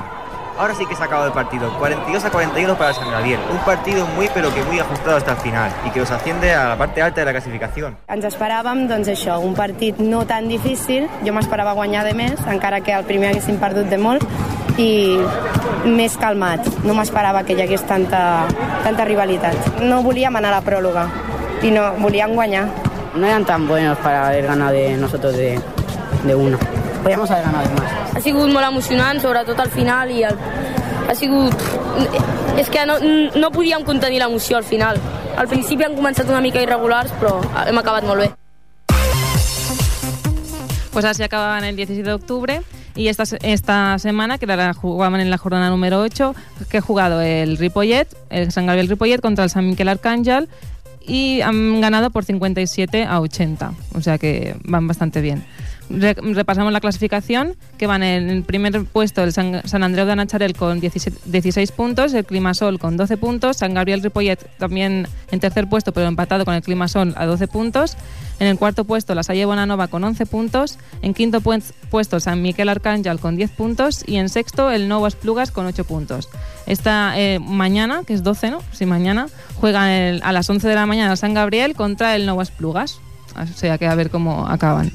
Ahora 0.58 0.74
sí 0.74 0.86
que 0.86 0.96
se 0.96 1.04
ha 1.04 1.06
acabado 1.06 1.28
el 1.28 1.34
partido, 1.34 1.70
42 1.80 2.24
a 2.24 2.30
41 2.32 2.78
para 2.78 2.94
San 2.94 3.12
Gabriel. 3.12 3.42
Un 3.52 3.58
partido 3.60 4.08
muy 4.16 4.30
pero 4.34 4.56
que 4.56 4.64
muy 4.64 4.80
ajustado 4.80 5.18
hasta 5.18 5.32
el 5.32 5.38
final 5.38 5.70
y 5.86 5.90
que 5.90 6.00
los 6.00 6.10
asciende 6.10 6.54
a 6.54 6.70
la 6.70 6.78
parte 6.78 7.02
alta 7.02 7.20
de 7.20 7.26
la 7.26 7.32
clasificación. 7.34 7.98
Ens 8.08 8.24
esperàvem, 8.24 8.88
doncs 8.88 9.12
això, 9.12 9.36
un 9.44 9.54
partit 9.54 10.00
no 10.00 10.24
tan 10.26 10.48
difícil. 10.48 11.12
Jo 11.28 11.36
m'esperava 11.36 11.76
guanyar 11.76 12.08
de 12.08 12.16
més, 12.16 12.40
encara 12.48 12.80
que 12.80 12.96
el 12.96 13.04
primer 13.04 13.36
haguéssim 13.36 13.60
perdut 13.60 13.92
de 13.92 14.00
molt, 14.00 14.24
i 14.80 15.20
més 15.84 16.16
calmat. 16.18 16.64
No 16.88 16.96
m'esperava 16.96 17.44
que 17.44 17.52
hi 17.52 17.68
hagués 17.68 17.84
tanta, 17.84 18.48
tanta 18.88 19.06
rivalitat. 19.06 19.84
No 19.84 20.06
volíem 20.08 20.40
anar 20.40 20.56
a 20.56 20.62
la 20.62 20.66
pròrroga 20.66 21.10
i 21.64 21.72
no, 21.72 21.94
volíem 22.00 22.34
guanyar. 22.34 22.68
No 23.16 23.26
eran 23.26 23.46
tan 23.46 23.68
buenos 23.68 23.98
para 24.00 24.28
haber 24.28 24.46
ganado 24.46 24.74
de 24.74 24.98
nosotros 24.98 25.36
de, 25.36 25.60
de 26.24 26.36
uno. 26.36 26.58
Podríamos 27.02 27.30
haber 27.32 27.46
ganado 27.46 27.68
de 27.68 27.76
más. 27.76 28.16
Ha 28.16 28.22
sigut 28.22 28.50
molt 28.52 28.68
emocionant, 28.68 29.22
sobretot 29.22 29.60
al 29.60 29.72
final, 29.72 30.12
i 30.12 30.24
el, 30.24 30.38
ha 31.08 31.16
sigut... 31.16 31.54
És 32.58 32.70
que 32.74 32.86
no, 32.90 32.98
no 33.38 33.52
podíem 33.54 33.84
contenir 33.86 34.20
l'emoció 34.22 34.58
al 34.58 34.66
final. 34.66 34.98
Al 35.38 35.48
principi 35.50 35.86
han 35.86 35.96
començat 35.98 36.30
una 36.30 36.42
mica 36.42 36.62
irregulars, 36.62 37.14
però 37.22 37.38
hem 37.66 37.78
acabat 37.78 38.08
molt 38.10 38.26
bé. 38.26 38.32
Pues 40.92 41.06
así 41.06 41.22
acababan 41.22 41.64
el 41.64 41.76
17 41.76 42.04
de 42.04 42.14
octubre 42.14 42.62
y 42.96 43.10
esta, 43.10 43.24
esta 43.44 44.00
semana, 44.00 44.40
que 44.40 44.48
la 44.48 44.74
jugaban 44.74 45.22
en 45.22 45.30
la 45.30 45.38
jornada 45.38 45.70
número 45.70 46.02
8, 46.02 46.34
que 46.70 46.80
ha 46.80 46.82
jugado 46.82 47.22
el 47.22 47.58
Ripollet, 47.58 48.08
el 48.32 48.52
San 48.52 48.66
Gabriel 48.66 48.90
Ripollet 48.90 49.22
contra 49.22 49.44
el 49.44 49.52
San 49.52 49.68
Miquel 49.68 49.88
Arcángel 49.88 50.50
y 51.08 51.42
han 51.42 51.82
ganado 51.82 52.10
por 52.10 52.26
57 52.26 53.06
a 53.06 53.20
80, 53.22 53.74
o 53.96 54.02
sea 54.02 54.18
que 54.18 54.56
van 54.64 54.88
bastante 54.88 55.22
bien. 55.22 55.44
Re- 55.90 56.16
repasamos 56.20 56.74
la 56.74 56.82
clasificación, 56.82 57.56
que 57.78 57.88
van 57.88 58.04
en 58.04 58.30
el 58.30 58.44
primer 58.44 58.84
puesto 58.86 59.24
el 59.24 59.32
San, 59.32 59.62
San 59.66 59.84
Andreu 59.84 60.06
de 60.06 60.16
Nacharel 60.18 60.54
con 60.56 60.80
17 60.82 61.18
16 61.26 61.72
puntos, 61.72 62.14
el 62.14 62.26
Climasol 62.26 62.78
con 62.78 62.98
12 62.98 63.16
puntos, 63.18 63.58
San 63.58 63.74
Gabriel 63.74 64.04
Ripollet 64.04 64.38
también 64.58 65.08
en 65.32 65.40
tercer 65.40 65.68
puesto, 65.70 65.94
pero 65.94 66.08
empatado 66.08 66.44
con 66.44 66.56
el 66.56 66.62
Climasol 66.62 67.14
a 67.16 67.26
12 67.26 67.48
puntos, 67.48 67.96
en 68.40 68.48
el 68.48 68.58
cuarto 68.58 68.84
puesto 68.84 69.16
la 69.16 69.24
Salle 69.24 69.46
Bonanova 69.46 69.88
con 69.88 70.04
11 70.04 70.26
puntos, 70.26 70.78
en 71.02 71.14
quinto 71.14 71.40
pues- 71.42 71.74
puesto 71.90 72.20
San 72.20 72.42
Miquel 72.42 72.68
Arcángel 72.70 73.20
con 73.20 73.38
10 73.38 73.52
puntos 73.52 74.04
y 74.06 74.18
en 74.18 74.28
sexto 74.28 74.70
el 74.72 74.88
Novas 74.90 75.16
Plugas 75.16 75.52
con 75.52 75.66
8 75.68 75.86
puntos. 75.86 76.28
Esta 76.66 77.14
eh, 77.18 77.40
mañana, 77.40 78.02
que 78.06 78.14
es 78.14 78.24
12, 78.24 78.52
¿no? 78.52 78.60
Sí, 78.74 78.86
mañana, 78.86 79.28
juegan 79.56 80.22
a 80.22 80.32
las 80.34 80.50
11 80.50 80.68
de 80.68 80.76
la 80.76 80.86
mañana 80.86 81.16
San 81.16 81.34
Gabriel 81.34 81.76
contra 81.76 82.16
el 82.18 82.26
Novas 82.26 82.52
Plugas. 82.52 83.00
O 83.40 83.46
sea 83.58 83.78
que 83.78 83.86
a 83.88 83.94
ver 83.96 84.10
cómo 84.10 84.48
acaban. 84.48 84.92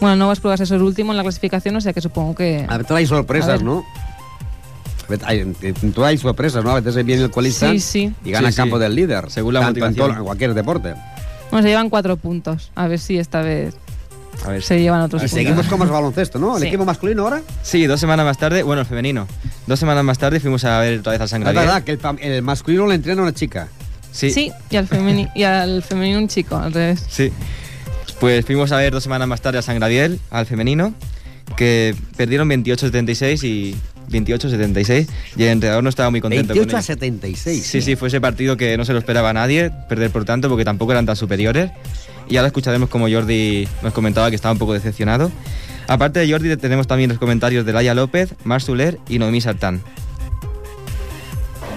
Bueno, 0.00 0.16
Novas 0.16 0.40
Plugas 0.40 0.60
es 0.60 0.70
el 0.70 0.82
último 0.82 1.12
en 1.12 1.16
la 1.18 1.22
clasificación, 1.22 1.76
o 1.76 1.80
sea 1.80 1.92
que 1.92 2.00
supongo 2.00 2.34
que... 2.34 2.64
A 2.68 2.78
veces 2.78 2.90
hay 2.96 3.06
sorpresas. 3.06 3.62
¿no? 3.62 3.84
A 5.06 5.10
veces 5.10 5.26
Hay, 5.28 5.54
hay 6.04 6.18
sorpresas, 6.18 6.64
¿no? 6.64 6.70
A 6.70 6.80
veces 6.80 7.04
viene 7.04 7.22
el 7.24 7.30
colista 7.30 7.70
Sí, 7.72 7.80
sí. 7.80 8.14
y 8.24 8.30
gana 8.30 8.48
Sí, 8.48 8.52
el 8.52 8.56
campo 8.56 8.78
del 8.78 8.94
líder. 8.94 9.30
Según 9.30 9.54
la 9.54 9.60
tanto 9.60 9.78
en, 9.80 9.84
motivación. 9.84 10.08
todo- 10.08 10.18
en 10.18 10.24
cualquier 10.24 10.54
deporte. 10.54 10.94
Bueno, 11.50 11.62
se 11.64 11.68
llevan 11.68 11.90
cuatro 11.90 12.16
puntos. 12.16 12.70
A 12.76 12.86
ver 12.86 12.98
si 12.98 13.18
esta 13.18 13.42
vez 13.42 13.74
A 14.44 14.50
ver, 14.50 14.62
se 14.62 14.80
llevan 14.80 15.02
otros 15.02 15.20
Y 15.22 15.24
puntos. 15.26 15.36
seguimos 15.38 15.66
con 15.66 15.78
más 15.80 15.90
baloncesto, 15.90 16.38
¿no? 16.38 16.56
El 16.56 16.62
Sí. 16.62 16.68
equipo 16.68 16.84
masculino 16.86 17.24
ahora. 17.24 17.42
Sí, 17.62 17.84
dos 17.86 18.00
semanas 18.00 18.24
más 18.24 18.38
tarde, 18.38 18.62
bueno, 18.62 18.80
el 18.82 18.86
femenino. 18.86 19.26
Dos 19.66 19.78
semanas 19.80 20.02
más 20.04 20.16
tarde 20.16 20.40
fuimos 20.40 20.64
a 20.64 20.78
ver 20.80 21.00
otra 21.00 21.12
vez 21.12 21.20
al 21.20 21.28
San 21.28 21.42
Es 21.46 21.52
verdad 21.54 21.82
que 21.82 21.98
el, 22.22 22.42
masculino 22.42 22.86
le 22.86 22.94
entrena 22.94 23.20
una 23.22 23.34
chica. 23.34 23.68
Sí. 24.12 24.30
Sí, 24.30 24.50
y 24.70 24.76
al, 24.76 24.88
femeni- 24.88 25.30
y 25.34 25.42
al 25.42 25.82
femenino 25.82 26.18
un 26.18 26.28
chico, 26.28 26.56
al 26.56 26.72
revés. 26.72 27.04
Sí. 27.08 27.30
Pues 28.20 28.44
fuimos 28.44 28.70
a 28.70 28.76
ver 28.76 28.92
dos 28.92 29.02
semanas 29.02 29.26
más 29.26 29.40
tarde 29.40 29.58
al 29.58 29.64
San 29.64 29.80
Gabriel, 29.80 30.20
al 30.30 30.44
femenino, 30.44 30.94
que 31.56 31.94
perdieron 32.16 32.48
28-76 32.50 33.44
y 33.44 33.76
28-76 34.10 35.08
y 35.36 35.42
el 35.42 35.48
entrenador 35.48 35.82
no 35.82 35.88
estaba 35.88 36.10
muy 36.10 36.20
contento 36.20 36.52
28 36.52 36.68
con 36.68 36.76
a 36.76 36.80
ello. 36.80 36.86
76. 36.86 37.64
Sí, 37.64 37.80
sí, 37.80 37.96
fue 37.96 38.08
ese 38.08 38.20
partido 38.20 38.56
que 38.56 38.76
no 38.76 38.84
se 38.84 38.92
lo 38.92 38.98
esperaba 38.98 39.30
a 39.30 39.32
nadie, 39.32 39.70
perder 39.88 40.10
por 40.10 40.24
tanto, 40.24 40.48
porque 40.48 40.64
tampoco 40.64 40.92
eran 40.92 41.06
tan 41.06 41.16
superiores. 41.16 41.70
Y 42.28 42.36
ahora 42.36 42.48
escucharemos 42.48 42.90
como 42.90 43.08
Jordi 43.10 43.66
nos 43.82 43.92
comentaba 43.92 44.28
que 44.28 44.36
estaba 44.36 44.52
un 44.52 44.58
poco 44.58 44.74
decepcionado. 44.74 45.32
Aparte 45.88 46.20
de 46.20 46.30
Jordi, 46.30 46.54
tenemos 46.56 46.86
también 46.86 47.10
los 47.10 47.18
comentarios 47.18 47.64
de 47.66 47.72
Laia 47.72 47.94
López, 47.94 48.34
Mar 48.44 48.62
Soler 48.62 48.98
y 49.08 49.18
Noemí 49.18 49.40
Sartán. 49.40 49.80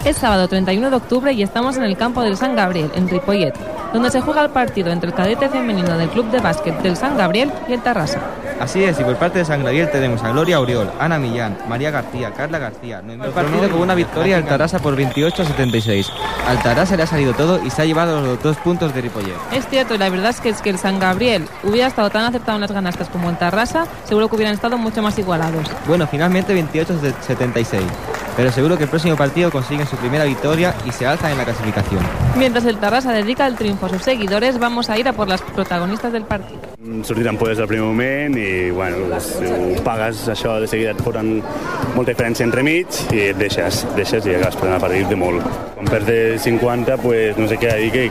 Es 0.06 0.18
sábado 0.18 0.50
31 0.50 0.90
de 0.90 0.96
octubre 0.98 1.32
y 1.32 1.44
estamos 1.44 1.78
en 1.78 1.84
el 1.84 1.96
campo 1.96 2.24
del 2.24 2.36
San 2.36 2.58
Gabriel, 2.58 2.92
en 2.94 3.08
Ripollet, 3.08 3.54
donde 3.94 4.12
se 4.12 4.20
juega 4.20 4.44
el 4.44 4.50
partido 4.50 4.92
entre 4.92 5.08
el 5.08 5.16
cadete 5.16 5.48
femenino 5.48 5.98
del 5.98 6.10
Club 6.10 6.30
de 6.30 6.42
Básquet 6.42 6.78
del 6.82 6.98
San 6.98 7.16
Gabriel 7.16 7.50
y 7.70 7.74
el 7.74 7.82
Tarrasa. 7.82 8.20
Así 8.60 8.84
es, 8.84 9.00
y 9.00 9.04
por 9.06 9.16
parte 9.16 9.40
de 9.40 9.46
San 9.46 9.64
Gabriel 9.64 9.90
tenemos 9.92 10.22
a 10.22 10.32
Gloria 10.32 10.60
Oriol, 10.60 10.92
Ana 11.00 11.20
Millán, 11.20 11.58
María 11.70 11.90
García, 11.90 12.32
Carla 12.34 12.60
García. 12.60 13.02
El 13.08 13.32
partido 13.32 13.70
con 13.70 13.80
una 13.80 13.96
victoria 13.96 14.36
al 14.36 14.46
Tarasa 14.46 14.80
por 14.80 14.94
28 14.94 15.42
a 15.42 15.46
76. 15.46 16.10
Al 16.50 16.62
Tarasa 16.62 16.98
le 16.98 17.04
ha 17.04 17.08
salido 17.08 17.34
todo 17.34 17.64
y 17.64 17.70
se 17.70 17.82
ha 17.82 17.86
llevado 17.86 18.20
los 18.20 18.44
dos 18.44 18.58
puntos 18.58 18.94
de 18.94 19.02
Ripollet. 19.02 19.36
Es 19.54 19.66
cierto, 19.70 19.96
y 19.96 20.00
la 20.00 20.10
verdad 20.10 20.32
es 20.32 20.42
que, 20.42 20.50
es 20.50 20.62
que 20.62 20.70
el 20.70 20.80
San 20.80 21.00
Gabriel 21.00 21.48
hubiera 21.64 21.88
estado 21.88 22.10
tan 22.10 22.26
acertado 22.26 22.58
en 22.58 22.62
las 22.62 22.72
ganastas 22.74 23.08
como 23.08 23.30
el 23.30 23.38
Tarrasa, 23.38 23.86
seguro 24.04 24.28
que 24.28 24.36
hubieran 24.36 24.54
estado 24.54 24.78
mucho 24.78 25.02
más 25.02 25.18
igualados. 25.18 25.66
Bueno, 25.88 26.08
finalmente 26.08 26.54
28 26.54 26.94
a 26.94 27.24
76. 27.24 27.84
Pero 28.36 28.52
seguro 28.52 28.78
que 28.78 28.84
el 28.84 28.90
próximo 28.90 29.16
partido 29.16 29.52
consiguen 29.52 29.86
su 29.86 29.96
primera 29.98 30.24
victoria 30.26 30.74
y 30.86 30.92
se 30.92 31.06
alzan 31.06 31.32
en 31.32 31.38
la 31.38 31.46
clasificación. 31.46 32.02
Mientras 32.38 32.66
el 32.66 32.78
Tarrasa 32.78 33.12
dedica 33.12 33.46
el 33.46 33.56
triunfo 33.56 33.86
a 33.86 33.90
sus 33.90 34.02
seguidores, 34.02 34.58
vamos 34.60 34.90
a 34.90 34.98
ir 34.98 35.08
a 35.08 35.14
por 35.14 35.28
las 35.28 35.42
protagonistas 35.42 36.12
del 36.12 36.24
partido. 36.24 36.60
sortir 37.04 37.30
podes 37.38 37.60
al 37.60 37.68
primer 37.68 37.86
moment 37.86 38.36
i 38.38 38.72
bueno, 38.72 38.98
doncs, 39.10 39.30
ho 39.44 39.84
pagues 39.84 40.28
això 40.32 40.56
de 40.62 40.68
seguida 40.68 40.92
et 40.94 41.02
foren 41.04 41.40
molta 41.96 42.12
diferència 42.12 42.46
entremig 42.46 43.00
i 43.16 43.30
et 43.30 43.40
deixes, 43.40 43.84
deixes 43.98 44.28
i 44.28 44.36
acabes 44.36 44.58
perdent 44.60 44.76
el 44.78 44.84
partit 44.84 45.10
de 45.12 45.18
molt. 45.20 45.48
Quan 45.76 45.90
perds 45.90 46.08
de 46.08 46.20
50, 46.44 46.98
pues, 47.04 47.40
no 47.40 47.48
sé 47.50 47.58
què 47.62 47.74
dir 47.80 47.90
que, 47.94 48.04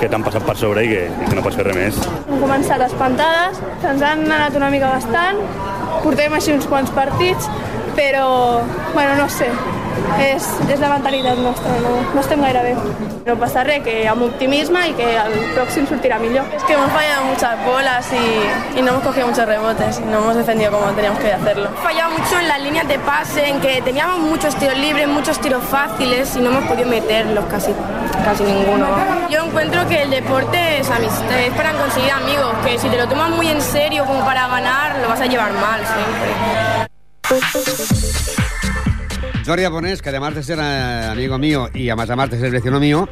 que 0.00 0.10
t'han 0.10 0.26
passat 0.26 0.46
per 0.46 0.56
sobre 0.58 0.84
i 0.86 0.92
que, 0.92 1.06
i 1.08 1.30
que 1.30 1.38
no 1.38 1.44
pots 1.46 1.58
fer 1.58 1.66
res 1.68 1.78
més. 1.78 2.02
Hem 2.26 2.42
començat 2.42 2.84
espantades, 2.86 3.62
se'ns 3.84 4.04
han 4.06 4.26
anat 4.26 4.58
una 4.58 4.70
mica 4.74 4.92
bastant, 4.94 5.40
portem 6.04 6.36
així 6.36 6.54
uns 6.54 6.68
quants 6.70 6.92
partits, 6.96 7.50
però, 7.96 8.60
bueno, 8.94 9.16
no 9.16 9.28
sé, 9.28 9.48
és, 10.20 10.46
és 10.70 10.80
la 10.80 10.90
mentalitat 10.92 11.38
nostra, 11.40 11.72
no, 11.82 11.96
no 12.14 12.20
estem 12.20 12.42
gaire 12.44 12.62
bé. 12.62 12.74
No 13.26 13.34
passa 13.40 13.64
res, 13.66 13.82
que 13.82 13.94
amb 14.06 14.22
optimisme 14.22 14.84
i 14.86 14.92
que 14.94 15.06
el 15.18 15.32
pròxim 15.56 15.88
sortirà 15.90 16.20
millor. 16.22 16.46
Es 16.54 16.62
que 16.62 16.74
hemos 16.74 16.92
fallado 16.92 17.24
muchas 17.24 17.64
bolas 17.64 18.06
y, 18.12 18.78
y 18.78 18.82
no 18.82 18.92
hemos 18.92 19.02
cogido 19.02 19.26
muchos 19.26 19.46
rebotes 19.46 19.98
y 19.98 20.04
no 20.06 20.18
hemos 20.18 20.36
defendido 20.36 20.70
como 20.70 20.92
teníamos 20.92 21.18
que 21.20 21.32
hacerlo. 21.32 21.70
fallado 21.82 22.10
mucho 22.12 22.38
en 22.38 22.48
las 22.48 22.60
líneas 22.60 22.86
de 22.86 22.98
pase, 23.00 23.48
en 23.48 23.60
que 23.60 23.82
teníamos 23.82 24.20
muchos 24.20 24.54
tiros 24.56 24.78
libres, 24.78 25.08
muchos 25.08 25.40
tiros 25.40 25.64
fáciles 25.64 26.36
y 26.36 26.40
no 26.40 26.50
hemos 26.50 26.64
podido 26.64 26.88
meterlos 26.88 27.44
casi, 27.46 27.72
casi 28.24 28.44
ninguno. 28.44 28.86
Yo 29.28 29.44
encuentro 29.44 29.88
que 29.88 30.02
el 30.02 30.10
deporte 30.10 30.78
es 30.78 30.90
amistad, 30.90 31.40
es 31.40 31.54
para 31.54 31.72
conseguir 31.72 32.12
amigos, 32.12 32.54
que 32.64 32.78
si 32.78 32.88
te 32.88 32.96
lo 32.96 33.08
tomas 33.08 33.30
muy 33.30 33.48
en 33.48 33.60
serio 33.60 34.04
como 34.04 34.24
para 34.24 34.46
ganar, 34.46 34.98
lo 35.02 35.08
vas 35.08 35.20
a 35.20 35.26
llevar 35.26 35.52
mal 35.54 35.80
siempre. 35.80 36.85
Jordi 39.44 39.64
Abonés, 39.64 40.02
que 40.02 40.08
además 40.08 40.34
de 40.34 40.42
ser 40.42 40.58
eh, 40.60 41.08
amigo 41.10 41.38
mío 41.38 41.68
y 41.72 41.88
además, 41.88 42.08
además 42.10 42.30
de 42.30 42.40
ser 42.40 42.50
vecino 42.50 42.80
mío, 42.80 43.08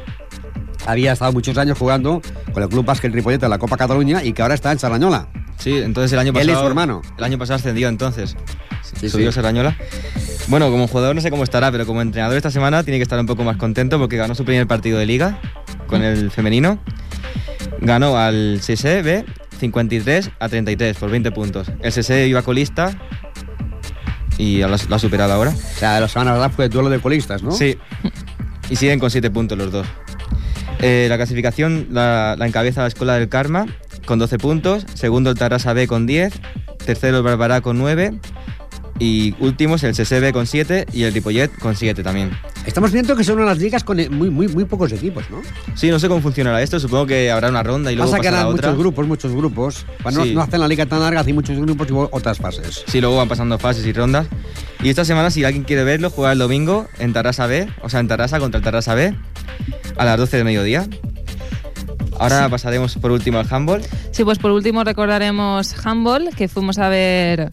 había 0.85 1.13
estado 1.13 1.31
muchos 1.31 1.57
años 1.57 1.77
jugando 1.77 2.21
con 2.53 2.61
el 2.63 2.69
Club 2.69 2.85
Básquet 2.85 3.13
Ripollet 3.13 3.41
en 3.43 3.49
la 3.49 3.57
Copa 3.57 3.77
Cataluña 3.77 4.23
y 4.23 4.33
que 4.33 4.41
ahora 4.41 4.53
está 4.55 4.71
en 4.71 4.79
Sarrañola. 4.79 5.27
Sí, 5.57 5.77
entonces 5.77 6.11
el 6.13 6.19
año 6.19 6.31
Él 6.35 6.43
y 6.43 6.47
pasado. 6.47 6.59
su 6.61 6.67
hermano. 6.67 7.01
El 7.17 7.23
año 7.23 7.37
pasado 7.37 7.55
ascendió 7.55 7.87
entonces. 7.87 8.35
Sí, 8.99 9.09
Subió 9.09 9.31
sí. 9.31 9.35
Serrañola. 9.35 9.75
Bueno, 10.47 10.69
como 10.69 10.87
jugador 10.87 11.15
no 11.15 11.21
sé 11.21 11.31
cómo 11.31 11.43
estará, 11.43 11.71
pero 11.71 11.85
como 11.85 12.01
entrenador 12.01 12.37
esta 12.37 12.51
semana 12.51 12.83
tiene 12.83 12.99
que 12.99 13.03
estar 13.03 13.19
un 13.19 13.25
poco 13.25 13.43
más 13.43 13.57
contento 13.57 13.97
porque 13.97 14.17
ganó 14.17 14.35
su 14.35 14.45
primer 14.45 14.67
partido 14.67 14.99
de 14.99 15.05
liga 15.05 15.39
con 15.87 16.03
el 16.03 16.29
femenino. 16.31 16.79
Ganó 17.79 18.17
al 18.17 18.59
CSB 18.59 19.25
53 19.59 20.31
a 20.39 20.49
33 20.49 20.97
por 20.97 21.09
20 21.09 21.31
puntos. 21.31 21.71
El 21.81 21.91
CSB 21.93 22.27
iba 22.27 22.41
colista 22.41 22.91
y 24.37 24.59
lo 24.59 24.73
ha 24.73 24.99
superado 24.99 25.33
ahora. 25.33 25.51
O 25.51 25.79
sea, 25.79 25.99
la 25.99 26.07
semana 26.07 26.31
pasada 26.31 26.49
fue 26.49 26.69
duelo 26.69 26.89
de 26.89 26.99
colistas, 26.99 27.43
¿no? 27.43 27.51
Sí. 27.51 27.77
Y 28.69 28.75
siguen 28.75 28.99
con 28.99 29.11
7 29.11 29.29
puntos 29.31 29.57
los 29.57 29.71
dos. 29.71 29.87
Eh, 30.79 31.07
la 31.09 31.17
clasificación 31.17 31.87
la, 31.91 32.35
la 32.37 32.47
encabeza 32.47 32.81
la 32.81 32.87
Escuela 32.87 33.15
del 33.15 33.29
Karma 33.29 33.65
con 34.05 34.19
12 34.19 34.37
puntos. 34.37 34.85
Segundo 34.93 35.29
el 35.29 35.37
Tarrasa 35.37 35.73
B 35.73 35.87
con 35.87 36.05
10. 36.05 36.33
Tercero 36.85 37.17
el 37.17 37.23
Barbará 37.23 37.61
con 37.61 37.77
9. 37.77 38.19
Y 38.99 39.35
últimos 39.39 39.83
el 39.83 39.93
CSB 39.93 40.31
con 40.31 40.47
7 40.47 40.85
y 40.93 41.03
el 41.03 41.13
Ripollet 41.13 41.51
con 41.59 41.75
7 41.75 42.01
también. 42.03 42.31
Estamos 42.65 42.91
viendo 42.91 43.15
que 43.15 43.23
son 43.23 43.39
unas 43.39 43.57
ligas 43.59 43.83
con 43.83 43.99
eh, 43.99 44.09
muy, 44.09 44.29
muy, 44.29 44.47
muy 44.47 44.65
pocos 44.65 44.91
equipos, 44.91 45.23
¿no? 45.29 45.41
Sí, 45.75 45.89
no 45.89 45.99
sé 45.99 46.07
cómo 46.07 46.21
funcionará 46.21 46.61
esto. 46.63 46.79
Supongo 46.79 47.05
que 47.05 47.29
habrá 47.31 47.49
una 47.49 47.61
ronda 47.61 47.91
y 47.91 47.95
luego 47.95 48.09
Pasa 48.09 48.21
que 48.21 48.27
pasará 48.27 48.41
harán 48.41 48.53
otra. 48.53 48.69
muchos 48.71 48.79
grupos, 48.79 49.07
muchos 49.07 49.31
grupos. 49.33 49.85
Para 50.03 50.15
no, 50.17 50.23
Sí. 50.23 50.33
no 50.33 50.41
hacen 50.41 50.59
la 50.59 50.67
liga 50.67 50.85
tan 50.87 50.99
larga, 50.99 51.19
hacen 51.21 51.35
muchos 51.35 51.57
grupos 51.59 51.87
y 51.89 51.93
otras 51.93 52.39
fases. 52.39 52.83
Sí, 52.87 52.99
luego 53.01 53.17
van 53.17 53.27
pasando 53.27 53.59
fases 53.59 53.85
y 53.85 53.93
rondas. 53.93 54.27
Y 54.83 54.89
esta 54.89 55.05
semana, 55.05 55.29
si 55.29 55.43
alguien 55.43 55.63
quiere 55.63 55.83
verlo, 55.83 56.09
juega 56.09 56.31
el 56.31 56.39
domingo 56.39 56.87
en 56.99 57.13
Tarrasa 57.13 57.45
B, 57.47 57.67
o 57.81 57.89
sea, 57.89 57.99
en 57.99 58.07
Tarrasa 58.07 58.39
contra 58.39 58.57
el 58.57 58.63
Tarrasa 58.63 58.95
B, 58.95 59.15
a 59.97 60.05
las 60.05 60.17
12 60.17 60.37
de 60.37 60.43
mediodía. 60.43 60.87
Ahora 62.17 62.47
pasaremos 62.49 62.95
por 62.95 63.11
último 63.11 63.39
al 63.39 63.47
handball. 63.49 63.81
Sí, 64.11 64.23
pues 64.23 64.39
por 64.39 64.51
último 64.51 64.83
recordaremos 64.83 65.75
handball, 65.85 66.29
que 66.35 66.47
fuimos 66.47 66.77
a 66.79 66.87
ver 66.89 67.49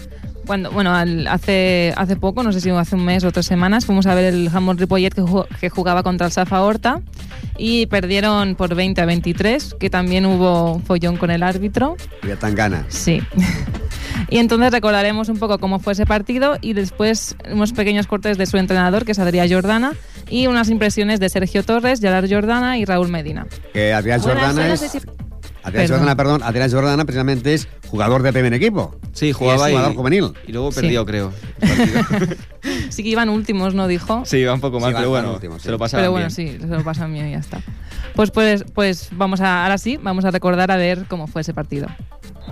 cuando, 0.46 0.70
bueno, 0.70 0.94
al- 0.94 1.26
hace, 1.28 1.92
hace 1.96 2.16
poco, 2.16 2.42
no 2.42 2.52
sé 2.52 2.60
si 2.60 2.70
hace 2.70 2.94
un 2.96 3.04
mes 3.04 3.24
o 3.24 3.32
tres 3.32 3.46
semanas, 3.46 3.86
fuimos 3.86 4.06
a 4.06 4.14
ver 4.14 4.24
el 4.32 4.48
handball 4.52 4.78
Ripollet 4.78 5.14
que, 5.14 5.24
que 5.60 5.68
jugaba 5.70 6.02
contra 6.02 6.26
el 6.26 6.32
Safa 6.32 6.62
Horta 6.62 7.00
y 7.58 7.86
perdieron 7.86 8.54
por 8.54 8.74
20 8.74 9.00
a 9.00 9.06
23, 9.06 9.76
que 9.78 9.90
también 9.90 10.26
hubo 10.26 10.80
follón 10.86 11.16
con 11.16 11.30
el 11.30 11.42
árbitro. 11.42 11.96
Ya 12.26 12.36
tan 12.36 12.54
gana. 12.54 12.84
Sí. 12.88 13.22
Y 14.28 14.38
entonces 14.38 14.70
recordaremos 14.72 15.28
un 15.28 15.38
poco 15.38 15.58
cómo 15.58 15.78
fue 15.78 15.92
ese 15.94 16.06
partido 16.06 16.56
y 16.62 16.72
después 16.72 17.36
unos 17.50 17.72
pequeños 17.72 18.06
cortes 18.06 18.38
de 18.38 18.46
su 18.46 18.56
entrenador, 18.56 19.04
que 19.04 19.12
es 19.12 19.18
Adrián 19.18 19.50
Jordana, 19.50 19.92
y 20.30 20.46
unas 20.46 20.70
impresiones 20.70 21.20
de 21.20 21.28
Sergio 21.28 21.62
Torres, 21.64 22.00
Gerard 22.00 22.30
Jordana 22.30 22.78
y 22.78 22.84
Raúl 22.86 23.08
Medina. 23.08 23.46
Que 23.74 23.92
Adrián 23.92 24.20
Jordana 24.20 24.52
no 24.52 24.62
es... 24.74 24.80
sé 24.80 24.88
si- 24.88 25.00
Adrián 25.62 25.84
Perdón. 25.86 25.98
Jordana, 25.98 26.16
perdón, 26.16 26.42
Adrián 26.42 26.70
Jordana 26.70 27.04
precisamente 27.04 27.54
es 27.54 27.68
jugador 27.88 28.22
de 28.22 28.32
primer 28.32 28.52
equipo. 28.54 28.96
Sí, 29.12 29.32
jugaba 29.32 29.70
y 29.70 29.72
y, 29.72 29.74
es 29.74 29.78
jugador 29.80 29.96
juvenil. 29.96 30.32
y 30.46 30.52
luego 30.52 30.72
Sí. 30.72 30.80
perdió, 30.80 31.06
creo. 31.06 31.32
Sí 32.90 33.02
que 33.02 33.08
iban 33.08 33.28
últimos, 33.28 33.74
¿no? 33.74 33.88
Dijo. 33.88 34.22
Sí, 34.24 34.44
va 34.44 34.54
un 34.54 34.60
poco 34.60 34.78
mal, 34.78 34.90
Sí, 34.92 34.96
pero 34.98 35.10
van 35.10 35.22
bueno, 35.22 35.34
últimos, 35.34 35.62
sí. 35.62 35.64
se 35.66 35.70
lo 35.72 35.78
pasaron 35.78 36.02
Pero 36.02 36.12
bueno, 36.12 36.28
bien. 36.34 36.50
sí, 36.52 36.58
se 36.60 36.66
lo 36.66 36.84
pasan 36.84 37.12
bien 37.12 37.28
y 37.28 37.32
ya 37.32 37.38
está. 37.38 37.60
Pues, 38.14 38.30
pues, 38.30 38.64
pues 38.74 39.08
vamos 39.12 39.40
a, 39.40 39.64
ahora 39.64 39.78
sí, 39.78 39.98
vamos 40.00 40.24
a 40.24 40.30
recordar 40.30 40.70
a 40.70 40.76
ver 40.76 41.06
cómo 41.08 41.26
fue 41.26 41.40
ese 41.42 41.54
partido. 41.54 41.88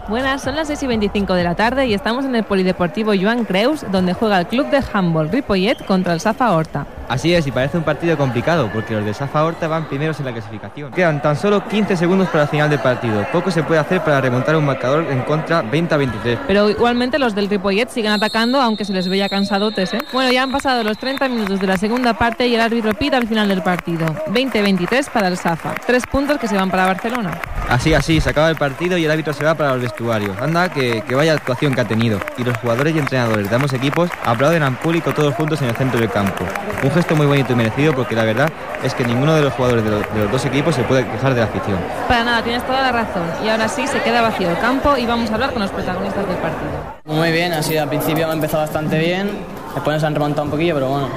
Buenas, 0.09 0.43
son 0.43 0.57
las 0.57 0.69
6 0.69 0.83
y 0.83 0.87
25 0.87 1.35
de 1.35 1.45
la 1.45 1.55
tarde 1.55 1.87
y 1.87 1.95
estamos 1.95 2.25
en 2.25 2.35
el 2.35 2.45
Polideportivo 2.45 3.13
Joan 3.21 3.45
Creus, 3.45 3.85
donde 3.91 4.13
juega 4.13 4.41
el 4.41 4.47
club 4.47 4.69
de 4.71 4.83
handball 4.93 5.31
Ripollet 5.31 5.85
contra 5.87 6.15
el 6.15 6.21
Safa 6.21 6.53
Horta. 6.53 6.87
Así 7.09 7.35
es, 7.35 7.45
y 7.47 7.51
parece 7.51 7.77
un 7.77 7.83
partido 7.83 8.17
complicado, 8.17 8.71
porque 8.73 8.95
los 8.95 9.05
de 9.05 9.13
Safa 9.13 9.45
Horta 9.45 9.67
van 9.67 9.89
primeros 9.89 10.21
en 10.21 10.27
la 10.27 10.33
clasificación. 10.33 10.93
Quedan 10.93 11.21
tan 11.21 11.37
solo 11.37 11.67
15 11.67 11.97
segundos 11.97 12.29
para 12.29 12.45
el 12.45 12.49
final 12.49 12.71
del 12.71 12.79
partido. 12.79 13.27
Poco 13.33 13.51
se 13.51 13.65
puede 13.65 13.81
hacer 13.81 14.01
para 14.01 14.21
remontar 14.21 14.55
un 14.55 14.65
marcador 14.65 15.05
en 15.11 15.23
contra 15.23 15.63
20 15.63 15.93
a 15.93 15.99
23. 15.99 16.39
Pero 16.47 16.71
igualmente 16.71 17.19
los 17.19 17.35
del 17.35 17.49
Ripollet 17.51 17.89
siguen 17.89 18.13
atacando, 18.13 18.61
aunque 18.61 18.85
se 18.85 18.93
les 18.93 19.09
veía 19.09 19.29
cansadotes. 19.29 19.93
¿eh? 19.95 20.03
Bueno, 20.13 20.31
ya 20.31 20.45
han 20.45 20.53
pasado 20.53 20.85
los 20.85 20.99
30 20.99 21.29
minutos 21.29 21.59
de 21.59 21.67
la 21.67 21.77
segunda 21.77 22.15
parte 22.15 22.47
y 22.47 22.55
el 22.55 22.61
árbitro 22.61 22.95
pita 22.95 23.17
al 23.17 23.27
final 23.27 23.49
del 23.49 23.63
partido. 23.63 24.07
20-23 24.29 25.11
para 25.11 25.27
el 25.27 25.37
Safa. 25.37 25.75
Tres 25.85 26.07
puntos 26.07 26.39
que 26.39 26.47
se 26.47 26.55
van 26.55 26.71
para 26.71 26.87
Barcelona. 26.87 27.41
Así, 27.69 27.93
así, 27.93 28.21
se 28.21 28.31
acaba 28.31 28.51
el 28.51 28.57
partido 28.57 28.97
y 28.97 29.05
el 29.05 29.11
árbitro 29.11 29.33
se 29.33 29.45
va 29.45 29.55
para 29.55 29.73
los 29.73 29.80
vestuarios. 29.81 30.37
Anda, 30.41 30.69
que, 30.69 31.03
que 31.03 31.15
vaya 31.15 31.33
actuación 31.35 31.75
que 31.75 31.81
ha 31.81 31.85
tenido. 31.85 32.19
Y 32.39 32.45
los 32.45 32.57
jugadores 32.59 32.95
y 32.95 32.99
entrenadores 32.99 33.49
de 33.49 33.57
ambos 33.57 33.73
equipos 33.73 34.11
aplauden 34.25 34.63
al 34.63 34.77
público 34.77 35.13
todos 35.13 35.35
juntos 35.35 35.61
en 35.63 35.69
el 35.69 35.77
centro 35.77 35.99
del 36.01 36.11
campo. 36.11 36.45
Un 36.83 36.91
gesto 36.91 37.15
muy 37.17 37.27
bonito 37.27 37.53
y 37.53 37.57
merecido 37.57 37.93
porque 37.95 38.15
la 38.15 38.25
verdad 38.25 38.51
es 38.83 38.95
que 38.95 39.05
ninguno 39.05 39.35
de 39.35 39.43
los 39.43 39.53
jugadores 39.55 39.85
de, 39.85 39.91
lo- 39.91 39.99
de 40.01 40.23
los 40.25 40.33
dos 40.33 40.45
equipos 40.47 40.75
se 40.75 40.83
puede 40.85 41.07
quejar 41.07 41.35
de 41.35 41.41
la 41.41 41.47
afición. 41.47 41.79
Para 42.09 42.25
nada, 42.25 42.43
tienes 42.43 42.65
toda 42.67 42.81
la 42.83 42.93
razón. 42.93 43.23
Y 43.45 43.49
ahora 43.49 43.69
sí, 43.69 43.87
se 43.87 44.01
queda 44.01 44.23
vacío 44.23 44.49
el 44.51 44.59
campo 44.59 44.97
y 44.97 45.05
vamos 45.07 45.31
a 45.31 45.35
hablar 45.35 45.53
con 45.53 45.63
los 45.63 45.71
protagonistas 45.71 46.27
del 46.27 46.37
partido. 46.37 46.71
Muy 47.05 47.33
bien, 47.33 47.53
así 47.53 47.77
al 47.77 47.89
principio 47.89 48.23
hemos 48.25 48.37
empezado 48.37 48.63
bastante 48.63 48.99
bien, 48.99 49.31
después 49.75 49.97
nos 49.97 50.05
han 50.05 50.15
remontado 50.15 50.45
un 50.45 50.51
poquillo, 50.51 50.75
pero 50.75 50.89
bueno, 50.89 51.09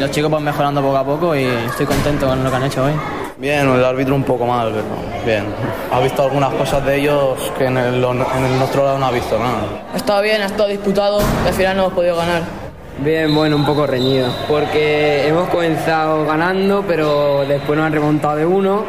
los 0.00 0.10
chicos 0.10 0.30
van 0.30 0.44
mejorando 0.44 0.82
poco 0.82 0.96
a 0.96 1.04
poco 1.04 1.34
y 1.36 1.44
estoy 1.44 1.86
contento 1.86 2.26
con 2.26 2.44
lo 2.44 2.50
que 2.50 2.56
han 2.56 2.64
hecho 2.64 2.84
hoy. 2.84 2.92
Bien, 3.40 3.66
el 3.66 3.82
árbitro 3.82 4.14
un 4.14 4.22
poco 4.22 4.44
mal, 4.44 4.70
pero 4.70 5.24
bien. 5.24 5.46
Ha 5.90 5.98
visto 6.00 6.22
algunas 6.22 6.52
cosas 6.52 6.84
de 6.84 6.96
ellos 7.00 7.50
que 7.56 7.64
en 7.64 7.78
el, 7.78 8.04
en 8.04 8.44
el 8.44 8.58
nuestro 8.58 8.84
lado 8.84 8.98
no 8.98 9.06
ha 9.06 9.10
visto 9.10 9.38
nada. 9.38 9.62
Ha 9.94 9.96
estado 9.96 10.20
bien, 10.20 10.42
ha 10.42 10.44
estado 10.44 10.68
disputado 10.68 11.20
y 11.42 11.48
al 11.48 11.54
final 11.54 11.76
no 11.78 11.82
hemos 11.84 11.94
podido 11.94 12.16
ganar. 12.16 12.42
Bien, 12.98 13.34
bueno, 13.34 13.56
un 13.56 13.64
poco 13.64 13.86
reñido, 13.86 14.28
porque 14.46 15.26
hemos 15.26 15.48
comenzado 15.48 16.26
ganando, 16.26 16.84
pero 16.86 17.46
después 17.48 17.78
nos 17.78 17.86
han 17.86 17.94
remontado 17.94 18.36
de 18.36 18.44
uno 18.44 18.84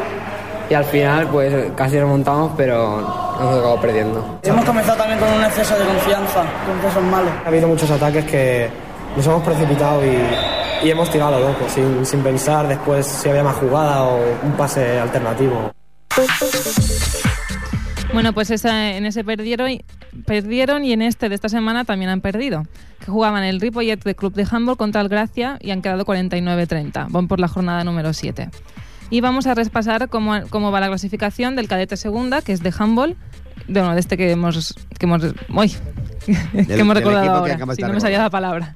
y 0.70 0.74
al 0.74 0.84
final 0.84 1.28
pues 1.28 1.72
casi 1.78 1.98
remontamos, 1.98 2.52
pero 2.58 3.00
hemos 3.40 3.58
acabado 3.58 3.80
perdiendo. 3.80 4.40
Hemos 4.44 4.66
comenzado 4.66 4.98
también 4.98 5.18
con 5.18 5.30
un 5.32 5.46
exceso 5.46 5.80
de 5.80 5.86
confianza, 5.86 6.44
con 6.66 6.78
cosas 6.80 7.04
malos. 7.04 7.32
Ha 7.46 7.48
habido 7.48 7.70
muchos 7.70 7.90
ataques 7.90 8.26
que 8.26 8.70
nos 9.16 9.26
hemos 9.26 9.44
precipitado 9.44 10.04
y, 10.06 10.18
y 10.88 10.90
hemos 10.90 11.10
tirado 11.12 11.40
loco, 11.40 11.68
sin, 11.70 12.06
sin 12.06 12.22
pensar 12.22 12.68
después 12.68 13.06
si 13.06 13.30
había 13.30 13.44
más 13.44 13.56
jugada 13.56 14.04
o 14.04 14.20
un 14.44 14.52
pase 14.54 15.00
alternativo. 15.00 15.72
Bueno, 18.14 18.34
pues 18.34 18.52
esa- 18.52 18.92
en 18.92 19.06
ese 19.06 19.24
perdieron 19.24 19.70
y, 19.72 19.86
perdieron 20.26 20.84
y 20.84 20.92
en 20.92 21.02
este 21.02 21.30
de 21.30 21.36
esta 21.36 21.48
semana 21.50 21.86
también 21.86 22.10
han 22.12 22.20
perdido. 22.22 22.64
Que 23.00 23.10
jugaban 23.10 23.44
el 23.44 23.62
Ripollet 23.62 24.04
de 24.04 24.16
Club 24.16 24.34
de 24.34 24.46
Handball 24.50 24.76
contra 24.78 25.02
el 25.02 25.08
Gracia 25.10 25.58
y 25.62 25.72
han 25.72 25.82
quedado 25.82 26.06
49-30. 26.06 27.08
Van 27.10 27.28
por 27.28 27.40
la 27.40 27.48
jornada 27.48 27.84
número 27.84 28.12
7. 28.14 28.50
Y 29.10 29.22
vamos 29.22 29.48
a 29.48 29.54
repasar 29.56 30.10
cómo, 30.10 30.42
cómo 30.50 30.72
va 30.72 30.80
la 30.82 30.88
clasificación 30.88 31.56
del 31.56 31.68
cadete 31.68 31.96
segunda, 31.98 32.42
que 32.42 32.52
es 32.54 32.62
de 32.62 32.74
handball. 32.78 33.16
De, 33.68 33.80
bueno, 33.80 33.94
de 33.94 34.00
este 34.02 34.18
que 34.18 34.32
hemos, 34.32 34.76
que 35.00 35.06
hemos, 35.06 35.22
uy, 35.50 35.76
que 36.26 36.64
Del- 36.64 36.80
hemos 36.82 36.96
recordado 36.96 37.24
que 37.24 37.30
ahora. 37.30 37.54
acabas 37.56 37.76
Si 37.78 37.82
no 37.82 37.94
me 37.94 38.02
salía 38.02 38.20
la 38.20 38.30
palabra. 38.30 38.76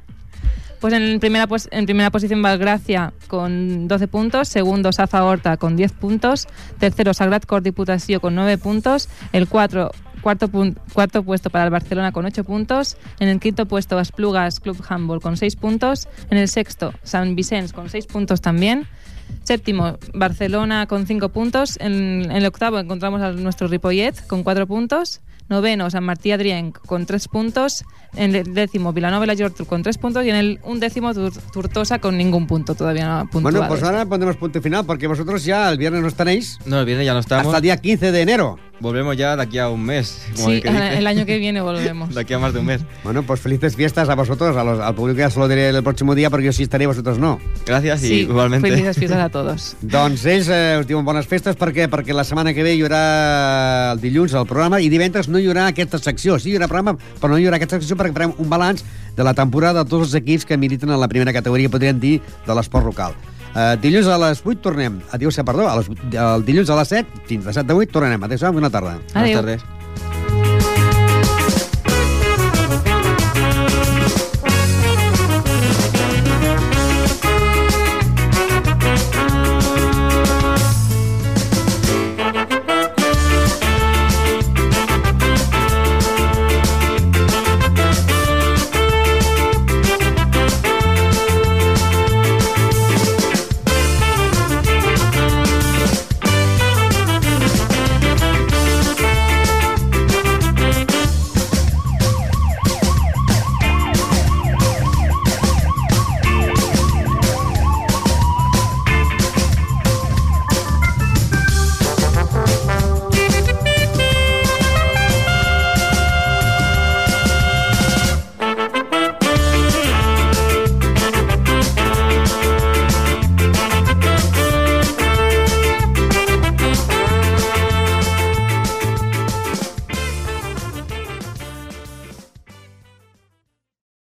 Pues 0.79 0.93
en 0.93 1.19
primera, 1.19 1.47
pues, 1.47 1.67
en 1.71 1.85
primera 1.85 2.11
posición 2.11 2.43
va 2.43 2.53
el 2.53 2.59
Gracia 2.59 3.13
con 3.27 3.87
12 3.87 4.07
puntos, 4.07 4.47
segundo 4.47 4.91
Safa 4.91 5.23
Horta 5.23 5.57
con 5.57 5.75
10 5.75 5.91
puntos, 5.93 6.47
tercero 6.79 7.13
Sagrat 7.13 7.45
Cor 7.45 7.63
Diputació 7.63 8.19
con 8.19 8.35
9 8.35 8.57
puntos, 8.57 9.09
el 9.31 9.47
4 9.47 9.91
cuarto, 10.25 10.49
cuarto 10.93 11.23
puesto 11.23 11.51
para 11.51 11.65
el 11.65 11.69
Barcelona 11.69 12.11
con 12.11 12.25
8 12.25 12.43
puntos, 12.43 12.97
en 13.19 13.27
el 13.27 13.39
quinto 13.39 13.67
puesto 13.67 13.99
Esplugas 13.99 14.59
Club 14.59 14.83
Handball 14.89 15.21
con 15.21 15.37
6 15.37 15.55
puntos, 15.55 16.07
en 16.31 16.39
el 16.39 16.47
sexto 16.47 16.93
San 17.03 17.35
Vicens 17.35 17.73
con 17.73 17.89
6 17.89 18.07
puntos 18.07 18.41
también, 18.41 18.87
séptimo 19.43 19.99
Barcelona 20.15 20.87
con 20.87 21.05
5 21.05 21.29
puntos, 21.29 21.77
en, 21.79 22.23
en 22.25 22.31
el 22.31 22.45
octavo 22.47 22.79
encontramos 22.79 23.21
a 23.21 23.33
nuestro 23.33 23.67
Ripollet 23.67 24.25
con 24.25 24.43
4 24.43 24.65
puntos, 24.65 25.21
noveno 25.49 25.89
San 25.89 26.03
Martí 26.03 26.31
Adrien 26.31 26.71
con 26.71 27.05
3 27.05 27.27
puntos, 27.27 27.83
en 28.15 28.33
el 28.35 28.53
décimo 28.53 28.93
Vilanova 28.93 29.25
y 29.25 29.27
la 29.27 29.35
Geltrú 29.35 29.65
con 29.65 29.83
3 29.83 29.97
puntos 29.97 30.25
y 30.25 30.29
en 30.29 30.35
el 30.35 30.59
undécimo 30.63 31.13
Tur- 31.13 31.33
Tortosa 31.53 31.99
con 31.99 32.17
ningún 32.17 32.47
punto 32.47 32.75
todavía 32.75 33.07
no 33.07 33.29
puntuado. 33.29 33.57
Bueno, 33.57 33.67
pues 33.69 33.83
ahora 33.83 34.05
pondremos 34.05 34.37
punto 34.37 34.61
final 34.61 34.85
porque 34.85 35.07
vosotros 35.07 35.43
ya 35.45 35.69
el 35.69 35.77
viernes 35.77 36.01
no 36.01 36.07
estaréis. 36.07 36.57
No, 36.65 36.79
el 36.79 36.85
viernes 36.85 37.05
ya 37.05 37.13
no 37.13 37.19
estamos. 37.19 37.45
Hasta 37.47 37.57
el 37.57 37.63
día 37.63 37.77
15 37.77 38.11
de 38.11 38.21
enero. 38.21 38.59
Volvemos 38.79 39.15
ya 39.15 39.35
de 39.37 39.43
aquí 39.43 39.57
a 39.57 39.69
un 39.69 39.83
mes. 39.83 40.21
como 40.35 40.47
Sí, 40.49 40.53
el 40.55 40.61
que 40.61 40.69
dice. 40.71 40.97
el 40.97 41.07
año 41.07 41.25
que 41.25 41.37
viene 41.37 41.61
volvemos. 41.61 42.09
De 42.13 42.21
aquí 42.21 42.33
a 42.33 42.39
más 42.39 42.53
de 42.53 42.59
un 42.59 42.65
mes. 42.65 42.81
Bueno, 43.03 43.23
pues 43.23 43.39
felices 43.39 43.75
fiestas 43.75 44.09
a 44.09 44.15
vosotros, 44.15 44.55
a 44.57 44.63
los- 44.63 44.79
al 44.79 44.93
público 44.93 45.19
ya 45.19 45.29
se 45.29 45.39
lo 45.39 45.47
diré 45.47 45.69
el 45.69 45.81
próximo 45.83 46.13
día 46.13 46.29
porque 46.29 46.45
yo 46.47 46.51
sí 46.53 46.63
estaré 46.63 46.85
vosotros 46.85 47.17
no. 47.17 47.39
Gracias 47.65 48.01
Sí, 48.01 48.27
felices 48.61 48.97
fiestas 48.97 49.19
a 49.19 49.29
todos. 49.37 49.75
Doncs 49.81 50.25
ells 50.25 50.49
eh, 50.49 50.77
us 50.79 50.87
diuen 50.87 51.05
bones 51.05 51.25
festes 51.25 51.55
perquè 51.57 51.87
perquè 51.89 52.13
la 52.13 52.23
setmana 52.27 52.53
que 52.53 52.63
ve 52.63 52.75
hi 52.75 52.81
haurà 52.83 53.93
el 53.93 54.01
dilluns 54.01 54.33
el 54.35 54.45
programa 54.45 54.81
i 54.81 54.89
divendres 54.89 55.29
no 55.29 55.39
hi 55.39 55.47
haurà 55.47 55.67
aquesta 55.71 55.97
secció. 55.97 56.37
Sí, 56.37 56.51
hi 56.51 56.57
haurà 56.59 56.67
programa, 56.67 56.97
però 57.21 57.31
no 57.31 57.39
hi 57.39 57.45
haurà 57.47 57.55
aquesta 57.61 57.79
secció 57.79 57.95
perquè 57.95 58.13
farem 58.13 58.33
un 58.37 58.49
balanç 58.49 58.83
de 59.15 59.23
la 59.23 59.33
temporada 59.33 59.83
de 59.85 59.89
tots 59.89 60.09
els 60.09 60.15
equips 60.19 60.43
que 60.45 60.57
militen 60.57 60.89
en 60.91 60.99
la 60.99 61.07
primera 61.07 61.31
categoria, 61.31 61.69
podríem 61.71 61.97
dir, 61.99 62.19
de 62.45 62.53
l'esport 62.55 62.85
local. 62.85 63.15
Uh, 63.55 63.79
dilluns 63.79 64.09
a 64.11 64.17
les 64.19 64.43
8 64.43 64.59
tornem. 64.59 64.99
Adiós, 65.15 65.39
perdó, 65.47 65.69
a 65.69 65.77
les, 65.79 65.87
el 66.11 66.43
dilluns 66.43 66.69
a 66.69 66.75
les 66.81 66.91
7, 66.91 67.23
fins 67.29 67.47
a 67.47 67.55
7 67.55 67.71
de 67.71 67.79
8 67.85 67.95
tornem. 67.95 68.27
Adéu, 68.27 68.51
bona 68.51 68.69
tarda. 68.69 68.99
Adéu. 69.13 69.15
Buenas 69.15 69.39
tardes. 69.39 69.84